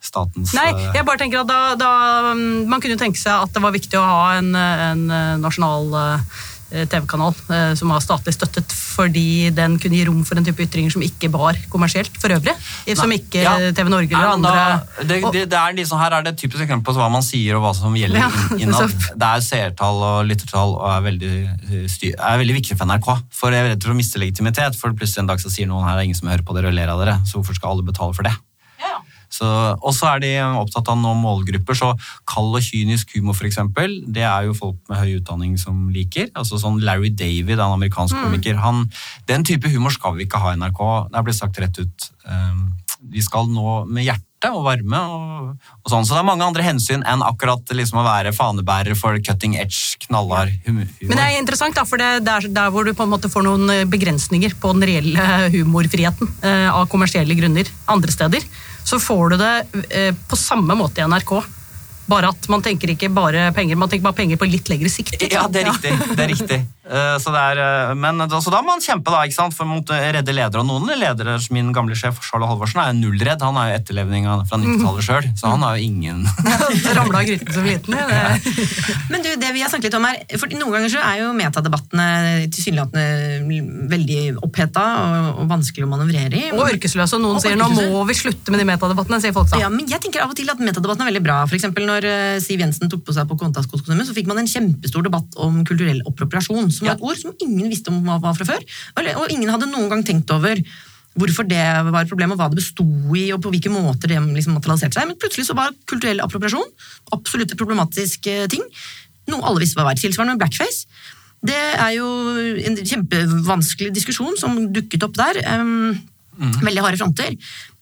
statens 0.00 0.52
Nei, 0.56 0.68
eh, 0.72 0.90
jeg 0.96 1.04
bare 1.08 1.20
tenker 1.20 1.40
at 1.42 1.48
da, 1.48 1.60
da 1.80 1.90
mm, 2.34 2.66
Man 2.68 2.80
kunne 2.80 2.96
jo 2.96 3.00
tenke 3.00 3.20
seg 3.20 3.44
at 3.44 3.52
det 3.56 3.62
var 3.64 3.72
viktig 3.76 3.98
å 4.00 4.04
ha 4.04 4.22
en, 4.38 4.54
en 4.56 5.02
eh, 5.12 5.34
nasjonal 5.40 5.88
eh, 5.96 6.38
TV-kanal 6.70 7.34
eh, 7.50 7.72
som 7.78 7.90
var 7.92 8.02
statlig 8.04 8.34
støttet, 8.36 8.70
fordi 8.70 9.50
den 9.54 9.76
kunne 9.82 9.98
gi 9.98 10.04
rom 10.08 10.20
for 10.26 10.38
en 10.38 10.46
type 10.46 10.62
ytringer 10.64 10.92
som 10.94 11.02
ikke 11.04 11.30
var 11.34 11.58
kommersielt 11.72 12.14
for 12.20 12.32
øvrig. 12.34 12.54
Som 12.98 13.12
ikke 13.14 13.42
Ja. 13.42 13.54
TV 13.74 13.88
Norge 13.90 14.10
eller 14.14 14.36
Nei, 14.36 14.36
andre 14.36 14.52
da, 14.52 15.04
det, 15.06 15.20
det, 15.32 15.44
det 15.50 15.58
er 15.58 15.76
liksom, 15.78 15.98
Her 16.00 16.18
er 16.18 16.26
det 16.26 16.34
et 16.34 16.40
typisk 16.44 16.62
eksempel 16.64 16.86
på 16.90 16.96
hva 16.98 17.08
man 17.12 17.24
sier 17.26 17.56
og 17.58 17.64
hva 17.64 17.72
som 17.76 17.94
gjelder 17.96 18.22
Ja, 18.22 18.30
innad. 18.62 18.94
Det 19.14 19.30
er 19.30 19.44
seertall 19.46 20.02
og 20.10 20.28
lyttertall 20.28 20.76
og 20.76 20.86
er 20.90 21.06
veldig, 21.08 21.32
eh, 21.70 21.86
styr, 21.90 22.14
er 22.18 22.38
veldig 22.42 22.58
viktig 22.60 22.78
for 22.78 22.90
NRK. 22.90 23.10
For 23.40 23.54
jeg 23.56 23.64
er 23.64 23.72
redd 23.74 23.86
for 23.86 23.94
å 23.94 23.98
miste 23.98 24.22
legitimitet, 24.22 24.78
for 24.78 24.94
plutselig 24.94 25.24
en 25.24 25.32
dag 25.32 25.42
så 25.42 25.52
sier 25.52 25.68
noen 25.70 25.86
her 25.88 25.98
det 25.98 26.04
er 26.04 26.10
ingen 26.10 26.20
som 26.20 26.30
hører 26.32 26.46
på 26.46 26.56
dere 26.56 26.70
og 26.70 26.76
ler 26.76 26.92
av 26.92 27.02
dere, 27.02 27.18
så 27.26 27.38
hvorfor 27.40 27.58
skal 27.58 27.74
alle 27.74 27.86
betale 27.86 28.16
for 28.16 28.26
det? 28.26 28.36
Så, 28.80 28.94
og 29.40 29.92
så 29.96 30.14
er 30.14 30.24
de 30.24 30.32
opptatt 30.60 30.90
av 30.90 30.98
noen 30.98 31.20
målgrupper, 31.22 31.76
så 31.78 31.92
kald 32.28 32.56
og 32.56 32.64
kynisk 32.64 33.14
humor 33.16 33.38
eksempel, 33.50 34.00
det 34.06 34.24
er 34.26 34.48
jo 34.48 34.56
folk 34.56 34.78
med 34.90 35.00
høy 35.00 35.18
utdanning 35.20 35.56
som 35.60 35.88
liker. 35.94 36.30
Altså 36.34 36.60
sånn 36.60 36.80
Larry 36.84 37.12
David, 37.12 37.58
en 37.58 37.76
amerikansk 37.78 38.16
komiker, 38.16 38.58
han, 38.62 38.86
den 39.30 39.46
type 39.46 39.70
humor 39.72 39.94
skal 39.94 40.16
vi 40.18 40.28
ikke 40.28 40.40
ha 40.42 40.54
i 40.54 40.60
NRK. 40.60 40.82
Det 41.10 41.20
er 41.20 41.28
blitt 41.28 41.40
sagt 41.40 41.62
rett 41.62 41.80
ut. 41.80 42.10
Um, 42.26 42.66
vi 43.10 43.22
skal 43.24 43.48
nå 43.48 43.84
med 43.88 44.04
hjerte 44.04 44.50
og 44.52 44.64
varme 44.64 44.98
og, 45.12 45.50
og 45.84 45.92
sånn. 45.92 46.06
Så 46.06 46.14
det 46.14 46.20
er 46.20 46.28
mange 46.28 46.46
andre 46.46 46.64
hensyn 46.64 47.04
enn 47.08 47.24
akkurat 47.24 47.72
liksom 47.76 48.00
å 48.00 48.04
være 48.06 48.32
fanebærer 48.36 48.96
for 48.96 49.16
cutting 49.24 49.56
edge, 49.60 49.98
knallhard 50.06 50.52
humor. 50.66 50.88
Men 51.00 51.16
det 51.16 51.26
er 51.26 51.40
interessant, 51.40 51.76
da, 51.76 51.84
for 51.88 52.00
det, 52.00 52.10
er 52.20 52.48
der 52.48 52.72
hvor 52.72 52.88
du 52.88 52.92
på 52.96 53.04
en 53.04 53.12
måte 53.12 53.32
får 53.32 53.46
noen 53.46 53.88
begrensninger 53.92 54.56
på 54.60 54.72
den 54.76 54.88
reelle 54.88 55.28
humorfriheten 55.56 56.32
eh, 56.44 56.68
av 56.72 56.88
kommersielle 56.92 57.36
grunner 57.36 57.68
andre 57.90 58.16
steder. 58.16 58.44
Så 58.84 59.00
får 59.00 59.34
du 59.34 59.40
det 59.40 59.54
eh, 59.90 60.14
på 60.28 60.36
samme 60.36 60.74
måte 60.78 61.02
i 61.02 61.06
NRK. 61.06 61.32
Bare 62.10 62.32
at 62.32 62.48
man 62.50 62.62
tenker 62.64 62.90
ikke 62.94 63.10
bare 63.14 63.50
penger, 63.54 63.78
man 63.78 63.90
tenker 63.90 64.08
bare 64.08 64.18
penger 64.18 64.40
på 64.40 64.48
litt 64.50 64.70
lengre 64.72 64.90
sikt. 64.90 65.14
Ja, 65.30 65.46
det 65.48 65.62
er 65.62 65.70
riktig. 65.70 65.94
det 66.16 66.24
er 66.24 66.32
riktig. 66.32 66.60
Eh, 66.90 67.16
Så, 67.22 67.30
det 67.30 67.40
er, 67.40 67.58
eh, 67.62 67.94
men, 67.94 68.18
da- 68.18 68.40
så 68.42 68.50
da 68.50 68.60
må 68.66 68.74
han 68.74 68.80
kjempe 68.82 69.12
da, 69.14 69.20
ikke 69.26 69.36
sant? 69.36 69.54
for 69.54 69.64
mot 69.68 69.86
redde 69.90 70.32
ledere. 70.34 70.60
Og 70.62 70.66
noen 70.66 70.90
ledere, 70.98 71.36
min 71.54 71.72
gamle 71.72 71.94
sjef 71.94 72.18
Charles 72.26 72.48
Halvorsen, 72.50 72.80
er 72.82 72.92
nullredd. 72.98 73.42
Han 73.46 73.56
er 73.60 73.70
jo 73.70 73.78
etterlevning 73.80 74.26
fra 74.48 74.58
90-tallet 74.58 75.06
sjøl, 75.06 75.28
så 75.38 75.52
han 75.54 75.62
har 75.66 75.76
jo 75.78 75.86
ingen 75.86 76.24
Ramla 76.98 77.20
av 77.22 77.26
gryten 77.28 77.52
som 77.54 77.64
liten. 77.68 77.94
Ja. 77.94 78.08
Det. 78.40 79.06
Men 79.10 79.22
du, 79.22 79.28
det 79.38 79.50
vi 79.54 79.62
har 79.62 79.70
snakket 79.70 79.90
litt 79.90 79.96
om 79.98 80.04
her, 80.08 80.18
for 80.40 80.50
Noen 80.60 80.74
ganger 80.74 80.90
så 80.92 81.00
er 81.04 81.20
jo 81.22 81.28
metadebattene 81.36 82.06
tilsynelatende 82.52 83.60
veldig 83.90 84.18
oppheta 84.44 84.82
og, 85.00 85.28
og 85.42 85.48
vanskelig 85.50 85.86
å 85.86 85.90
manøvrere 85.90 86.40
i. 86.40 86.50
Og 86.56 86.64
ørkesløse. 86.66 87.16
Og 87.18 87.22
noen 87.24 87.38
Og 87.38 87.44
sier 87.44 87.56
nå 87.58 87.68
må 87.70 88.02
vi 88.08 88.16
slutte 88.18 88.52
med 88.52 88.60
de 88.62 88.66
metadebattene, 88.68 89.20
sier 89.22 89.34
folk 89.36 89.50
da. 89.52 89.60
Ja, 89.62 89.70
men 89.72 89.86
jeg 89.90 90.02
tenker 90.04 90.24
av 90.24 90.32
og 90.32 90.38
til 90.38 90.50
at 90.52 90.60
metadebatten 90.62 91.04
er 91.04 91.10
veldig 91.12 91.22
bra. 91.24 91.38
For 91.50 91.58
eksempel 91.58 91.86
når 91.88 92.06
eh, 92.10 92.38
Siv 92.42 92.62
Jensen 92.64 92.90
tok 92.92 93.04
på 93.06 93.14
seg 93.16 93.28
på 93.30 93.38
Kontaskostyme, 93.40 94.04
så 94.08 94.16
fikk 94.16 94.28
man 94.30 94.42
en 94.42 94.50
kjempestor 94.50 95.06
debatt 95.06 95.38
om 95.40 95.62
kulturell 95.68 96.02
appropriasjon, 96.10 96.70
som 96.80 96.88
var 96.88 96.96
et 96.96 97.04
ord 97.04 97.20
som 97.20 97.34
ingen 97.46 97.68
visste 97.70 97.92
om 97.92 98.00
hva 98.06 98.18
var 98.22 98.38
fra 98.38 98.48
før. 98.48 98.64
Og 98.96 99.26
ingen 99.30 99.52
hadde 99.52 99.68
noen 99.70 99.90
gang 99.92 100.06
tenkt 100.06 100.32
over 100.34 100.58
hvorfor 101.20 101.46
det 101.48 101.60
var 101.90 102.04
et 102.04 102.10
problem, 102.10 102.32
og 102.32 102.40
hva 102.40 102.48
det 102.50 102.60
besto 102.60 102.86
i, 103.18 103.28
og 103.34 103.40
på 103.42 103.50
hvilke 103.52 103.72
måter 103.72 104.12
det 104.12 104.20
liksom 104.22 104.54
materialiserte 104.56 104.96
seg. 104.96 105.08
Men 105.10 105.18
plutselig 105.20 105.48
så 105.48 105.56
var 105.58 105.74
kulturell 105.90 106.22
appropriasjon 106.24 106.68
absolutt 107.16 107.52
en 107.52 107.60
problematisk 107.60 108.30
eh, 108.30 108.46
ting. 108.50 108.62
Noe 109.30 109.42
alle 109.46 109.64
visste 109.64 109.82
var. 109.82 109.98
Tilsvarende 109.98 110.36
med 110.36 110.44
blackface. 110.44 110.86
Det 111.46 111.56
er 111.56 111.92
jo 111.96 112.06
en 112.68 112.76
kjempevanskelig 112.78 113.94
diskusjon 113.96 114.36
som 114.40 114.58
dukket 114.74 115.06
opp 115.06 115.16
der. 115.18 115.40
Em, 116.40 116.56
Veldig 116.64 116.84
harde 116.86 117.00
fronter. 117.00 117.36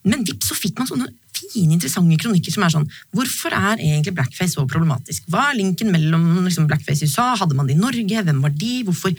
Men 0.09 0.27
vips, 0.27 0.51
så 0.51 0.57
fikk 0.59 0.79
man 0.79 0.89
sånne 0.91 1.09
fine, 1.39 1.77
interessante 1.77 2.19
kronikker 2.19 2.55
som 2.55 2.65
er 2.67 2.73
sånn 2.73 2.87
Hvorfor 3.15 3.55
er 3.55 3.79
egentlig 3.79 4.15
blackface 4.17 4.57
så 4.57 4.65
problematisk? 4.71 5.27
Hva 5.31 5.49
er 5.51 5.61
linken 5.61 5.93
mellom 5.95 6.45
liksom, 6.47 6.67
blackface 6.71 7.05
i 7.05 7.11
USA? 7.11 7.31
Hadde 7.39 7.57
man 7.59 7.71
det 7.71 7.77
i 7.77 7.81
Norge? 7.81 8.25
Hvem 8.27 8.43
var 8.45 8.55
de? 8.55 8.75
Hvorfor? 8.89 9.15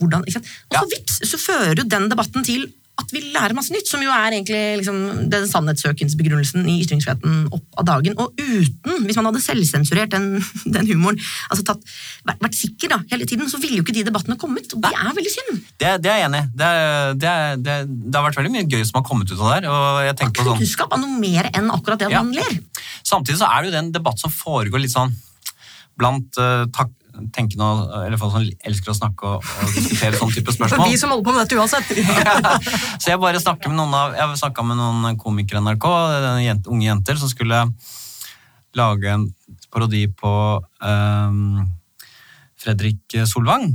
Hvordan? 0.00 0.26
Og 0.26 0.78
så 0.78 0.84
vips, 0.92 1.20
så 1.30 1.40
fører 1.40 1.82
jo 1.82 1.88
den 1.88 2.08
debatten 2.12 2.46
til 2.46 2.68
at 3.12 3.18
vi 3.18 3.32
lærer 3.34 3.54
masse 3.56 3.72
nytt, 3.74 3.88
som 3.88 4.02
jo 4.02 4.10
er 4.12 4.32
egentlig 4.32 4.60
liksom, 4.80 5.28
den 5.32 5.44
sannhetssøkensbegrunnelsen 5.50 6.64
i 6.70 6.78
ytringsfriheten 6.84 7.48
opp 7.52 7.80
av 7.80 7.86
dagen. 7.88 8.16
Og 8.16 8.32
uten, 8.40 9.04
hvis 9.04 9.18
man 9.18 9.28
hadde 9.28 9.42
selvsensurert 9.44 10.14
den, 10.14 10.38
den 10.76 10.88
humoren, 10.88 11.20
altså 11.52 11.66
tatt, 11.68 11.84
vært, 12.28 12.56
sikker 12.56 12.94
da, 12.94 13.00
hele 13.12 13.28
tiden, 13.28 13.48
så 13.50 13.60
ville 13.60 13.80
jo 13.80 13.86
ikke 13.86 13.96
de 13.96 14.06
debattene 14.08 14.38
kommet. 14.40 14.72
Og 14.76 14.84
det 14.84 14.92
er 14.92 15.16
veldig 15.18 15.34
synd. 15.34 15.60
Det, 15.76 15.92
det 16.04 16.12
er 16.12 16.22
jeg 16.22 16.30
enig 16.30 16.42
i. 16.42 16.48
Det, 16.62 16.70
det, 17.20 17.34
det, 17.66 18.14
har 18.16 18.26
vært 18.28 18.40
veldig 18.40 18.54
mye 18.56 18.68
gøy 18.68 18.86
som 18.88 19.00
har 19.00 19.06
kommet 19.08 19.32
ut 19.32 19.38
av 19.38 19.44
det 19.50 19.58
der. 19.60 19.68
og 19.72 20.00
jeg 20.06 20.18
tenker 20.22 20.40
på 20.40 20.48
sånn... 20.48 20.62
Kunnskap 20.62 20.96
er 20.96 21.04
noe 21.04 21.20
mer 21.20 21.50
enn 21.52 21.70
akkurat 21.74 22.00
det 22.00 22.08
at 22.08 22.16
Ja. 22.16 22.24
man 22.24 22.32
ler. 22.36 22.58
Samtidig 23.04 23.40
så 23.42 23.50
er 23.50 23.62
det 23.62 23.72
jo 23.72 23.76
den 23.76 23.92
debatt 23.94 24.20
som 24.22 24.32
foregår 24.32 24.84
litt 24.84 24.94
sånn 24.94 25.12
blant 26.00 26.38
uh, 26.40 26.64
tak 26.72 26.92
tenkende 27.34 27.60
noe, 27.66 28.02
eller 28.06 28.20
folk 28.20 28.34
som 28.34 28.46
elsker 28.68 28.92
å 28.92 28.96
snakke 28.96 29.28
og, 29.28 29.44
og 29.44 29.74
diskutere 29.76 30.18
sånne 30.18 30.36
type 30.36 30.54
spørsmål. 30.54 30.84
vi 30.88 31.00
som 31.00 31.12
holder 31.12 31.26
på 31.26 31.34
med 31.34 31.42
dette 31.44 31.58
uansett. 31.60 31.92
Så 33.02 33.12
jeg 33.12 33.20
bare 33.22 33.42
snakker 33.42 33.72
med 33.72 33.80
noen 33.80 33.96
av, 33.96 34.16
jeg 34.16 34.40
snakket 34.40 34.68
med 34.70 34.80
noen 34.80 35.20
komikere 35.20 35.60
i 35.60 35.66
NRK, 35.66 35.88
unge 36.72 36.88
jenter, 36.88 37.20
som 37.20 37.30
skulle 37.30 37.66
lage 38.78 39.12
en 39.12 39.28
parodi 39.72 40.06
på 40.08 40.32
um, 40.60 41.62
Fredrik 42.60 43.20
Solvang. 43.28 43.68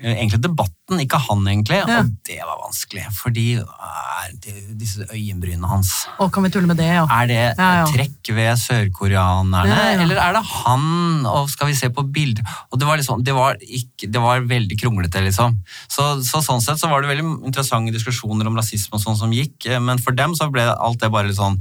Egentlig 0.00 0.40
Egentlig 0.40 0.42
debatten, 0.90 1.00
ikke 1.04 1.20
han 1.28 1.46
egentlig, 1.46 1.78
Ja. 1.86 2.00
og 2.00 2.10
det 2.26 2.40
var 2.42 2.58
vanskelig. 2.60 3.04
Fordi 3.14 3.58
er 3.58 4.32
disse 4.76 5.06
øyenbrynene 5.10 5.68
hans 5.68 6.06
Å, 6.18 6.30
kan 6.30 6.42
vi 6.42 6.50
tulle 6.50 6.66
med 6.66 6.76
det, 6.76 6.86
ja. 6.86 7.06
er 7.06 7.26
det 7.26 7.54
Ja, 7.58 7.84
trekk 7.86 8.30
ved 8.34 8.58
sørkoreanerne, 8.58 10.00
eller 10.02 10.16
er 10.16 10.32
det 10.32 10.42
han? 10.44 11.26
Og 11.26 11.48
skal 11.50 11.68
vi 11.68 11.74
se 11.74 11.88
på 11.90 12.02
bilder? 12.10 12.42
Og 12.72 12.78
det 12.78 12.86
var, 12.86 12.96
liksom, 12.98 13.22
det 13.24 13.34
var, 13.34 13.56
ikke, 13.60 14.10
det 14.10 14.20
var 14.20 14.40
veldig 14.40 14.78
kronglete, 14.80 15.22
liksom. 15.24 15.58
Så, 15.88 16.22
så 16.24 16.42
sånn 16.42 16.60
sett 16.60 16.78
så 16.78 16.88
var 16.88 17.02
det 17.02 17.10
veldig 17.10 17.46
interessante 17.46 17.92
diskusjoner 17.92 18.46
om 18.46 18.56
rasisme 18.56 18.96
og 18.96 19.02
sånn 19.02 19.16
som 19.18 19.32
gikk, 19.32 19.66
eh, 19.66 19.80
men 19.80 19.98
for 19.98 20.12
dem 20.12 20.34
så 20.34 20.50
ble 20.50 20.62
alt 20.70 21.00
det 21.00 21.10
bare 21.10 21.28
litt 21.28 21.36
sånn 21.38 21.60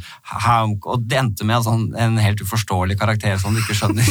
Og 0.86 1.02
det 1.08 1.18
endte 1.18 1.46
med 1.46 1.64
sånn, 1.64 1.94
en 1.98 2.18
helt 2.18 2.40
uforståelig 2.42 2.98
karakter 3.00 3.38
som 3.40 3.54
du 3.54 3.62
ikke 3.62 3.76
skjønner. 3.76 4.06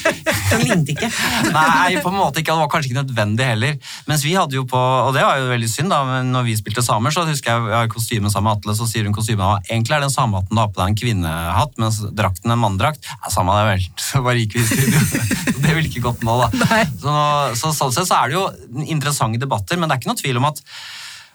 Den 0.50 0.64
lignet 0.66 0.88
ikke. 0.94 1.08
Nei, 1.54 2.00
på 2.02 2.10
en 2.10 2.16
måte 2.18 2.40
ikke. 2.40 2.52
Det 2.52 2.60
var 2.64 2.70
kanskje 2.72 2.90
ikke 2.90 3.02
nødvendig 3.02 3.46
heller. 3.46 3.76
Mens 4.08 4.24
vi 4.26 4.34
hadde 4.34 4.56
jo 4.56 4.59
på, 4.68 4.78
og 4.78 5.12
det 5.16 5.22
var 5.24 5.40
jo 5.40 5.48
veldig 5.50 5.68
synd, 5.70 5.92
da, 5.92 6.00
men 6.06 6.30
når 6.34 6.46
vi 6.48 6.56
spilte 6.58 6.84
samer, 6.84 7.14
så 7.14 7.24
husker 7.28 7.52
jeg 7.52 7.70
jeg 7.70 7.76
har 7.76 7.90
kostyme 7.92 8.32
sammen 8.32 8.50
med 8.50 8.60
Atle, 8.60 8.76
så 8.78 8.88
sier 8.90 9.06
hun 9.06 9.16
kostymet 9.16 9.44
ja, 9.44 9.74
egentlig 9.74 9.96
er 9.96 10.04
den 10.04 10.12
samme 10.12 10.40
hatten 10.40 10.56
du 10.56 10.62
har 10.62 10.70
på 10.70 10.80
deg 10.80 10.92
en 10.92 11.00
kvinnehatt, 11.00 11.74
mens 11.82 12.00
drakten 12.16 12.54
en 12.54 12.62
manndrakt. 12.62 13.06
Ja, 13.10 13.32
samme 13.32 13.56
det 13.58 13.66
vel. 13.70 13.88
Så 14.06 14.22
bare 14.26 14.42
gikk 14.42 14.56
vi 14.58 14.64
i 14.64 14.68
studio. 14.68 15.02
det 15.64 15.74
ville 15.76 15.88
ikke 15.90 16.04
gått 16.08 16.24
nå, 16.26 16.36
da. 16.42 16.80
Så, 17.00 17.16
så 17.60 17.74
sånn 17.76 17.94
sett 17.96 18.10
så 18.10 18.20
er 18.22 18.32
det 18.32 18.38
jo 18.38 18.46
interessante 18.86 19.40
debatter, 19.40 19.80
men 19.80 19.88
det 19.88 19.96
er 19.96 20.02
ikke 20.02 20.12
noe 20.12 20.22
tvil 20.22 20.40
om 20.40 20.48
at 20.50 20.64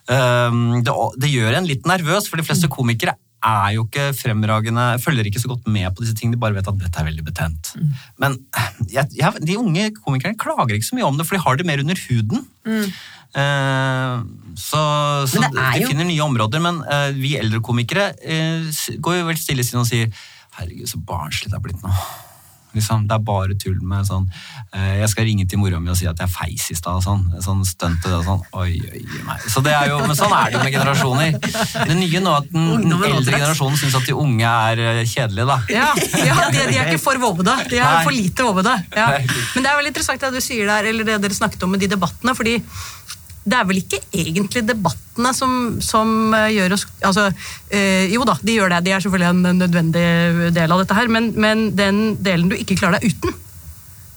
um, 0.09 0.63
det, 0.85 0.97
det 1.23 1.31
gjør 1.33 1.59
en 1.59 1.69
litt 1.69 1.87
nervøs, 1.89 2.29
for 2.29 2.41
de 2.41 2.47
fleste 2.47 2.71
komikere 2.71 3.17
er 3.45 3.73
jo 3.75 3.83
ikke 3.85 4.07
fremragende, 4.17 4.85
følger 5.03 5.27
ikke 5.29 5.39
så 5.43 5.47
godt 5.51 5.67
med 5.69 5.87
på 5.95 6.01
disse 6.03 6.15
tingene, 6.17 6.35
de 6.37 6.41
bare 6.41 6.55
vet 6.57 6.67
at 6.71 6.79
dette 6.81 6.99
er 7.01 7.05
veldig 7.09 7.25
betent. 7.27 7.73
Men 8.21 8.39
jeg, 8.91 9.05
jeg, 9.19 9.41
de 9.45 9.57
unge 9.61 9.91
komikerne 10.01 10.37
klager 10.41 10.73
ikke 10.79 10.87
så 10.89 10.95
mye 10.97 11.05
om 11.07 11.17
det, 11.19 11.27
for 11.29 11.37
de 11.37 11.43
har 11.45 11.55
det 11.61 11.65
mer 11.69 11.83
under 11.83 11.99
huden. 12.07 12.45
Eh, 13.35 14.15
så 14.55 14.81
så 15.27 15.41
er 15.43 15.73
de 15.75 15.81
jo- 15.81 15.89
finner 15.91 16.07
nye 16.07 16.23
områder, 16.23 16.61
men 16.63 16.81
eh, 16.89 17.11
vi 17.17 17.35
eldre 17.37 17.59
komikere 17.61 18.13
eh, 18.23 18.63
går 19.03 19.17
jo 19.19 19.25
vel 19.27 19.37
stille 19.41 19.63
sinne 19.67 19.83
og 19.83 19.89
sier 19.89 20.07
herregud, 20.55 20.87
så 20.87 21.01
barnslig 21.03 21.51
det 21.51 21.57
har 21.59 21.65
blitt 21.65 21.83
nå. 21.83 21.91
Liksom. 22.75 23.05
Det 23.09 23.15
er 23.17 23.23
bare 23.25 23.57
tull 23.59 23.77
med 23.85 24.07
sånn 24.07 24.25
eh, 24.75 25.01
Jeg 25.01 25.11
skal 25.13 25.27
ringe 25.29 25.47
til 25.49 25.61
mora 25.61 25.79
mi 25.81 25.91
og 25.93 25.99
si 25.99 26.07
at 26.09 26.19
jeg 26.21 26.31
feis 26.31 26.67
i 26.73 26.77
stad. 26.77 27.03
Sånn, 27.05 27.25
sånn 27.43 27.63
stunt 27.67 28.05
og 28.09 28.25
sånn. 28.27 28.43
Oi, 28.61 28.77
oi, 28.91 29.03
meg. 29.27 29.45
Så 29.51 29.63
det 29.65 29.73
er 29.75 29.91
jo, 29.91 29.99
men 30.03 30.17
sånn 30.17 30.33
er 30.35 30.51
det 30.51 30.59
jo 30.59 30.63
med 30.65 30.75
generasjoner. 30.75 31.39
Det 31.85 31.97
nye 31.97 32.23
nå 32.23 32.33
er 32.35 32.43
at 32.43 32.51
den, 32.53 32.69
den 32.85 33.05
eldre 33.11 33.39
generasjonen 33.39 33.79
syns 33.81 33.97
at 33.99 34.09
de 34.09 34.17
unge 34.25 34.55
er 34.69 34.83
eh, 34.85 35.03
kjedelige, 35.03 35.47
da. 35.49 35.59
Ja, 35.71 35.89
ja 36.21 36.49
de, 36.51 36.65
de 36.71 36.79
er 36.79 36.91
ikke 36.93 37.03
for 37.03 37.21
vovede. 37.21 37.55
De 37.71 37.79
er 37.79 37.99
Nei. 37.99 38.05
for 38.07 38.15
lite 38.15 38.47
vovede. 38.47 38.75
Ja. 38.95 39.11
Men 39.55 39.65
det 39.65 39.71
er 39.71 39.79
veldig 39.81 39.93
interessant 39.93 40.25
det 40.25 40.33
du 40.35 40.43
sier 40.43 40.69
der, 40.69 40.91
eller 40.91 41.07
det 41.07 41.21
dere 41.23 41.37
snakket 41.37 41.63
om 41.65 41.75
med 41.75 41.83
de 41.83 41.91
debattene. 41.95 42.35
fordi 42.37 42.59
det 43.45 43.57
er 43.59 43.65
vel 43.69 43.77
ikke 43.77 43.99
egentlig 44.09 44.63
debattene 44.65 45.31
som, 45.37 45.51
som 45.83 46.33
eh, 46.33 46.51
gjør 46.55 46.73
oss 46.75 46.85
altså, 47.05 47.27
øh, 47.29 48.05
Jo 48.09 48.25
da, 48.25 48.33
de 48.41 48.55
gjør 48.57 48.73
det. 48.73 48.83
De 48.87 48.93
er 48.95 49.03
selvfølgelig 49.03 49.29
en 49.29 49.59
nødvendig 49.59 50.05
del 50.55 50.73
av 50.73 50.81
dette 50.81 50.97
her. 50.97 51.11
Men, 51.13 51.29
men 51.37 51.67
den 51.77 51.99
delen 52.25 52.49
du 52.49 52.57
ikke 52.57 52.79
klarer 52.79 52.97
deg 52.97 53.13
uten, 53.13 53.35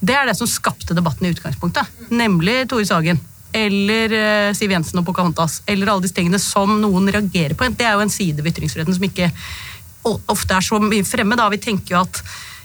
det 0.01 0.14
er 0.14 0.31
det 0.31 0.37
som 0.39 0.49
skapte 0.49 0.97
debatten 0.97 1.29
i 1.29 1.35
utgangspunktet. 1.35 1.91
Nemlig 2.09 2.62
Tore 2.70 2.87
Sagen. 2.89 3.20
Eller 3.53 4.12
eh, 4.16 4.55
Siv 4.57 4.72
Jensen 4.72 5.03
og 5.03 5.09
Pocahontas. 5.09 5.61
Eller 5.68 5.93
alle 5.93 6.07
disse 6.07 6.16
tingene 6.16 6.41
som 6.41 6.79
noen 6.81 7.12
reagerer 7.12 7.57
på. 7.59 7.68
Det 7.76 7.85
er 7.85 7.99
jo 7.99 8.07
en 8.07 8.14
side 8.14 8.41
ved 8.41 8.55
ytringsfriheten 8.55 8.97
som 8.97 9.09
ikke 9.11 9.33
ofte 10.09 10.57
er 10.57 10.64
så 10.64 10.81
mye 10.81 11.05
fremme. 11.05 11.37
Da. 11.37 11.51
Vi 11.53 11.61
tenker 11.61 11.99
jo 11.99 12.05
at 12.07 12.22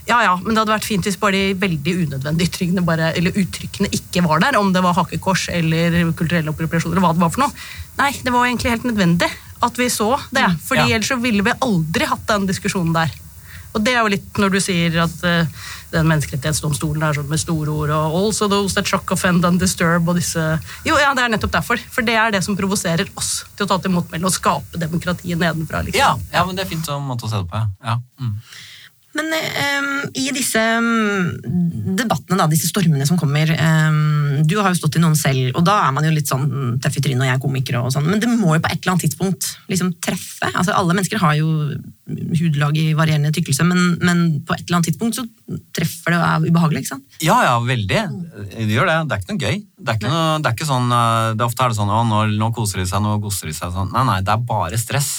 ja, 0.08 0.18
ja, 0.26 0.34
men 0.36 0.52
det 0.52 0.60
hadde 0.60 0.74
vært 0.74 0.88
fint 0.88 1.06
hvis 1.08 1.20
bare 1.20 1.38
de 1.38 1.56
veldig 1.62 1.94
unødvendige 2.02 2.52
ytringene 2.52 2.84
bare, 2.84 3.14
eller 3.16 3.38
uttrykkene 3.40 3.92
ikke 3.96 4.24
var 4.26 4.44
der. 4.44 4.58
Om 4.60 4.74
det 4.76 4.84
var 4.84 4.98
hakekors 4.98 5.48
eller 5.54 5.96
kulturelle 6.12 6.52
appropriasjoner, 6.52 6.98
eller 6.98 7.06
hva 7.08 7.14
det 7.16 7.24
var 7.24 7.34
for 7.34 7.46
noe. 7.46 7.66
Nei, 8.02 8.12
det 8.26 8.34
var 8.36 8.48
egentlig 8.50 8.74
helt 8.76 8.88
nødvendig 8.90 9.32
at 9.64 9.80
vi 9.80 9.88
så 9.90 10.18
det. 10.36 10.48
fordi 10.68 10.90
Ja. 10.90 10.96
ellers 10.96 11.08
så 11.08 11.20
ville 11.22 11.44
vi 11.44 11.54
aldri 11.62 12.06
hatt 12.10 12.28
den 12.28 12.48
diskusjonen 12.50 12.94
der. 12.94 13.14
Og 13.74 13.82
det 13.82 13.94
er 13.96 14.04
jo 14.04 14.12
litt 14.14 14.38
når 14.38 14.52
du 14.54 14.60
sier 14.62 14.98
at 15.02 15.24
uh, 15.26 15.48
den 15.94 16.10
menneskerettighetsdomstolen 16.10 17.06
er 17.08 17.16
sånn 17.18 17.30
med 17.30 17.42
store 17.42 17.72
ord 17.72 17.94
og 17.96 18.18
'also 18.18 18.50
those 18.50 18.76
that 18.76 18.86
shock, 18.86 19.10
offend 19.12 19.46
and 19.46 19.62
disturb' 19.62 20.08
og 20.08 20.16
disse 20.20 20.60
Jo, 20.86 20.98
ja, 20.98 21.14
det 21.14 21.24
er 21.24 21.30
nettopp 21.30 21.52
derfor. 21.52 21.80
For 21.90 22.02
det 22.02 22.14
er 22.14 22.32
det 22.32 22.44
som 22.44 22.58
provoserer 22.58 23.08
oss 23.16 23.46
til 23.56 23.66
å 23.66 23.70
ta 23.70 23.78
til 23.80 23.92
motmæle 23.92 24.26
og 24.26 24.36
skape 24.36 24.78
demokratiet 24.78 25.40
nedenfra. 25.40 25.82
liksom. 25.82 25.98
Ja, 26.00 26.18
ja, 26.34 26.46
men 26.46 26.56
det 26.56 26.66
er 26.66 26.70
fint 26.70 26.86
sånn 26.86 27.08
måte 27.08 27.26
å 27.26 27.30
se 27.30 27.38
det 27.38 27.50
på, 27.50 27.56
ja. 27.56 27.68
ja. 27.84 27.98
Mm. 28.20 28.38
Men 29.14 29.30
um, 29.30 29.90
i 30.18 30.26
disse 30.34 30.60
mm, 30.60 31.94
debattene, 32.00 32.38
da, 32.40 32.48
disse 32.50 32.70
stormene 32.70 33.06
som 33.06 33.20
kommer 33.20 33.52
um, 33.54 34.42
Du 34.50 34.56
har 34.58 34.72
jo 34.72 34.80
stått 34.80 34.98
i 34.98 35.04
noen 35.04 35.18
selv, 35.18 35.52
og 35.54 35.66
da 35.68 35.76
er 35.86 35.94
man 35.94 36.08
jo 36.08 36.14
litt 36.16 36.30
sånn 36.30 36.48
mm, 36.50 36.72
tøff 36.82 36.98
i 36.98 37.04
trynet 37.06 37.22
og 37.22 37.30
jeg 37.30 37.38
er 37.38 37.44
komiker 37.44 37.78
og 37.82 37.92
sånn, 37.94 38.10
men 38.10 38.22
det 38.24 38.32
må 38.32 38.56
jo 38.56 38.64
på 38.64 38.72
et 38.72 38.80
eller 38.80 38.96
annet 38.96 39.06
tidspunkt 39.06 39.52
liksom 39.70 39.94
treffe. 40.04 40.50
Altså 40.50 40.74
Alle 40.74 40.98
mennesker 40.98 41.22
har 41.22 41.38
jo 41.38 41.52
hudlag 42.40 42.78
i 42.82 42.90
varierende 42.98 43.32
tykkelse, 43.36 43.66
men, 43.70 43.94
men 44.02 44.24
på 44.44 44.58
et 44.58 44.66
eller 44.66 44.80
annet 44.80 44.90
tidspunkt 44.92 45.20
så 45.20 45.28
treffer 45.76 46.14
det 46.14 46.20
og 46.20 46.24
er 46.24 46.46
ubehagelig, 46.54 46.84
ikke 46.84 46.94
sant? 46.94 47.18
Ja, 47.24 47.36
ja, 47.44 47.56
veldig. 47.64 48.02
Det 48.54 48.68
gjør 48.72 48.88
det. 48.88 48.96
Det 49.10 49.16
er 49.16 49.24
ikke 49.24 49.34
noe 49.34 49.44
gøy. 49.44 49.58
Det 49.84 49.92
er 49.92 49.98
ikke, 50.00 50.12
noe, 50.14 50.38
det 50.40 50.48
er 50.50 50.56
ikke 50.56 50.68
sånn, 50.70 50.94
eh, 50.96 51.32
det 51.36 51.44
ofte 51.46 51.66
er 51.66 51.74
det 51.74 51.78
sånn 51.78 51.92
å, 51.92 52.00
nå, 52.08 52.22
nå 52.40 52.48
koser 52.56 52.80
de 52.80 52.86
seg, 52.88 53.04
nå 53.04 53.18
koser 53.24 53.50
de 53.52 53.56
seg. 53.58 53.74
Sånn. 53.76 53.92
Nei, 53.92 54.06
nei, 54.08 54.20
det 54.24 54.32
er 54.32 54.46
bare 54.48 54.80
stress. 54.80 55.10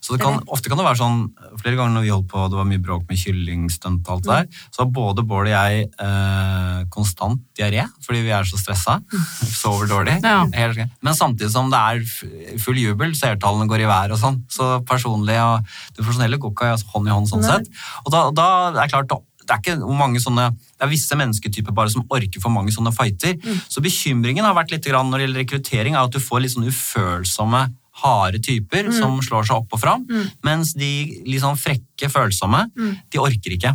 Så 0.00 0.14
det 0.14 0.22
kan, 0.22 0.38
ofte 0.54 0.70
kan 0.72 0.80
det 0.80 0.86
være 0.86 1.00
sånn, 1.00 1.20
flere 1.60 1.76
ganger 1.76 1.96
når 1.98 2.06
vi 2.06 2.12
holdt 2.14 2.28
på, 2.30 2.46
det 2.48 2.58
var 2.60 2.68
mye 2.70 2.82
bråk 2.86 3.04
med 3.10 3.20
kyllingstunt 3.20 4.06
og 4.06 4.14
alt 4.16 4.26
det 4.26 4.38
der, 4.38 4.64
så 4.72 4.84
har 4.84 4.90
både 4.96 5.24
Bård 5.26 5.50
og 5.50 5.52
jeg 5.52 5.84
eh, 6.06 6.80
konstant 6.94 7.42
diaré, 7.58 7.84
fordi 8.06 8.24
vi 8.24 8.32
er 8.36 8.48
så 8.48 8.60
stressa. 8.60 8.96
Sover 9.60 9.90
dårlig. 9.90 10.16
Ja. 10.24 10.44
Helt, 10.56 10.80
men 11.04 11.18
samtidig 11.18 11.52
som 11.52 11.68
det 11.72 11.82
er 11.82 12.58
full 12.62 12.80
jubel, 12.80 13.12
seertallene 13.18 13.68
går 13.68 13.84
i 13.84 13.90
vær 13.90 14.14
og 14.16 14.22
sånn. 14.22 14.40
Så 14.52 14.76
personlig 14.88 15.36
og 15.42 15.66
det 15.92 16.00
profesjonelle 16.00 16.40
går 16.40 16.54
ikke 16.54 16.74
hånd 16.94 17.10
i 17.10 17.16
hånd 17.16 17.28
sånn 17.30 17.44
Nei. 17.44 17.56
sett. 17.58 17.86
Og 18.06 18.12
da, 18.14 18.28
da 18.32 18.50
er 18.70 18.78
det 18.80 18.90
klart, 18.94 19.10
da- 19.12 19.22
det 19.46 19.54
er 19.54 19.62
ikke 19.62 19.96
mange 19.96 20.20
sånne, 20.22 20.50
det 20.76 20.84
er 20.86 20.90
visse 20.90 21.16
mennesketyper 21.16 21.74
bare 21.76 21.92
som 21.92 22.04
orker 22.10 22.42
for 22.42 22.50
mange 22.50 22.74
sånne 22.74 22.92
fighter. 22.96 23.38
Så 23.70 23.82
bekymringen 23.84 24.44
har 24.44 24.56
vært 24.58 24.74
litt 24.74 24.86
grann 24.86 25.08
når 25.10 25.18
det 25.22 25.26
gjelder 25.28 25.44
rekruttering, 25.44 25.94
er 25.94 26.06
at 26.06 26.14
du 26.14 26.20
får 26.22 26.42
litt 26.42 26.56
sånn 26.56 26.68
ufølsomme, 26.68 27.66
harde 28.02 28.42
typer 28.44 28.90
som 28.92 29.14
slår 29.24 29.46
seg 29.48 29.56
opp 29.56 29.72
og 29.72 29.80
fram, 29.80 30.02
mens 30.44 30.74
de 30.76 30.90
litt 31.24 31.40
sånn 31.40 31.56
frekke, 31.56 32.10
følsomme, 32.12 32.66
de 33.08 33.22
orker 33.22 33.54
ikke. 33.56 33.72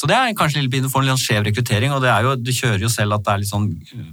Så 0.00 0.08
det 0.08 0.16
er 0.16 0.32
kanskje 0.32 0.62
litt, 0.62 0.72
du 0.80 0.88
får 0.88 1.02
en 1.02 1.10
litt 1.10 1.12
sånn 1.18 1.26
skjev 1.26 1.42
rekruttering, 1.44 1.92
og 1.92 2.00
det 2.00 2.08
er 2.08 2.24
jo, 2.24 2.30
du 2.40 2.48
kjører 2.56 2.80
jo 2.86 2.88
selv 2.88 3.18
at 3.18 3.26
det 3.26 3.32
er 3.34 3.42
litt 3.42 3.50
sånn, 3.50 3.66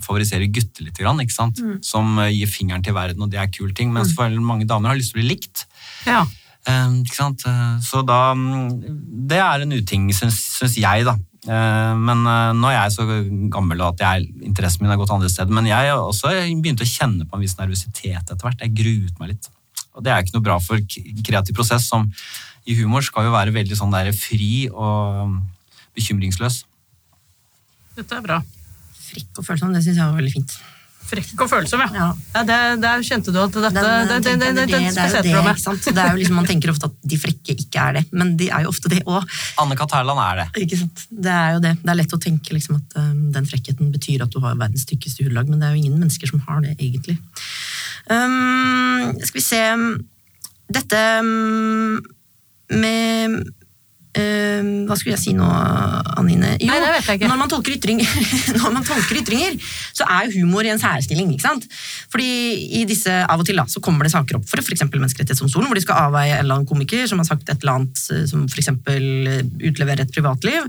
favoriserer 0.04 0.50
gutter 0.52 0.84
litt, 0.84 0.98
grann, 1.00 1.22
ikke 1.24 1.32
sant? 1.38 1.62
Som 1.86 2.18
eh, 2.20 2.34
gir 2.36 2.52
fingeren 2.52 2.84
til 2.84 2.98
verden, 2.98 3.24
og 3.24 3.32
det 3.32 3.40
er 3.40 3.48
kul 3.56 3.72
ting, 3.72 3.94
mens 3.96 4.12
for 4.18 4.28
mange 4.44 4.68
damer 4.68 4.92
har 4.92 5.00
lyst 5.00 5.14
til 5.14 5.22
å 5.22 5.24
bli 5.24 5.30
likt. 5.30 5.64
Ja. 6.10 6.26
Eh, 6.68 6.94
sant? 7.16 7.46
Eh, 7.48 7.80
Så 7.84 8.04
da 8.06 8.34
mm, 8.36 9.28
Det 9.30 9.40
er 9.40 9.64
en 9.64 9.76
uting, 9.76 10.10
syns, 10.16 10.76
jeg, 10.76 11.06
da. 11.08 11.16
Eh, 11.48 11.94
Men 11.96 12.26
eh, 12.28 12.54
nå 12.58 12.72
er 12.72 12.80
jeg 12.82 12.96
så 12.98 13.06
gammel 13.54 13.84
at 13.88 14.04
jeg, 14.04 14.28
interessen 14.50 14.84
min 14.84 14.92
har 14.92 15.00
gått 15.00 15.14
andre 15.16 15.32
steder. 15.32 15.54
Men 15.54 15.70
jeg 15.70 15.94
også 15.96 16.34
begynte 16.62 16.88
å 16.88 16.92
kjenne 16.92 17.28
på 17.28 17.38
en 17.38 17.46
viss 17.46 17.58
nervøsitet 17.60 18.20
etter 18.20 18.44
hvert. 18.44 18.64
Jeg 18.66 18.76
gruet 18.78 19.22
meg 19.22 19.36
litt. 19.36 19.50
Og 19.98 20.04
det 20.06 20.14
er 20.14 20.22
ikke 20.22 20.38
noe 20.38 20.46
bra 20.46 20.60
for 20.62 20.82
kreativ 21.26 21.56
prosess, 21.58 21.88
som 21.90 22.06
i 22.68 22.76
humor 22.78 23.02
skal 23.06 23.26
jo 23.26 23.34
være 23.34 23.56
veldig 23.56 23.78
sånn 23.80 23.94
der 23.96 24.12
fri 24.14 24.68
og 24.70 25.38
bekymringsløs. 25.98 26.66
Dette 27.98 28.20
er 28.20 28.26
bra. 28.26 28.42
Frekk 29.08 29.40
og 29.40 29.48
følsom, 29.48 29.72
det 29.74 29.82
syns 29.86 29.98
jeg 29.98 30.06
var 30.06 30.20
veldig 30.20 30.36
fint. 30.36 30.58
Frekk 31.08 31.42
og 31.46 31.50
følsom, 31.52 31.82
ja. 31.86 31.88
Ja. 31.96 32.08
ja 32.36 32.42
det, 32.48 32.58
der 32.84 33.04
kjente 33.08 33.32
du 33.32 33.40
at 33.40 33.54
dette 33.56 33.72
Den- 33.78 34.10
den, 34.10 34.24
den, 34.26 34.40
den, 34.42 34.42
den, 34.42 34.56
det, 34.58 34.66
det 34.68 35.04
er 35.06 35.24
det, 35.24 35.32
meg. 35.34 35.54
ikke 35.54 35.62
sant? 35.64 35.86
Det 35.88 36.04
er 36.04 36.12
jo 36.12 36.20
liksom, 36.20 36.36
Man 36.36 36.50
tenker 36.50 36.74
ofte 36.74 36.90
at 36.90 36.98
de 37.14 37.20
frekke 37.22 37.56
ikke 37.56 37.80
er 37.84 37.98
det, 38.00 38.04
men 38.12 38.34
de 38.40 38.50
er 38.52 38.66
jo 38.66 38.74
ofte 38.74 38.92
det 38.92 39.00
òg. 39.08 39.24
Anne-Kat. 39.64 39.96
Hærland 39.98 40.20
er 40.20 40.42
det. 40.42 40.48
Ikke 40.66 40.82
sant? 40.82 41.06
Det 41.10 41.32
er 41.32 41.56
jo 41.56 41.62
det. 41.64 41.74
Det 41.84 41.94
er 41.94 42.00
lett 42.02 42.18
å 42.18 42.20
tenke 42.28 42.54
liksom, 42.58 42.82
at 42.82 42.98
um, 43.00 43.22
den 43.36 43.48
frekkheten 43.48 43.92
betyr 43.96 44.26
at 44.28 44.34
du 44.36 44.40
har 44.44 44.60
verdens 44.60 44.86
tykkeste 44.90 45.24
hudlag, 45.28 45.48
men 45.48 45.60
det 45.64 45.70
er 45.70 45.76
jo 45.78 45.82
ingen 45.86 45.98
mennesker 46.02 46.28
som 46.30 46.44
har 46.50 46.60
det, 46.66 46.76
egentlig. 46.78 47.18
Um, 48.12 49.16
skal 49.24 49.40
vi 49.40 49.46
se 49.48 49.64
Dette 50.68 51.00
um, 51.24 52.02
med 52.76 53.32
um, 53.32 53.40
Hva 54.88 54.96
skulle 54.98 55.16
jeg 55.16 55.22
si 55.22 55.34
nå, 55.38 55.48
Anine? 56.18 56.56
Jo, 56.58 56.70
Nei, 56.72 56.80
det 56.82 56.94
vet 56.96 57.10
jeg 57.10 57.20
ikke. 57.20 57.30
Når 57.32 57.40
man, 57.42 57.52
tolker 57.52 57.76
ytringer, 57.76 58.16
når 58.60 58.74
man 58.80 58.88
tolker 58.88 59.22
ytringer, 59.22 59.58
så 59.98 60.08
er 60.10 60.28
jo 60.28 60.42
humor 60.44 60.68
i 60.68 60.72
en 60.74 60.82
særstilling. 60.82 61.36
ikke 61.36 61.46
sant? 61.46 61.68
Fordi 62.14 62.32
i 62.82 62.86
disse, 62.90 63.14
Av 63.28 63.40
og 63.40 63.48
til 63.48 63.60
da, 63.60 63.68
så 63.70 63.84
kommer 63.84 64.08
det 64.08 64.14
saker 64.16 64.40
opp 64.40 64.50
for 64.50 64.64
f.eks. 64.64 64.88
Menneskerettighetsdomstolen, 64.88 65.70
hvor 65.70 65.78
de 65.78 65.86
skal 65.86 66.08
avveie 66.08 66.36
en 66.36 66.44
eller 66.46 66.60
annen 66.60 66.70
komiker 66.70 67.06
som 67.10 67.22
har 67.22 67.30
sagt 67.30 67.48
et 67.48 67.62
eller 67.62 67.82
annet 67.82 68.04
eh, 68.16 68.26
som 68.30 68.48
f.eks. 68.50 68.74
utleverer 69.70 70.06
et 70.06 70.14
privatliv 70.14 70.68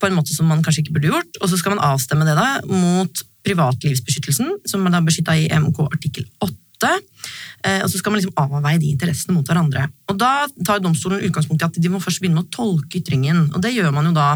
på 0.00 0.10
en 0.10 0.18
måte 0.18 0.34
som 0.34 0.48
man 0.50 0.60
kanskje 0.64 0.84
ikke 0.84 0.98
burde 0.98 1.12
gjort, 1.12 1.38
og 1.40 1.48
så 1.48 1.56
skal 1.56 1.76
man 1.76 1.84
avstemme 1.86 2.26
det 2.28 2.34
da 2.36 2.48
mot 2.68 3.24
privatlivsbeskyttelsen, 3.44 4.58
som 4.68 4.84
man 4.84 4.96
da 4.96 5.00
beskytta 5.04 5.36
i 5.38 5.48
EMK 5.52 5.80
artikkel 5.86 6.26
8. 6.44 6.63
eh, 6.82 7.82
Og 7.82 7.90
så 7.90 7.98
skal 7.98 8.12
man 8.12 8.20
liksom 8.20 8.34
avveie 8.36 8.80
de 8.80 8.90
interessene 8.92 9.36
mot 9.36 9.46
hverandre. 9.46 9.88
Og 10.10 10.18
Da 10.18 10.46
tar 10.64 10.80
domstolen 10.80 11.22
utgangspunkt 11.24 11.62
i 11.62 11.68
at 11.68 11.78
de 11.80 11.88
må 11.92 12.02
først 12.02 12.20
begynne 12.20 12.40
med 12.40 12.48
å 12.48 12.54
tolke 12.54 12.98
ytringen. 13.00 13.54
Og 13.54 13.62
det 13.62 13.74
gjør 13.74 13.92
man 13.94 14.10
jo 14.10 14.12
da 14.16 14.34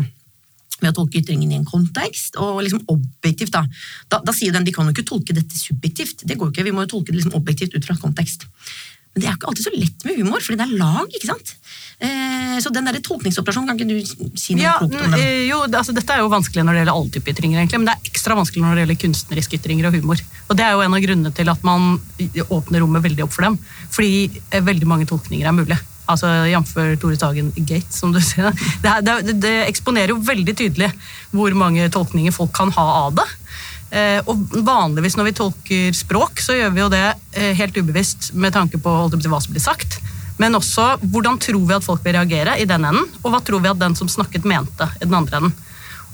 ved 0.78 0.92
å 0.92 0.96
tolke 1.00 1.18
ytringen 1.18 1.50
i 1.50 1.58
en 1.58 1.66
kontekst, 1.66 2.36
og 2.38 2.60
liksom 2.62 2.84
objektivt. 2.92 3.54
Da 3.54 3.64
Da, 4.08 4.20
da 4.24 4.32
sier 4.32 4.52
den 4.52 4.64
de 4.64 4.72
kan 4.72 4.86
jo 4.86 4.94
ikke 4.94 5.08
tolke 5.08 5.34
dette 5.34 5.56
subjektivt. 5.58 6.22
Det 6.24 6.38
går 6.38 6.48
jo 6.48 6.52
ikke, 6.52 6.64
Vi 6.64 6.72
må 6.72 6.86
jo 6.86 6.92
tolke 6.94 7.12
det 7.12 7.20
liksom 7.20 7.34
objektivt 7.34 7.74
ut 7.74 7.84
fra 7.84 7.96
kontekst. 7.96 8.46
Men 9.18 9.24
det 9.24 9.28
er 9.32 9.34
ikke 9.34 9.48
alltid 9.50 9.66
så 9.66 9.72
lett 9.74 10.04
med 10.06 10.18
humor, 10.20 10.38
fordi 10.44 10.58
det 10.60 10.66
er 10.68 10.76
lag. 10.78 11.08
ikke 11.18 11.26
sant? 11.32 11.50
Eh, 11.98 12.54
så 12.62 12.70
den 12.70 12.86
der 12.86 13.00
tolkningsoperasjonen, 13.02 13.66
kan 13.66 13.74
ikke 13.74 13.90
du 13.90 14.36
si 14.38 14.54
noe 14.54 14.62
Ja, 14.62 14.76
klokt 14.78 14.94
om 14.94 15.10
den? 15.10 15.18
eh, 15.18 15.48
jo, 15.48 15.58
altså, 15.66 15.90
dette 15.96 16.14
er 16.14 16.22
jo 16.22 16.30
vanskelig 16.30 16.62
når 16.62 16.76
det 16.78 16.82
gjelder 16.84 16.94
alle 16.94 17.10
typer 17.16 17.34
ytringer, 17.34 17.58
egentlig, 17.64 17.80
men 17.82 17.88
det 17.90 17.96
er 17.96 18.12
ekstra 18.12 18.36
vanskelig 18.38 18.62
når 18.62 18.78
det 18.78 18.84
gjelder 18.84 19.00
kunstneriske 19.02 19.58
ytringer 19.58 19.90
og 19.90 19.98
humor. 19.98 20.22
Og 20.46 20.56
Det 20.60 20.64
er 20.68 20.76
jo 20.76 20.84
en 20.86 20.94
av 20.94 21.02
grunnene 21.02 21.34
til 21.34 21.50
at 21.50 21.66
man 21.66 21.88
åpner 22.46 22.84
rommet 22.86 23.02
veldig 23.10 23.26
opp 23.26 23.34
for 23.34 23.48
dem. 23.48 23.58
Fordi 23.90 24.12
eh, 24.54 24.62
veldig 24.62 24.86
mange 24.94 25.10
tolkninger 25.10 25.50
er 25.50 25.58
mulig. 25.58 25.80
Altså 26.08 26.30
Jf. 26.48 26.70
Tore 27.02 27.18
Sagen 27.20 27.50
Gate, 27.68 27.90
som 27.92 28.14
du 28.14 28.20
sier. 28.30 28.54
Det, 28.80 28.94
det, 29.04 29.34
det 29.42 29.56
eksponerer 29.66 30.14
jo 30.14 30.22
veldig 30.24 30.54
tydelig 30.56 30.92
hvor 31.34 31.52
mange 31.58 31.90
tolkninger 31.92 32.32
folk 32.32 32.54
kan 32.56 32.70
ha 32.78 32.86
av 33.02 33.18
det. 33.18 33.26
Eh, 33.88 34.20
og 34.28 34.52
vanligvis 34.66 35.16
når 35.16 35.30
vi 35.30 35.36
tolker 35.38 35.96
språk, 35.96 36.42
så 36.44 36.56
gjør 36.56 36.74
vi 36.74 36.82
jo 36.82 36.90
det 36.92 37.04
eh, 37.32 37.54
helt 37.56 37.76
ubevisst 37.76 38.32
med 38.36 38.52
tanke 38.56 38.80
på 38.82 38.92
hva 38.92 39.40
som 39.40 39.54
blir 39.54 39.64
sagt. 39.64 40.00
Men 40.38 40.54
også 40.54 40.98
hvordan 41.02 41.40
tror 41.42 41.64
vi 41.66 41.76
at 41.78 41.86
folk 41.86 42.04
vil 42.04 42.18
reagere 42.18 42.58
i 42.60 42.68
den 42.68 42.84
enden, 42.84 43.08
og 43.22 43.32
hva 43.32 43.40
tror 43.44 43.64
vi 43.64 43.72
at 43.72 43.80
den 43.80 43.96
som 43.98 44.10
snakket 44.10 44.46
mente 44.46 44.86
i 45.00 45.06
den 45.06 45.16
andre 45.18 45.40
enden. 45.40 45.56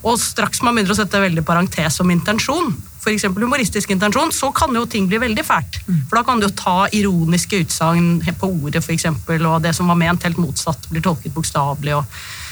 Og 0.05 0.18
straks 0.20 0.61
man 0.61 0.77
begynner 0.77 0.93
å 0.93 0.99
sette 0.99 1.20
veldig 1.20 1.45
parentes 1.49 1.97
om 2.03 2.11
intensjon, 2.12 2.75
f.eks. 3.01 3.25
humoristisk 3.37 3.93
intensjon, 3.93 4.33
så 4.33 4.51
kan 4.53 4.72
jo 4.77 4.85
ting 4.89 5.09
bli 5.09 5.20
veldig 5.20 5.45
fælt. 5.45 5.81
For 6.09 6.18
da 6.18 6.22
kan 6.25 6.41
du 6.41 6.47
jo 6.47 6.55
ta 6.57 6.77
ironiske 6.93 7.62
utsagn 7.64 8.18
på 8.41 8.51
ordet, 8.51 8.85
f.eks., 8.85 9.09
og 9.35 9.62
det 9.64 9.75
som 9.77 9.89
var 9.89 10.01
ment 10.01 10.25
helt 10.25 10.41
motsatt, 10.41 10.89
blir 10.93 11.05
tolket 11.05 11.35
bokstavelig. 11.35 12.03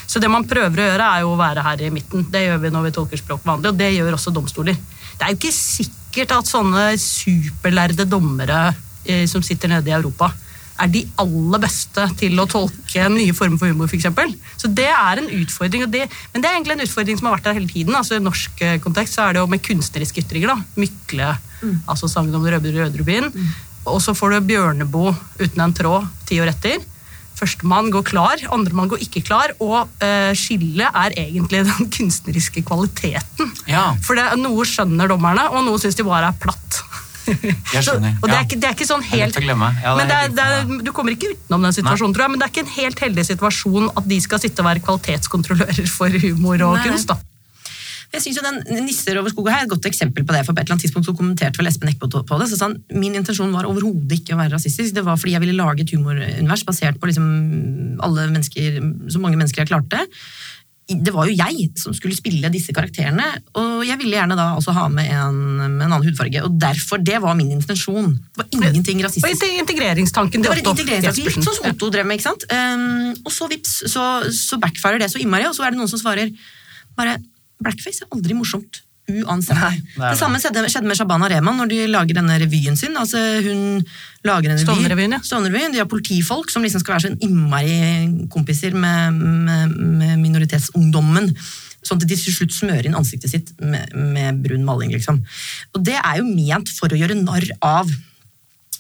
så 0.07 0.21
det 0.21 0.29
man 0.33 0.49
prøver 0.49 0.81
å 0.81 0.89
gjøre, 0.91 1.09
er 1.09 1.21
jo 1.25 1.33
å 1.33 1.41
være 1.41 1.65
her 1.65 1.85
i 1.87 1.93
midten. 1.93 2.27
Det 2.33 2.45
gjør 2.45 2.59
vi 2.65 2.73
når 2.73 2.89
vi 2.89 2.97
tolker 2.99 3.21
språk 3.21 3.45
vanlig, 3.45 3.73
og 3.73 3.81
det 3.81 3.93
gjør 3.95 4.17
også 4.17 4.33
domstoler. 4.33 4.77
Det 5.17 5.27
er 5.27 5.33
jo 5.33 5.41
ikke 5.41 5.55
sikkert 5.57 6.35
at 6.37 6.49
sånne 6.51 6.87
superlærde 7.01 8.07
dommere 8.09 8.73
eh, 9.05 9.25
som 9.31 9.45
sitter 9.45 9.73
nede 9.73 9.91
i 9.91 9.97
Europa, 9.97 10.33
er 10.83 10.91
de 10.91 11.03
aller 11.21 11.61
beste 11.63 12.05
til 12.19 12.41
å 12.41 12.47
tolke 12.51 13.09
nye 13.13 13.35
former 13.37 13.61
for 13.61 13.71
humor, 13.71 13.91
f.eks. 13.91 14.09
Så 14.59 14.71
det 14.73 14.89
er 14.89 15.21
en 15.21 15.29
utfordring. 15.43 15.85
Det, 15.93 16.07
men 16.33 16.43
det 16.43 16.49
er 16.49 16.57
egentlig 16.57 16.79
en 16.79 16.87
utfordring 16.87 17.21
som 17.21 17.29
har 17.29 17.37
vært 17.37 17.51
der 17.51 17.59
hele 17.61 17.71
tiden. 17.71 17.95
altså 17.99 18.19
I 18.19 18.25
norsk 18.25 18.63
eh, 18.65 18.79
kontekst 18.83 19.19
så 19.19 19.29
er 19.29 19.37
det 19.37 19.45
jo 19.45 19.51
med 19.53 19.63
kunstneriske 19.63 20.25
ytringer. 20.25 20.55
da, 20.55 20.81
Mykle, 20.81 21.35
altså 21.87 22.11
sangen 22.11 22.35
om 22.39 22.47
Røde 22.47 22.73
Rødrubin. 22.75 23.31
Og 23.91 23.99
så 24.03 24.15
får 24.15 24.35
du 24.35 24.49
Bjørneboe 24.53 25.15
uten 25.43 25.63
en 25.63 25.77
tråd 25.77 26.09
ti 26.29 26.41
år 26.43 26.53
etter. 26.55 26.83
Førstemann 27.39 27.91
går 27.95 28.05
klar, 28.07 28.43
andremann 28.55 28.91
går 28.93 29.03
ikke 29.07 29.25
klar, 29.27 29.55
og 29.63 29.89
uh, 30.03 30.33
skillet 30.39 30.89
er 30.89 31.17
egentlig 31.25 31.65
den 31.71 31.93
kunstneriske 31.93 32.65
kvaliteten. 32.69 33.55
Ja. 33.71 33.93
For 34.05 34.19
det, 34.19 34.29
noe 34.43 34.67
skjønner 34.69 35.11
dommerne, 35.11 35.49
og 35.53 35.67
noe 35.67 35.81
syns 35.83 35.99
de 35.99 36.07
bare 36.07 36.33
er 36.33 36.39
platt. 36.43 36.83
Jeg 37.23 37.85
skjønner. 37.87 38.17
og 38.19 38.27
det 38.27 38.35
er, 38.35 38.47
ikke, 38.47 38.57
det 38.59 38.67
er 38.67 38.77
ikke 38.77 38.89
sånn 38.89 39.05
helt. 39.07 39.37
Ja, 39.39 39.57
men 39.95 40.09
det 40.11 40.17
er 40.17 40.33
det 40.35 40.47
er, 40.47 40.71
Du 40.83 40.91
kommer 40.95 41.15
ikke 41.15 41.31
utenom 41.31 41.69
den 41.69 41.77
situasjonen, 41.77 42.15
tror 42.17 42.27
jeg, 42.27 42.35
men 42.35 42.43
det 42.43 42.49
er 42.49 42.55
ikke 42.55 42.65
en 42.67 42.73
helt 42.77 43.05
heldig 43.07 43.27
situasjon 43.31 43.93
at 43.95 44.09
de 44.11 44.19
skal 44.25 44.43
sitte 44.43 44.65
og 44.65 44.71
være 44.71 44.83
kvalitetskontrollører 44.87 45.87
for 45.91 46.23
humor 46.25 46.67
og 46.67 46.81
Nei. 46.81 46.89
kunst. 46.89 47.13
da. 47.13 47.21
Jeg 48.13 48.21
synes 48.21 48.39
jo 48.39 48.45
den 48.45 48.85
Nisser 48.85 49.19
over 49.21 49.33
skog 49.33 49.49
her 49.49 49.63
er 49.63 49.67
et 49.67 49.73
godt 49.73 49.89
eksempel 49.89 50.27
på 50.27 50.35
det. 50.35 50.45
for 50.45 50.53
På 50.53 50.61
et 50.61 50.67
eller 50.67 50.77
annet 50.77 50.85
tidspunkt 50.85 51.09
så 51.09 51.17
kommenterte 51.17 51.61
vel 51.61 51.71
Espen 51.71 51.89
Eckbo 51.89 52.11
på 52.13 52.39
det. 52.41 52.49
så 52.51 52.59
sa 52.59 52.69
han, 52.69 52.79
Min 52.93 53.17
intensjon 53.17 53.53
var 53.55 53.69
overhodet 53.71 54.21
ikke 54.21 54.37
å 54.37 54.41
være 54.41 54.57
rasistisk. 54.57 54.95
Det 54.95 55.05
var 55.07 55.17
fordi 55.21 55.37
jeg 55.37 55.45
ville 55.47 55.57
lage 55.57 55.87
et 55.87 55.95
humorunivers 55.97 56.67
basert 56.69 57.01
på 57.01 57.09
liksom 57.09 57.29
alle 58.05 58.29
mennesker, 58.35 58.83
så 59.09 59.23
mange 59.23 59.41
mennesker 59.41 59.65
jeg 59.65 59.73
klarte. 59.73 60.05
Det 60.93 61.13
var 61.15 61.29
jo 61.31 61.33
jeg 61.39 61.71
som 61.79 61.95
skulle 61.97 62.17
spille 62.19 62.51
disse 62.53 62.75
karakterene, 62.75 63.25
og 63.57 63.85
jeg 63.87 63.97
ville 64.01 64.17
gjerne 64.19 64.37
da 64.37 64.49
også 64.59 64.75
ha 64.77 64.89
med 64.93 65.09
en, 65.15 65.39
med 65.63 65.87
en 65.87 65.93
annen 65.95 66.05
hudfarge. 66.05 66.43
og 66.45 66.59
Derfor, 66.61 66.99
Det 66.99 67.21
var 67.23 67.39
min 67.39 67.53
intensjon. 67.55 68.13
Det 68.13 68.43
var 68.43 68.51
ingenting 68.69 69.01
rasistisk. 69.05 69.47
Og 69.47 69.61
integreringstanken 69.63 70.43
Det 70.43 70.51
det 70.51 70.53
var 70.53 70.61
Otto 70.61 70.75
integreringstanken, 70.75 71.23
integreringsartikkel, 71.23 71.47
sånn 71.47 71.61
som 71.63 71.71
Otto 71.71 71.89
drev 71.95 72.11
med. 72.11 72.19
ikke 72.19 72.29
sant? 72.29 72.45
Um, 72.51 73.15
og 73.25 73.33
så 73.33 73.49
vips, 73.49 73.77
så, 73.95 74.09
så 74.37 74.59
backfirer 74.61 75.01
det 75.01 75.09
så 75.15 75.23
innmari, 75.23 75.47
og 75.49 75.57
så 75.57 75.65
er 75.65 75.73
det 75.73 75.81
noen 75.81 75.89
som 75.89 76.03
svarer 76.03 76.35
bare 76.99 77.17
Blackface 77.65 78.05
er 78.05 78.17
aldri 78.17 78.37
morsomt. 78.39 78.83
Uansett. 79.11 79.59
Nei, 79.59 79.81
det 79.83 79.99
nei. 79.99 80.07
det 80.07 80.13
det. 80.15 80.19
samme 80.21 80.39
skjedde, 80.39 80.87
med 80.87 80.97
Shabana 80.99 81.29
Rehman 81.31 81.59
når 81.59 81.71
de 81.73 81.81
lager 81.91 82.17
denne 82.21 82.37
revyen 82.39 82.79
sin. 82.79 82.95
altså 82.97 83.19
Hun 83.43 83.83
lager 84.25 84.53
en 84.53 84.61
revy. 84.61 85.19
Stovner-revyen, 85.27 85.73
ja. 85.73 85.73
De 85.75 85.83
har 85.83 85.91
politifolk 85.91 86.53
som 86.53 86.63
liksom 86.63 86.85
skal 86.85 86.97
være 86.97 87.09
så 87.09 87.27
innmari 87.27 88.29
kompiser 88.31 88.77
med, 88.79 89.19
med, 89.19 89.75
med 89.99 90.23
minoritetsungdommen. 90.23 91.33
Sånn 91.83 91.99
at 91.99 92.07
de 92.07 92.15
til 92.15 92.37
slutt 92.37 92.55
smører 92.55 92.87
inn 92.87 92.99
ansiktet 92.99 93.33
sitt 93.33 93.51
med, 93.59 93.91
med 93.91 94.39
brun 94.45 94.65
maling. 94.65 94.95
liksom. 94.95 95.19
Og 95.75 95.83
det 95.83 95.99
er 95.99 96.23
jo 96.23 96.29
ment 96.31 96.71
for 96.79 96.95
å 96.95 96.99
gjøre 97.03 97.19
narr 97.19 97.49
av 97.59 97.91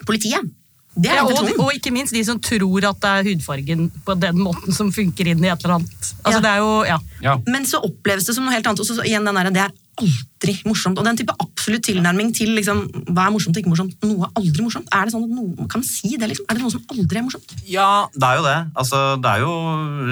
politiet. 0.06 0.46
Det 0.94 1.08
er 1.08 1.14
Ja, 1.16 1.24
og, 1.24 1.52
og 1.64 1.70
ikke 1.72 1.92
minst 1.94 2.12
de 2.12 2.20
som 2.26 2.40
tror 2.42 2.84
at 2.84 2.98
det 3.00 3.10
er 3.10 3.28
hudfargen 3.30 3.86
på 4.04 4.16
den 4.20 4.36
måten 4.44 4.74
som 4.76 4.90
funker 4.92 5.30
inn 5.32 5.44
i 5.44 5.48
et 5.48 5.62
eller 5.64 5.78
annet. 5.80 6.10
Altså 6.22 6.36
Ja. 6.36 6.40
det 6.44 6.50
er 6.50 6.58
jo, 6.60 6.72
ja. 6.84 6.98
Ja. 7.24 7.36
Men 7.48 7.64
så 7.64 7.80
oppleves 7.80 8.26
det 8.28 8.34
som 8.36 8.44
noe 8.44 8.52
helt 8.52 8.66
annet. 8.66 8.80
Også, 8.84 8.92
så, 8.98 9.00
så 9.00 9.06
igjen 9.08 9.24
den 9.24 9.34
der, 9.40 9.48
Det 9.50 9.62
er 9.62 9.72
aldri 10.02 10.54
morsomt. 10.68 10.98
Og 11.00 11.04
den 11.04 11.16
type 11.16 11.32
absolutt 11.40 11.84
tilnærming 11.86 12.30
til 12.36 12.52
liksom, 12.56 12.82
hva 13.12 13.26
er 13.28 13.32
morsomt 13.32 13.56
og 13.56 13.60
ikke 13.62 13.72
morsomt. 13.72 13.96
Noe 14.04 14.26
er 14.28 14.32
aldri 14.40 14.64
morsomt. 14.66 14.88
Er 14.92 15.04
det 15.08 15.12
sånn 15.14 15.24
at 15.24 15.32
noe, 15.36 15.66
Kan 15.72 15.80
man 15.80 15.88
si 15.88 16.16
det? 16.20 16.28
liksom? 16.28 16.46
Er 16.48 16.54
det 16.58 16.62
noe 16.66 16.74
som 16.76 16.84
aldri 16.92 17.20
er 17.20 17.24
morsomt? 17.26 17.54
Ja, 17.68 17.88
det 18.12 18.28
er 18.28 18.36
jo 18.40 18.44
det. 18.50 18.56
Altså, 18.84 19.02
det 19.22 19.30
er 19.32 19.44
jo 19.46 19.52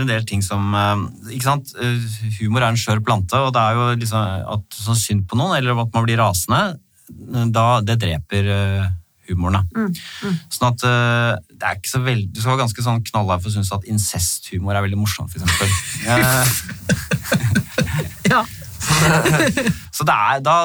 en 0.05 0.13
del 0.13 0.25
ting 0.29 0.41
som 0.45 0.73
eh, 0.77 1.35
Ikke 1.37 1.49
sant? 1.49 1.75
Eh, 1.77 2.09
Humor 2.41 2.63
er 2.65 2.71
en 2.73 2.81
skjør 2.81 3.05
plante, 3.05 3.37
og 3.37 3.53
det 3.57 3.61
er 3.67 3.77
jo 3.77 3.89
liksom 4.01 4.49
at 4.57 4.81
sånn 4.81 4.97
synd 5.01 5.27
på 5.29 5.37
noen, 5.37 5.59
eller 5.61 5.77
at 5.85 5.93
man 5.93 6.09
blir 6.09 6.21
rasende, 6.25 6.79
da 7.53 7.81
det 7.85 7.99
dreper 8.01 8.49
eh, 8.55 8.89
humoren. 9.33 9.61
da. 9.61 9.87
Sånn 10.53 10.69
at 10.71 10.87
uh, 10.87 11.35
det 11.51 11.67
er 11.67 11.79
ikke 11.79 11.93
så 11.93 12.03
veldig 12.05 12.31
Du 12.33 12.41
skal 12.41 12.55
være 12.55 12.65
ganske 12.65 12.87
sånn 12.87 13.05
knallhard 13.11 13.43
for 13.43 13.51
å 13.51 13.55
synes 13.57 13.73
at 13.77 13.87
incesthumor 13.91 14.77
er 14.77 14.87
veldig 14.87 15.01
morsomt. 15.01 15.35
Eh, 16.07 16.45
ja. 18.33 18.45
Så 19.95 20.05
det 20.09 20.15
er 20.15 20.41
da, 20.45 20.57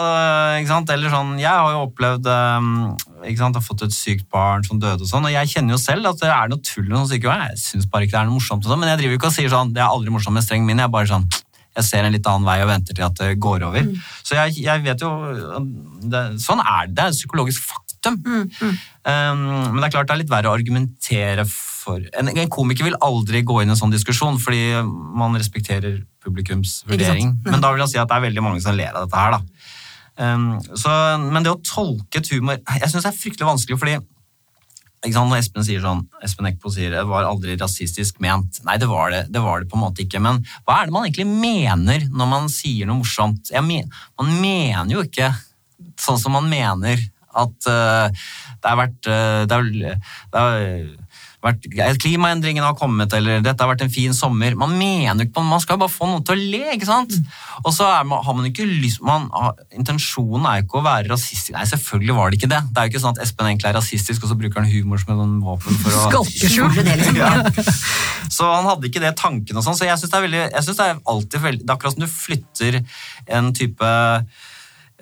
ikke 0.59 0.71
sant, 0.71 0.91
eller 0.93 1.11
sånn, 1.11 1.35
jeg 1.39 1.51
har 1.51 1.71
jo 1.73 1.85
opplevd, 1.87 2.27
um, 2.31 2.69
ikke 3.23 3.41
sant, 3.41 3.57
har 3.59 3.63
fått 3.63 3.85
et 3.87 3.95
sykt 3.95 4.27
barn 4.33 4.63
som 4.65 4.79
døde 4.81 5.03
og 5.05 5.09
sånn, 5.09 5.27
og 5.27 5.33
jeg 5.33 5.51
kjenner 5.51 5.75
jo 5.75 5.81
selv 5.81 6.11
at 6.11 6.21
det 6.23 6.31
er 6.31 6.51
noe 6.51 6.63
tull 6.65 6.85
med 6.87 6.97
sånn 7.01 7.09
sykehjem, 7.13 7.43
jeg 7.51 7.61
synes 7.63 7.89
bare 7.91 8.07
ikke 8.07 8.15
det 8.15 8.21
er 8.21 8.29
noe 8.29 8.37
morsomt 8.39 8.65
og 8.65 8.71
sånn, 8.71 8.81
men 8.81 8.93
jeg 8.93 9.01
driver 9.01 9.15
jo 9.15 9.19
ikke 9.21 9.31
og 9.31 9.37
sier 9.37 9.51
sånn, 9.51 9.73
det 9.75 9.83
er 9.83 9.91
aldri 9.91 10.15
morsomt 10.15 10.37
med 10.37 10.47
streng 10.47 10.67
min, 10.67 10.81
jeg 10.81 10.87
er 10.87 10.95
bare 10.95 11.11
sånn, 11.11 11.27
jeg 11.75 11.87
ser 11.89 12.07
en 12.07 12.15
litt 12.15 12.27
annen 12.31 12.47
vei 12.47 12.59
og 12.63 12.69
venter 12.71 12.95
til 12.95 13.03
at 13.03 13.17
det 13.19 13.33
går 13.43 13.65
over. 13.67 13.87
Så 14.23 14.37
jeg, 14.37 14.61
jeg 14.63 14.83
vet 14.85 15.01
jo, 15.03 15.09
det, 16.07 16.21
sånn 16.39 16.61
er 16.63 16.87
det, 16.87 16.95
det 16.95 17.03
er 17.03 17.11
en 17.11 17.17
psykologisk 17.17 17.65
faktum. 18.05 18.45
Um, 19.05 19.43
men 19.73 19.81
det 19.81 19.89
er 19.89 19.95
klart 19.97 20.09
det 20.09 20.15
er 20.15 20.21
litt 20.23 20.33
verre 20.33 20.51
å 20.51 20.55
argumentere 20.57 21.45
for, 21.49 22.01
en, 22.17 22.31
en 22.31 22.53
komiker 22.53 22.87
vil 22.87 22.97
aldri 23.05 23.43
gå 23.45 23.61
inn 23.61 23.71
i 23.71 23.75
en 23.75 23.79
sånn 23.79 23.93
diskusjon, 23.93 24.39
fordi 24.41 24.81
man 24.85 25.37
respekterer 25.37 25.99
publikums 26.25 26.79
vurdering. 26.89 27.35
Men 27.45 27.61
da 27.61 27.73
vil 27.73 27.85
jeg 27.85 27.95
si 27.95 28.01
at 28.01 28.09
det 28.09 28.17
er 28.17 28.27
veldig 28.29 28.45
mange 28.45 28.63
som 28.63 28.77
ler 28.77 28.93
av 28.93 29.05
dette 29.05 29.21
her, 29.21 29.37
da. 29.37 29.71
Um, 30.15 30.51
så, 30.79 30.89
men 31.19 31.43
det 31.43 31.51
å 31.51 31.59
tolke 31.59 32.21
et 32.21 32.29
humor 32.31 32.55
Jeg 32.55 32.87
syns 32.87 33.03
det 33.03 33.09
er 33.09 33.17
fryktelig 33.17 33.49
vanskelig, 33.49 33.75
fordi 33.81 33.97
når 35.11 35.37
Espen 35.37 35.65
sier 35.65 35.81
sånn, 35.83 36.05
Espen 36.23 36.47
Eckbo 36.49 36.71
sier 36.73 36.93
det 36.93 37.03
var 37.05 37.27
aldri 37.27 37.53
rasistisk 37.59 38.17
ment. 38.23 38.61
Nei, 38.65 38.77
det 38.81 38.87
var 38.89 39.11
det, 39.13 39.25
det 39.29 39.41
var 39.43 39.61
det 39.61 39.69
på 39.69 39.77
en 39.77 39.83
måte 39.83 40.01
ikke. 40.01 40.21
Men 40.23 40.39
hva 40.65 40.79
er 40.79 40.87
det 40.87 40.95
man 40.95 41.05
egentlig 41.05 41.27
mener 41.29 42.07
når 42.09 42.31
man 42.31 42.49
sier 42.49 42.89
noe 42.89 43.03
morsomt? 43.03 43.51
Jeg 43.53 43.61
men, 43.67 43.91
man 44.17 44.31
mener 44.41 44.95
jo 44.95 45.03
ikke 45.05 45.29
sånn 46.01 46.19
som 46.19 46.35
man 46.35 46.49
mener 46.49 47.01
at 47.35 47.69
eh, 47.71 48.27
det 48.61 48.71
har 48.71 48.79
vært, 48.79 49.09
eh, 49.11 49.41
det 49.49 49.57
har, 49.57 49.71
det 50.33 50.43
har 50.43 50.53
vært 51.45 51.67
Klimaendringene 52.01 52.65
har 52.65 52.77
kommet, 52.77 53.13
eller 53.13 53.43
dette 53.45 53.61
har 53.61 53.69
vært 53.69 53.83
en 53.85 53.91
fin 53.93 54.13
sommer. 54.17 54.55
Man 54.57 54.73
mener 54.79 55.27
ikke 55.27 55.43
Man 55.45 55.61
skal 55.61 55.77
bare 55.81 55.93
få 55.93 56.07
noen 56.09 56.23
til 56.25 56.33
å 56.33 56.47
le, 56.53 56.63
ikke 56.73 56.87
sant? 56.89 57.13
Og 57.61 57.69
så 57.75 57.87
man, 58.07 58.23
har 58.25 58.37
man 58.37 58.47
ikke 58.49 58.65
lyst 58.65 59.03
man, 59.05 59.27
har, 59.33 59.53
Intensjonen 59.77 60.47
er 60.49 60.61
jo 60.61 60.65
ikke 60.65 60.79
å 60.81 60.85
være 60.87 61.11
rasistisk. 61.11 61.53
Nei, 61.55 61.67
selvfølgelig 61.69 62.17
var 62.17 62.31
det 62.31 62.39
ikke 62.39 62.51
det. 62.55 62.61
Det 62.71 62.81
er 62.81 62.89
jo 62.89 62.93
ikke 62.95 63.03
sånn 63.05 63.17
at 63.17 63.21
Espen 63.25 63.51
egentlig 63.51 63.69
er 63.69 63.77
rasistisk, 63.77 64.25
og 64.25 64.33
så 64.33 64.39
bruker 64.39 64.63
han 64.63 64.71
humor 64.71 65.01
som 65.01 65.13
en 65.15 65.37
våpen 65.45 65.79
for 65.83 65.93
å 65.93 66.07
Skalkeskjule 66.09 66.71
Skjule 66.73 66.87
det, 66.87 66.97
liksom. 67.03 67.21
ja. 67.21 67.75
Så 68.35 68.49
han 68.49 68.65
hadde 68.65 68.89
ikke 68.89 69.03
det 69.03 69.13
tanken 69.19 69.59
og 69.59 69.63
sånn, 69.63 69.77
så 69.77 69.85
jeg 69.85 69.99
syns 70.01 70.11
det 70.11 70.17
er 70.17 70.23
veldig 70.25 70.41
jeg 70.41 70.65
synes 70.65 70.79
det 70.79 70.85
er 70.89 71.01
alltid 71.13 71.43
veldig, 71.43 71.61
Det 71.61 71.69
er 71.69 71.75
akkurat 71.75 71.93
som 71.93 72.03
du 72.03 72.09
flytter 72.09 72.79
en 73.37 73.51
type 73.55 73.91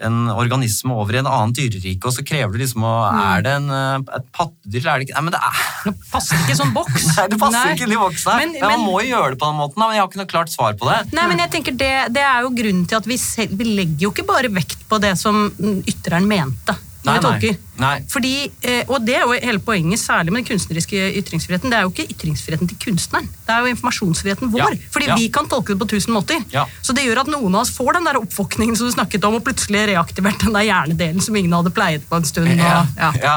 en 0.05 0.29
organisme 0.33 0.93
over 0.93 1.15
i 1.15 1.21
en 1.21 1.29
annen 1.29 1.53
dyrerike, 1.55 2.03
og 2.09 2.13
så 2.15 2.23
krever 2.27 2.53
du 2.55 2.61
liksom 2.63 2.83
å 2.87 2.93
Er 3.13 3.43
det 3.45 3.53
en, 3.59 3.69
eh, 3.71 4.15
et 4.19 4.25
pattedyr, 4.35 4.79
eller 4.81 4.91
er 4.93 4.99
det 5.03 5.07
ikke 5.09 5.17
Nei, 5.17 5.23
men 5.29 5.35
det 5.35 5.41
er 5.41 5.61
Det 5.89 6.11
passer 6.11 6.41
ikke 6.43 6.55
i 6.55 6.59
sånn 6.59 6.73
boks. 6.75 7.05
Nei, 7.17 7.27
det 7.33 7.39
passer 7.41 7.59
Nei. 7.59 7.75
ikke 7.77 7.89
i 7.89 7.99
boksen 8.03 8.31
her. 8.31 8.39
Men- 8.43 8.55
Men, 8.59 8.69
man 8.77 8.85
må 8.87 8.97
jo 9.03 9.09
gjøre 9.15 9.33
det 9.35 9.39
på 9.41 9.49
den 9.49 9.59
måten, 9.59 9.79
men 9.83 9.95
jeg 9.95 10.03
har 10.03 10.09
ikke 10.11 10.21
noe 10.23 10.31
klart 10.33 10.53
svar 10.53 10.73
på 10.79 10.89
det. 10.91 10.99
Nei, 11.17 11.27
men 11.31 11.41
jeg 11.43 11.51
tenker 11.57 11.77
det, 11.77 11.91
det 12.15 12.23
er 12.23 12.41
jo 12.45 12.53
grunnen 12.55 12.85
til 12.87 12.97
at 13.01 13.05
vi, 13.09 13.17
selv, 13.17 13.57
vi 13.59 13.65
legger 13.81 14.07
jo 14.07 14.11
ikke 14.13 14.25
bare 14.27 14.51
vekt 14.53 14.83
på 14.89 14.99
det 15.03 15.15
som 15.19 15.47
mm, 15.57 15.83
ytreren 15.89 16.27
mente. 16.29 16.75
Når 17.03 17.11
Nei, 17.11 17.19
vi 17.19 17.23
tolker. 17.25 17.55
nei. 17.81 17.95
Fordi, 18.07 18.33
eh, 18.63 18.83
og 18.87 19.03
det 19.03 19.15
er 19.17 19.25
jo 19.27 19.33
hele 19.35 19.59
poenget, 19.59 19.99
særlig 19.99 20.31
med 20.31 20.43
den 20.43 20.47
kunstneriske 20.53 21.01
ytringsfriheten. 21.19 21.71
Det 21.73 21.77
er 21.77 21.83
jo 21.83 21.91
ikke 21.91 22.05
ytringsfriheten 22.13 22.69
til 22.71 22.79
kunstneren, 22.79 23.27
det 23.27 23.51
er 23.51 23.59
jo 23.59 23.73
informasjonsfriheten 23.73 24.51
vår. 24.53 24.77
Ja, 24.77 24.91
Fordi 24.93 25.09
ja. 25.11 25.17
vi 25.19 25.27
kan 25.27 25.49
tolke 25.51 25.75
det 25.75 25.81
på 25.83 25.89
tusen 25.91 26.15
måter. 26.15 26.39
Ja. 26.53 26.63
Så 26.81 26.95
det 26.95 27.03
gjør 27.03 27.25
at 27.25 27.31
noen 27.33 27.57
av 27.57 27.65
oss 27.65 27.73
får 27.75 27.97
den 27.99 28.07
der 28.07 28.21
oppvåkningen 28.21 28.79
som 28.79 28.87
du 28.87 28.95
snakket 28.95 29.27
om, 29.27 29.35
og 29.35 29.43
plutselig 29.43 29.83
reaktivert 29.91 30.39
den 30.45 30.55
der 30.55 30.69
hjernedelen 30.69 31.19
som 31.21 31.35
ingen 31.35 31.51
hadde 31.51 31.75
pleiet 31.75 32.07
på 32.07 32.21
en 32.21 32.29
stund. 32.29 32.55
Ja. 32.55 32.85
Og, 32.85 32.95
ja. 33.03 33.11
ja. 33.19 33.35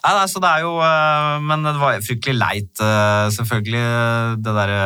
Nei, 0.00 0.12
nei, 0.16 0.26
så 0.32 0.40
det 0.40 0.48
er 0.48 0.62
jo 0.64 0.70
øh, 0.80 1.42
Men 1.44 1.66
det 1.66 1.74
var 1.76 1.98
fryktelig 2.00 2.38
leit, 2.38 2.72
øh, 2.80 3.26
selvfølgelig, 3.34 3.82
det 4.40 4.54
derre 4.56 4.84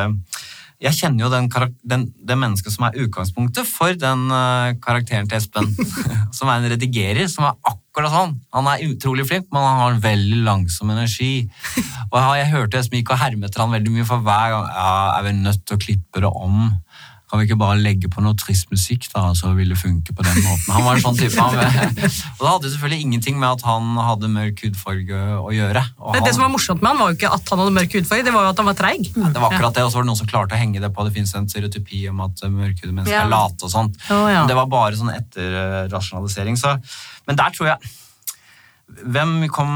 Jeg 0.84 0.98
kjenner 0.98 1.24
jo 1.24 1.30
den, 1.32 1.48
den, 1.88 2.04
det 2.28 2.36
mennesket 2.36 2.74
som 2.74 2.84
er 2.88 2.98
utgangspunktet 3.04 3.68
for 3.68 3.96
den 3.96 4.26
uh, 4.28 4.74
karakteren 4.84 5.30
til 5.30 5.38
Espen. 5.38 5.70
som 6.36 6.50
er 6.50 6.58
en 6.58 6.68
redigerer, 6.74 7.24
som 7.32 7.46
er 7.48 7.56
akkurat 7.70 8.12
sånn. 8.12 8.34
Han 8.56 8.68
er 8.68 8.84
utrolig 8.90 9.24
flink, 9.28 9.48
men 9.48 9.64
han 9.64 9.80
har 9.80 9.94
en 9.94 10.04
veldig 10.04 10.42
langsom 10.44 10.92
energi. 10.92 11.46
Og 12.10 12.18
jeg, 12.18 12.40
jeg 12.42 12.52
hørte 12.52 12.82
Espen 12.82 13.00
gikk 13.00 13.14
og 13.14 13.22
hermet 13.22 13.60
han 13.60 13.72
veldig 13.72 13.94
mye, 13.94 14.08
for 14.08 14.24
hver 14.26 14.52
gang 14.52 14.68
ja, 14.74 14.90
er 15.14 15.26
vi 15.28 15.36
nødt 15.38 15.64
til 15.64 15.78
å 15.78 15.84
klippe 15.86 16.24
det 16.26 16.32
om. 16.32 16.66
Kan 17.34 17.40
vi 17.42 17.48
ikke 17.48 17.56
bare 17.58 17.74
legge 17.82 18.06
på 18.06 18.22
noe 18.22 18.36
trist 18.38 18.68
musikk, 18.70 19.08
da, 19.10 19.24
så 19.34 19.48
vil 19.56 19.72
det 19.72 19.78
funke 19.80 20.12
på 20.14 20.22
den 20.22 20.36
måten? 20.44 20.68
Han 20.70 20.84
var 20.86 21.00
en 21.00 21.02
sånn 21.02 21.16
type. 21.18 21.34
Han, 21.34 21.56
og 21.58 22.42
det 22.44 22.50
hadde 22.52 22.70
selvfølgelig 22.70 23.06
ingenting 23.08 23.40
med 23.42 23.56
at 23.56 23.64
han 23.66 23.88
hadde 23.98 24.30
mørk 24.30 24.62
hudfarge 24.62 25.22
å 25.40 25.50
gjøre. 25.50 25.82
Det, 26.14 26.20
det 26.28 26.34
som 26.36 26.44
var 26.44 26.52
morsomt 26.54 26.78
med 26.84 26.92
han, 26.92 27.00
var 27.02 27.10
jo 27.10 27.18
ikke 27.18 27.32
at 27.34 27.50
han 27.50 27.62
hadde 27.64 27.74
mørk 27.80 27.96
hudfarge, 27.98 28.26
det 28.28 28.34
var 28.36 28.46
jo 28.46 28.52
at 28.52 28.62
han 28.62 28.68
var 28.70 28.78
treig. 28.78 29.10
ja, 29.10 29.32
det 29.34 29.42
var 29.42 29.50
akkurat 29.50 29.74
det, 29.80 29.82
og 29.82 29.90
så 29.90 29.98
var 29.98 30.06
det 30.06 30.10
noen 30.12 30.20
som 30.22 30.30
klarte 30.30 30.54
å 30.54 30.60
henge 30.62 30.84
det 30.84 30.92
på. 30.94 31.08
Det 31.08 31.14
fins 31.16 31.34
en 31.34 31.50
stereotypi 31.50 32.04
om 32.12 32.22
at 32.28 32.44
mørkhudede 32.46 32.94
mennesker 32.94 33.16
Ja. 33.18 33.24
er 33.26 33.34
late 33.34 33.66
og 33.66 33.74
sånt. 33.74 33.98
Oh, 34.14 34.28
ja. 34.30 34.46
Det 34.46 34.54
var 34.60 34.70
bare 34.70 34.94
sånn 35.02 35.10
etterrasjonalisering. 35.16 36.54
Så, 36.60 36.76
men 37.26 37.42
der 37.42 37.50
tror 37.58 37.72
jeg 37.74 37.94
hvem 38.94 39.48
kom, 39.48 39.70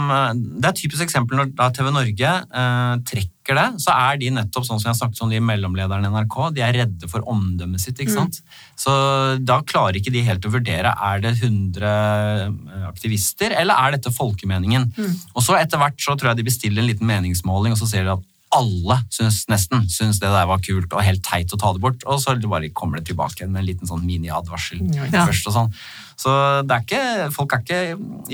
Det 0.61 0.69
er 0.69 0.71
et 0.71 0.79
typisk 0.85 1.03
eksempel 1.03 1.41
når 1.41 1.51
TV 1.75 1.91
Norge 1.91 2.29
eh, 2.45 2.95
trekker 3.09 3.38
sjekker 3.49 3.57
det, 3.59 3.81
så 3.83 3.93
er 3.97 4.19
de 4.21 4.31
nettopp 4.31 4.65
sånn 4.67 4.81
som 4.81 4.91
jeg 4.93 4.99
snakket 5.01 5.23
om 5.25 5.31
de 5.33 5.41
mellomlederne 5.41 6.09
i 6.09 6.13
NRK, 6.13 6.37
de 6.55 6.61
er 6.65 6.73
redde 6.83 7.09
for 7.09 7.21
omdømmet 7.27 7.81
sitt. 7.81 7.99
ikke 7.99 8.13
sant? 8.13 8.41
Så 8.77 9.39
da 9.43 9.61
klarer 9.63 9.97
ikke 9.99 10.13
de 10.13 10.23
helt 10.23 10.45
å 10.45 10.53
vurdere 10.53 10.93
er 10.93 11.21
det 11.21 11.35
100 11.41 12.89
aktivister, 12.89 13.53
eller 13.57 13.75
er 13.75 13.97
dette 13.97 14.13
folkemeningen. 14.15 14.91
Og 15.35 15.43
så 15.45 15.57
etter 15.59 15.79
hvert 15.81 15.99
så 16.01 16.17
tror 16.17 16.33
jeg 16.33 16.43
de 16.43 16.49
bestiller 16.49 16.83
en 16.83 16.89
liten 16.91 17.07
meningsmåling, 17.09 17.73
og 17.73 17.79
så 17.81 17.89
ser 17.89 18.05
de 18.05 18.17
at 18.17 18.27
alle 18.57 18.95
syns 19.13 19.43
nesten 19.51 19.83
syns 19.93 20.23
det 20.23 20.29
der 20.33 20.47
var 20.49 20.61
kult 20.65 20.93
og 20.97 21.03
helt 21.05 21.21
teit 21.27 21.53
å 21.53 21.59
ta 21.61 21.73
det 21.77 21.83
bort, 21.85 22.05
og 22.09 22.21
så 22.23 22.33
bare 22.49 22.71
kommer 22.73 22.97
det 22.99 23.11
tilbake 23.11 23.47
med 23.47 23.61
en 23.61 23.67
liten 23.69 23.87
sånn 23.91 24.07
mini-advarsel 24.09 24.81
Ja. 24.95 25.27
først 25.27 25.51
og 25.51 25.53
sånn. 25.53 25.75
Så 26.19 26.33
det 26.67 26.75
er 26.75 26.83
ikke, 26.83 27.33
folk 27.35 27.53
er 27.55 27.61
ikke 27.63 27.83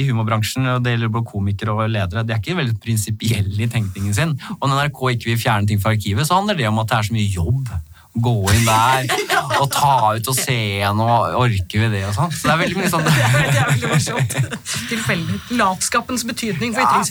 i 0.00 0.06
humorbransjen, 0.08 0.66
og 0.72 0.84
det 0.84 0.94
gjelder 0.94 1.10
både 1.12 1.28
komikere 1.28 1.74
og 1.76 1.90
ledere, 1.92 2.24
de 2.24 2.32
er 2.32 2.40
ikke 2.40 2.56
veldig 2.56 2.78
prinsipielle 2.80 3.66
i 3.66 3.68
tenkningen 3.70 4.14
sin. 4.16 4.38
Og 4.56 4.70
når 4.70 4.86
NRK 4.86 5.02
ikke 5.12 5.34
vil 5.34 5.42
fjerne 5.42 5.68
ting 5.68 5.82
fra 5.82 5.92
arkivet, 5.92 6.24
så 6.24 6.38
handler 6.38 6.56
det 6.56 6.70
om 6.70 6.80
at 6.80 6.88
det 6.88 6.96
er 6.96 7.10
så 7.10 7.18
mye 7.18 7.34
jobb. 7.34 7.74
Gå 8.24 8.32
inn 8.54 8.62
der 8.62 9.08
og 9.60 9.66
ta 9.74 10.14
ut 10.14 10.28
og 10.30 10.36
se 10.38 10.54
igjen, 10.54 11.00
og 11.02 11.36
orker 11.42 11.82
vi 11.82 11.90
det 11.92 12.02
og 12.08 12.16
sånn. 12.16 12.32
Så 12.32 12.46
det 12.46 12.54
er 12.54 12.60
veldig 12.62 12.78
mye 12.78 12.90
sånn 12.92 13.04
Det 13.10 13.24
er 13.26 13.70
veldig 13.72 13.90
morsomt. 13.90 14.36
Tilfeldig. 14.88 15.38
Latskapens 15.60 16.24
betydning 16.30 16.76
for. 16.78 16.86
Det 16.86 17.02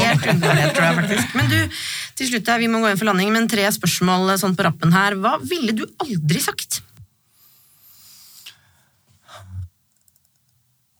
helt 0.00 0.28
undervurdert, 0.32 0.76
tror 0.78 0.88
jeg 0.88 1.00
faktisk. 1.02 1.36
Men 1.36 1.52
du, 1.52 1.80
til 2.22 2.32
slutt 2.32 2.52
her, 2.54 2.62
vi 2.62 2.72
må 2.72 2.80
gå 2.80 2.92
inn 2.94 3.00
for 3.02 3.10
landing, 3.10 3.34
men 3.36 3.50
tre 3.50 3.68
spørsmål 3.74 4.38
sånn 4.40 4.56
på 4.56 4.70
rappen 4.70 4.96
her. 4.96 5.18
Hva 5.18 5.36
ville 5.42 5.76
du 5.76 5.84
aldri 6.06 6.46
sagt? 6.46 6.80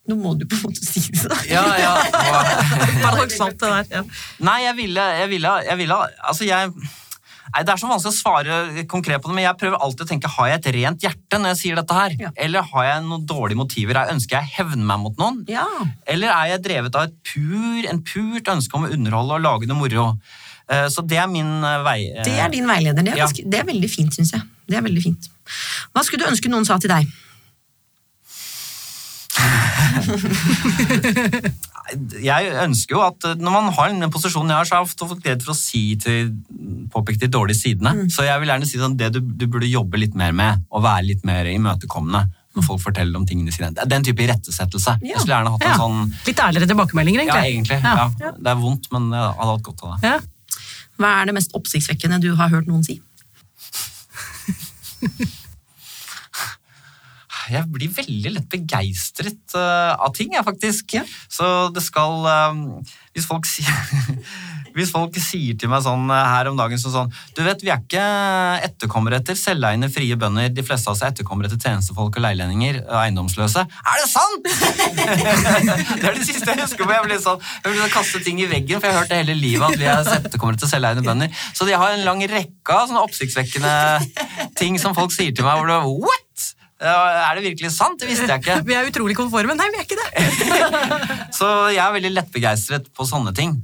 Nå 0.08 0.16
må 0.16 0.32
du 0.40 0.46
på 0.48 0.56
en 0.56 0.62
måte 0.70 0.84
si 0.86 1.02
det, 1.12 1.26
da. 1.28 1.36
Ja, 1.50 1.64
ja. 1.76 1.90
Paradoksalt, 3.04 3.58
det 3.60 3.68
der. 3.74 3.90
Ja. 3.98 4.02
Nei, 4.48 4.62
jeg 4.64 4.76
ville, 4.78 5.04
jeg 5.20 5.28
ville, 5.34 5.52
jeg 5.68 5.78
ville 5.82 5.98
Altså, 6.24 6.46
jeg 6.48 6.72
Nei, 7.48 7.62
Det 7.64 7.72
er 7.72 7.80
så 7.80 7.88
vanskelig 7.88 8.12
å 8.12 8.16
svare 8.18 8.56
konkret 8.92 9.22
på 9.24 9.30
det, 9.30 9.36
men 9.38 9.46
jeg 9.46 9.56
prøver 9.60 9.80
alltid 9.84 10.02
å 10.04 10.08
tenke 10.10 10.28
har 10.34 10.50
jeg 10.50 10.58
et 10.60 10.66
rent 10.76 11.04
hjerte 11.06 11.38
når 11.40 11.54
jeg 11.54 11.58
sier 11.62 11.78
dette 11.80 11.94
her? 11.96 12.16
Ja. 12.20 12.30
Eller 12.44 12.66
har 12.74 12.84
jeg 12.90 13.04
noen 13.06 13.22
dårlige 13.30 13.56
motiver? 13.62 13.96
Jeg 14.02 14.16
ønsker 14.18 14.36
jeg 14.36 14.44
å 14.50 14.52
hevne 14.58 14.84
meg 14.90 15.00
mot 15.06 15.16
noen? 15.22 15.38
Ja. 15.48 15.64
Eller 16.12 16.28
er 16.34 16.50
jeg 16.52 16.60
drevet 16.66 16.98
av 17.00 17.06
et 17.08 17.16
pur, 17.24 17.88
en 17.88 18.02
purt 18.04 18.50
ønske 18.52 18.76
om 18.76 18.84
å 18.84 18.90
underholde 18.92 19.38
og 19.38 19.46
lage 19.46 19.70
noe 19.70 19.80
moro? 19.80 20.04
Eh, 20.68 20.90
Så 20.92 21.00
det 21.08 21.16
er 21.22 21.30
min 21.32 21.48
eh, 21.64 21.78
vei... 21.88 21.96
eh, 22.12 22.20
Det 22.28 22.36
er 22.36 22.52
din 22.52 22.68
veileder. 22.68 23.00
Det 23.00 23.14
er, 23.14 23.22
Ja. 23.22 23.24
ganske, 23.30 23.46
det 23.48 23.62
er 23.62 23.64
veldig 23.72 23.90
fint, 23.96 24.12
syns 24.20 24.34
jeg. 24.36 24.44
Det 24.68 24.76
er 24.76 24.84
veldig 24.84 25.06
fint. 25.08 25.30
Hva 25.96 26.04
skulle 26.04 26.26
du 26.26 26.34
ønske 26.34 26.52
noen 26.52 26.68
sa 26.68 26.76
til 26.84 26.92
deg? 26.92 27.08
Jeg 32.20 32.50
ønsker 32.66 32.92
jo 32.98 33.00
at 33.00 33.24
når 33.40 33.52
man 33.54 33.70
har 33.72 33.88
den 33.94 34.10
posisjonen 34.12 34.50
jeg 34.52 34.58
har, 34.60 34.66
så 34.68 34.74
er 34.74 34.80
jeg 34.82 34.88
ofte 34.90 35.06
folk 35.08 35.24
redd 35.24 35.40
for 35.46 35.54
å 35.54 35.56
si 35.56 35.80
til 36.00 36.34
påpeke 36.92 37.22
de 37.22 37.30
dårlige 37.32 37.56
sidene. 37.62 37.94
Mm. 37.96 38.10
Så 38.12 38.26
jeg 38.26 38.42
vil 38.42 38.50
gjerne 38.52 38.68
si 38.68 38.76
sånn, 38.80 38.96
det 39.00 39.08
du, 39.14 39.20
du 39.24 39.46
burde 39.48 39.70
jobbe 39.70 39.96
litt 40.02 40.12
mer 40.18 40.34
med, 40.36 40.60
og 40.68 40.84
være 40.84 41.06
litt 41.08 41.24
mer 41.28 41.48
imøtekommende 41.48 42.26
når 42.58 42.66
folk 42.66 42.82
forteller 42.82 43.16
om 43.16 43.24
tingene 43.28 43.52
sine. 43.54 43.70
Det 43.72 43.80
er 43.86 43.90
Den 43.94 44.04
type 44.04 44.20
irettesettelse. 44.26 44.98
Ja. 45.00 45.14
Jeg 45.14 45.22
skulle 45.22 45.36
gjerne 45.38 45.54
hatt 45.54 45.64
en 45.64 45.70
Ja. 45.72 45.78
sånn 45.80 46.12
Litt 46.28 46.40
ærligere 46.44 46.68
tilbakemeldinger, 46.74 47.24
Ja, 47.24 47.40
egentlig. 47.40 47.80
egentlig. 47.80 48.20
Ja. 48.20 48.32
Det 48.36 48.52
er 48.52 48.60
vondt, 48.60 48.84
men 48.92 49.08
jeg 49.14 49.24
hadde 49.40 49.52
hatt 49.54 49.66
godt 49.70 49.80
av 49.84 49.88
det. 49.96 50.12
Ja. 50.12 50.18
Hva 50.98 51.08
er 51.22 51.24
det 51.30 51.34
mest 51.40 51.52
oppsiktsvekkende 51.56 52.20
du 52.20 52.34
har 52.36 52.48
hørt 52.52 52.66
noen 52.68 52.84
si? 52.84 53.00
Jeg 57.52 57.68
blir 57.72 57.90
veldig 57.92 58.34
lett 58.34 58.48
begeistret 58.52 59.56
eh, 59.56 59.92
av 59.94 60.12
ting, 60.16 60.34
jeg, 60.36 60.44
faktisk. 60.46 60.98
Ja. 60.98 61.04
Så 61.32 61.68
det 61.74 61.84
skal 61.86 62.26
eh, 62.28 62.62
Hvis 63.16 63.28
folk 63.28 63.48
sier 63.48 63.72
Hvis 64.78 64.92
folk 64.94 65.16
sier 65.18 65.56
til 65.58 65.70
meg 65.72 65.82
sånn 65.82 66.06
eh, 66.12 66.28
her 66.32 66.50
om 66.50 66.58
dagen 66.58 66.78
så 66.80 66.92
sånn 66.92 67.10
Du 67.34 67.40
vet, 67.46 67.62
vi 67.64 67.72
er 67.72 67.80
ikke 67.82 68.04
etterkommere 68.68 69.18
etter 69.22 69.38
selveiende 69.38 69.88
frie 69.92 70.18
bønder. 70.18 70.52
De 70.54 70.64
fleste 70.66 70.90
av 70.90 70.96
oss 70.96 71.02
er 71.02 71.12
etterkommere 71.12 71.50
etter 71.50 71.62
tjenestefolk 71.62 72.18
og 72.20 72.24
leilendinger 72.24 72.82
og 72.84 72.98
eiendomsløse. 73.00 73.64
Er 73.64 74.02
det 74.02 74.08
sant?! 74.12 74.48
det 76.00 76.06
er 76.10 76.18
det 76.18 76.26
siste 76.28 76.52
jeg 76.52 76.62
husker 76.62 76.84
på. 76.84 76.94
Jeg 76.94 77.06
blir 77.08 77.22
sånn, 77.22 77.42
jeg 77.64 77.72
blir 77.72 77.82
sånn 77.82 77.94
kaste 77.96 78.22
ting 78.24 78.42
i 78.44 78.48
veggen, 78.50 78.78
for 78.78 78.90
jeg 78.90 78.96
har 78.96 79.02
hørt 79.02 79.12
det 79.12 79.20
hele 79.22 79.38
livet 79.38 79.66
at 79.68 79.80
vi 79.80 79.88
er 79.90 80.12
etterkommere 80.18 80.60
til 80.60 80.70
selveiende 80.70 81.06
bønder. 81.06 81.42
Så 81.56 81.68
de 81.68 81.76
har 81.78 81.96
en 81.96 82.06
lang 82.06 82.22
rekke 82.30 82.78
av 82.78 82.88
sånne 82.90 83.04
oppsiktsvekkende 83.08 83.74
ting 84.58 84.78
som 84.80 84.96
folk 84.96 85.14
sier 85.14 85.34
til 85.34 85.48
meg, 85.48 85.60
hvor 85.60 85.70
det 85.70 85.82
What?! 85.88 86.27
Er 86.78 87.34
det 87.38 87.42
virkelig 87.42 87.72
sant? 87.74 87.98
Det 88.00 88.06
visste 88.10 88.28
jeg 88.30 88.44
ikke. 88.44 88.60
Vi 88.68 88.76
er 88.78 88.86
utrolig 88.86 89.16
konforme. 89.18 89.56
Nei, 89.58 89.66
vi 89.74 89.80
er 89.80 89.86
ikke 89.86 89.98
det! 89.98 90.08
Så 91.38 91.48
jeg 91.74 91.82
er 91.82 91.94
veldig 91.96 92.12
lettbegeistret 92.14 92.86
på 92.94 93.06
sånne 93.08 93.34
ting. 93.34 93.56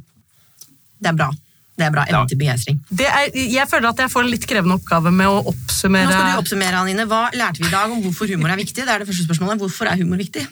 Det 0.98 1.12
er 1.12 1.18
bra. 1.18 1.30
Det 1.74 1.86
er 1.88 1.94
bra. 1.94 2.04
Evne 2.06 2.30
til 2.30 2.38
begeistring. 2.38 2.76
jeg 2.94 3.66
føler 3.70 3.88
at 3.90 4.02
jeg 4.04 4.10
får 4.12 4.26
en 4.26 4.30
litt 4.30 4.44
krevende 4.46 4.76
oppgave 4.78 5.10
med 5.14 5.26
å 5.30 5.40
oppsummere. 5.50 6.06
Nå 6.06 6.12
skal 6.14 6.28
du 6.30 6.42
oppsummere, 6.42 6.82
Anine. 6.82 7.06
Hva 7.10 7.24
lærte 7.34 7.62
vi 7.62 7.66
i 7.66 7.72
dag 7.72 7.90
om 7.90 8.02
hvorfor 8.04 8.30
humor 8.30 8.54
er 8.54 8.60
viktig? 8.62 8.84
Det 8.84 8.92
er 8.94 9.02
det 9.02 9.08
første 9.08 9.26
spørsmålet. 9.26 9.62
Hvorfor 9.64 9.90
er 9.90 9.98
humor 9.98 10.22
viktig? 10.22 10.44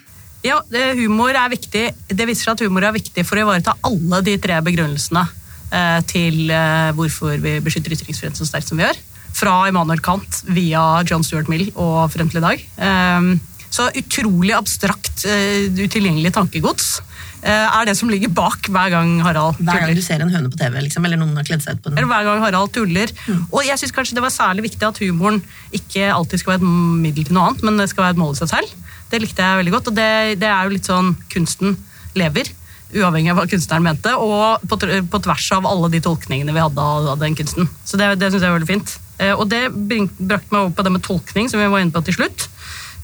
Ja, 0.43 0.59
humor 0.99 1.31
er 1.31 1.53
viktig. 1.53 1.85
Det 2.11 2.27
viser 2.27 2.49
seg 2.49 2.57
at 2.57 2.65
humor 2.67 2.83
er 2.83 2.95
viktig 2.95 3.23
for 3.27 3.39
å 3.39 3.45
ivareta 3.45 3.77
alle 3.87 4.19
de 4.27 4.35
tre 4.43 4.59
begrunnelsene 4.65 5.23
eh, 5.71 5.99
til 6.11 6.51
eh, 6.51 6.91
hvorfor 6.97 7.39
vi 7.43 7.55
beskytter 7.63 7.95
ytringsfriheten 7.95 8.41
så 8.41 8.47
sterkt 8.49 8.67
som 8.67 8.79
vi 8.79 8.83
gjør. 8.83 8.99
Fra 9.33 9.63
Immanuel 9.69 10.03
Kant 10.03 10.43
via 10.53 11.01
John 11.09 11.25
Stuart 11.25 11.49
Mill 11.51 11.69
og 11.73 12.11
frem 12.13 12.29
til 12.31 12.41
i 12.41 12.45
dag. 12.45 12.67
Eh, 12.77 13.33
så 13.73 13.87
utrolig 13.97 14.53
abstrakt, 14.53 15.25
eh, 15.25 15.65
utilgjengelig 15.73 16.29
tankegods 16.35 16.99
eh, 17.41 17.65
er 17.65 17.87
det 17.89 17.95
som 17.97 18.11
ligger 18.11 18.29
bak 18.29 18.69
hver 18.69 18.91
gang 18.93 19.15
Harald 19.25 19.57
Hver 19.57 19.79
gang 19.79 19.87
tuller. 19.87 19.97
du 19.97 20.05
ser 20.05 20.21
en 20.21 20.29
høne 20.29 20.51
på 20.53 20.59
TV, 20.59 20.77
liksom, 20.85 21.05
eller 21.07 21.17
noen 21.17 21.39
har 21.39 21.47
kledd 21.47 21.63
seg 21.65 21.79
ut 21.79 21.81
på 21.81 21.93
Eller 21.95 22.05
hver 22.11 22.27
gang 22.27 22.43
Harald 22.43 22.73
tuller. 22.75 23.13
Og 23.49 23.63
jeg 23.65 23.79
synes 23.81 23.95
kanskje 23.95 24.19
det 24.19 24.25
var 24.25 24.33
særlig 24.35 24.67
viktig 24.69 24.85
at 24.85 25.01
humoren 25.01 25.41
ikke 25.73 26.11
alltid 26.13 26.43
skal 26.43 26.55
være 26.55 26.61
et 26.61 27.01
middel 27.07 27.25
til 27.25 27.37
noe 27.39 27.49
annet, 27.49 27.65
men 27.65 27.81
det 27.81 27.89
skal 27.89 28.05
være 28.05 28.17
et 28.17 28.21
mål 28.21 28.35
i 28.37 28.41
seg 28.43 28.53
selv. 28.53 28.75
Det 29.09 29.21
likte 29.21 29.45
jeg 29.45 29.61
veldig 29.63 29.73
godt, 29.73 29.89
og 29.89 29.97
det, 29.97 30.11
det 30.41 30.51
er 30.51 30.67
jo 30.67 30.75
litt 30.75 30.89
sånn 30.89 31.15
kunsten 31.33 31.73
lever. 32.17 32.53
Uavhengig 32.93 33.33
av 33.33 33.41
hva 33.41 33.47
kunstneren 33.49 33.85
mente, 33.85 34.13
og 34.13 34.61
på, 34.69 34.77
på 34.77 35.23
tvers 35.25 35.47
av 35.57 35.65
alle 35.65 35.89
de 35.93 36.01
tolkningene 36.05 36.53
vi 36.53 36.61
hadde 36.61 36.85
av, 36.85 37.17
den 37.21 37.37
kunsten. 37.37 37.69
Så 37.89 37.97
det, 37.97 38.13
det 38.21 38.29
synes 38.29 38.45
jeg 38.45 38.53
var 38.53 38.61
veldig 38.61 38.69
fint. 38.69 38.99
Eh, 39.23 39.33
og 39.33 39.47
det 39.51 39.69
brakte 39.71 40.51
meg 40.51 40.59
over 40.59 40.73
på 40.75 40.85
det 40.85 40.93
med 40.95 41.05
tolkning, 41.05 41.49
som 41.51 41.61
vi 41.61 41.69
var 41.71 41.83
inne 41.83 41.93
på 41.95 42.03
til 42.07 42.17
slutt. 42.17 42.47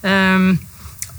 Ehm, 0.08 0.52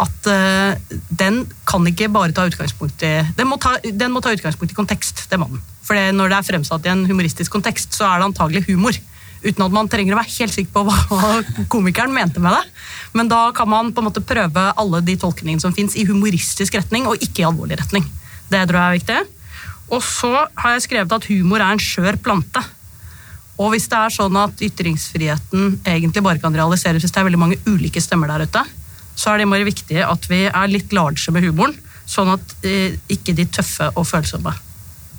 at 0.01 0.29
eh, 0.33 0.97
den 1.13 1.43
kan 1.69 1.87
ikke 1.89 2.09
bare 2.13 2.35
ta 2.37 2.47
utgangspunkt 2.49 3.03
i 3.05 3.13
den 3.37 3.49
må 3.51 3.59
ta, 3.61 3.75
den 3.85 4.13
må 4.15 4.23
ta 4.25 4.33
utgangspunkt 4.33 4.73
i 4.73 4.79
kontekst. 4.79 5.27
det 5.31 5.39
må 5.41 5.49
den. 5.51 5.63
For 5.85 5.99
når 6.15 6.31
det 6.31 6.39
er 6.39 6.49
fremsatt 6.53 6.87
i 6.87 6.93
en 6.93 7.07
humoristisk 7.09 7.53
kontekst, 7.53 7.97
så 7.97 8.07
er 8.09 8.21
det 8.21 8.31
antagelig 8.31 8.65
humor. 8.69 8.97
Uten 9.41 9.65
at 9.65 9.73
man 9.73 9.89
trenger 9.89 10.15
å 10.15 10.21
være 10.21 10.35
helt 10.37 10.53
sikker 10.53 10.73
på 10.75 10.85
hva 10.85 11.29
komikeren 11.73 12.13
mente 12.13 12.43
med 12.45 12.53
det. 12.53 12.65
Men 13.17 13.31
da 13.31 13.47
kan 13.57 13.69
man 13.73 13.93
på 13.93 14.03
en 14.03 14.11
måte 14.11 14.25
prøve 14.25 14.67
alle 14.77 15.01
de 15.05 15.17
tolkningene 15.21 15.63
som 15.65 15.75
fins 15.77 15.97
i 15.97 16.05
humoristisk 16.09 16.77
retning, 16.77 17.09
og 17.09 17.25
ikke 17.25 17.43
i 17.43 17.49
alvorlig 17.49 17.81
retning. 17.81 18.05
Det 18.53 18.67
tror 18.69 18.81
jeg 18.81 18.87
er 18.87 18.99
viktig. 18.99 19.21
Og 19.91 20.05
så 20.07 20.31
har 20.61 20.77
jeg 20.77 20.85
skrevet 20.87 21.17
at 21.17 21.31
humor 21.33 21.63
er 21.65 21.73
en 21.73 21.83
skjør 21.83 22.21
plante. 22.23 22.63
Og 23.61 23.75
hvis 23.75 23.89
det 23.93 23.99
er 23.99 24.15
sånn 24.15 24.37
at 24.41 24.63
ytringsfriheten 24.65 25.81
egentlig 25.85 26.23
bare 26.25 26.41
kan 26.41 26.55
realiseres 26.57 27.05
hvis 27.05 27.13
det 27.13 27.21
er 27.21 27.29
veldig 27.29 27.41
mange 27.43 27.59
ulike 27.69 28.01
stemmer 28.01 28.33
der 28.33 28.47
ute, 28.49 28.65
så 29.21 29.35
er 29.35 29.43
det 29.43 29.51
bare 29.53 29.69
viktig 29.69 30.01
at 30.07 30.29
vi 30.31 30.47
er 30.49 30.73
litt 30.73 30.95
large 30.97 31.35
med 31.35 31.45
humoren, 31.45 31.77
sånn 32.09 32.33
at 32.33 32.55
eh, 32.67 32.97
ikke 33.13 33.37
de 33.37 33.45
tøffe 33.53 33.91
og 33.93 34.07
følsomme 34.09 34.55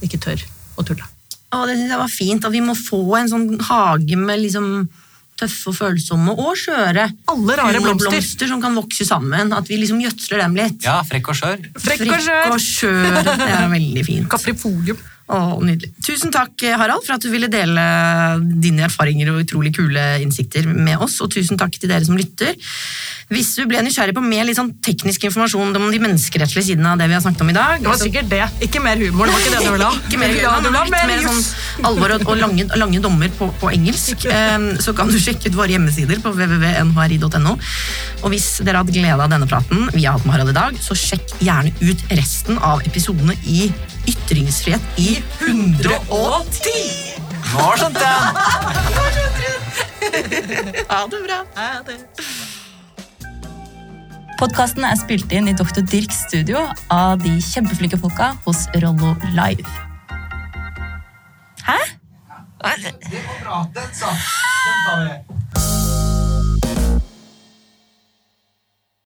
ikke 0.01 0.17
tør 0.21 0.41
å 0.81 0.85
tulle. 0.87 1.05
Å, 1.51 1.65
det 1.67 1.77
synes 1.77 1.93
jeg 1.93 2.01
var 2.01 2.11
fint, 2.11 2.47
at 2.47 2.53
vi 2.55 2.63
må 2.65 2.73
få 2.77 3.03
en 3.19 3.29
sånn 3.29 3.47
hage 3.67 4.17
med 4.17 4.41
liksom 4.41 4.67
tøffe 5.41 5.71
og 5.71 5.77
følsomme 5.77 6.33
og 6.37 6.51
skjøre 6.59 7.05
Alle 7.31 7.55
rare 7.57 7.81
blomster. 7.81 8.13
blomster. 8.13 8.49
som 8.51 8.61
kan 8.63 8.75
vokse 8.77 9.07
sammen. 9.07 9.53
At 9.57 9.69
vi 9.69 9.79
liksom 9.81 10.01
gjødsler 10.03 10.43
dem 10.43 10.57
litt. 10.59 10.85
Ja, 10.85 10.99
frekk 11.07 11.31
og 11.33 11.39
skjør. 11.39 11.63
Frekk 11.81 12.05
og 12.07 12.21
skjør. 12.27 12.51
og 12.51 12.61
skjør. 12.61 13.17
Det 13.25 13.49
er 13.49 13.71
veldig 13.71 14.05
fint. 14.05 14.29
Kaprifolium. 14.33 15.01
Å, 15.31 15.61
nydelig. 15.63 15.91
Tusen 16.03 16.31
takk, 16.33 16.59
Harald, 16.75 17.05
for 17.05 17.15
at 17.15 17.23
du 17.23 17.29
ville 17.31 17.47
dele 17.51 17.83
dine 18.63 18.83
erfaringer 18.87 19.29
og 19.31 19.43
utrolig 19.45 19.71
kule 19.77 20.01
innsikter 20.23 20.65
med 20.67 20.99
oss. 20.99 21.19
Og 21.23 21.31
tusen 21.31 21.59
takk 21.59 21.77
til 21.79 21.91
dere 21.91 22.03
som 22.07 22.17
lytter. 22.19 22.57
Hvis 23.31 23.53
du 23.55 23.63
ble 23.69 23.79
nysgjerrig 23.85 24.15
på 24.17 24.23
mer 24.25 24.43
litt 24.43 24.57
sånn 24.57 24.73
teknisk 24.83 25.23
informasjon 25.29 25.71
om 25.79 25.85
de 25.93 26.01
menneskerettslige 26.03 26.73
sidene 26.73 26.91
av 26.91 26.99
det 26.99 27.07
vi 27.07 27.15
har 27.15 27.23
snakket 27.23 27.45
om 27.45 27.51
i 27.53 27.55
dag 27.55 27.77
Det 27.79 27.87
var 27.87 27.95
så- 27.95 28.09
sikkert 28.09 28.27
det. 28.29 28.41
Ikke 28.67 28.81
mer 28.83 28.97
humor. 28.99 29.25
Det 29.25 29.31
var 29.31 29.39
ikke 29.39 29.53
det 29.55 29.63
du 29.63 29.71
ville 29.71 29.87
ha. 29.87 29.93
ikke 30.07 30.19
mer 30.19 30.33
humor, 30.35 30.59
du 30.61 30.69
litt 30.75 31.07
mer 31.07 31.23
sånn 31.23 31.85
alvor 31.87 32.15
og, 32.17 32.27
og 32.27 32.37
lange, 32.41 32.67
lange 32.75 32.99
dommer 32.99 33.31
på, 33.37 33.47
på 33.61 33.71
engelsk. 33.71 34.25
Um, 34.27 34.67
så 34.83 34.91
kan 34.97 35.07
du 35.07 35.15
sjekke 35.15 35.47
ut 35.47 35.55
våre 35.55 35.71
hjemmesider 35.77 36.19
på 36.19 36.33
www.nhri.no. 36.35 37.55
Og 38.21 38.29
hvis 38.33 38.49
dere 38.65 38.83
hadde 38.83 38.91
glede 38.99 39.23
av 39.23 39.31
denne 39.31 39.47
praten 39.47 39.87
vi 39.95 40.03
har 40.03 40.19
hatt 40.19 40.27
med 40.27 40.35
Harald 40.35 40.51
i 40.51 40.57
dag, 40.59 40.75
så 40.83 40.97
sjekk 40.97 41.37
gjerne 41.39 41.71
ut 41.79 42.03
resten 42.11 42.59
av 42.59 42.83
episodene 42.83 43.37
i 43.47 43.71
Ytringsfrihet 44.09 44.81
i 45.01 45.23
110! 45.39 47.21
Nå 47.51 47.67
skjønte 47.77 48.05
jeg! 48.05 48.11
Ha 50.89 50.99
det 51.11 51.19
bra! 51.25 51.39
Ja, 51.57 51.81
det. 51.87 51.97
Podkasten 54.41 54.85
er 54.87 54.97
spilt 54.97 55.29
inn 55.35 55.51
i 55.51 55.53
Dr. 55.53 55.83
Dirks 55.85 56.23
studio 56.25 56.63
av 56.89 57.19
de 57.21 57.35
kjempeflinke 57.45 57.99
folka 58.01 58.31
hos 58.47 58.63
Rollo 58.81 59.13
Live. 59.37 59.67
Hæ? 61.67 61.77
Det 62.61 63.21
går 63.21 63.37
bra. 63.43 63.61
Den 63.75 63.93
satt. 63.93 64.17
Den 64.65 64.77
tar 64.87 64.97
vi. 65.05 66.20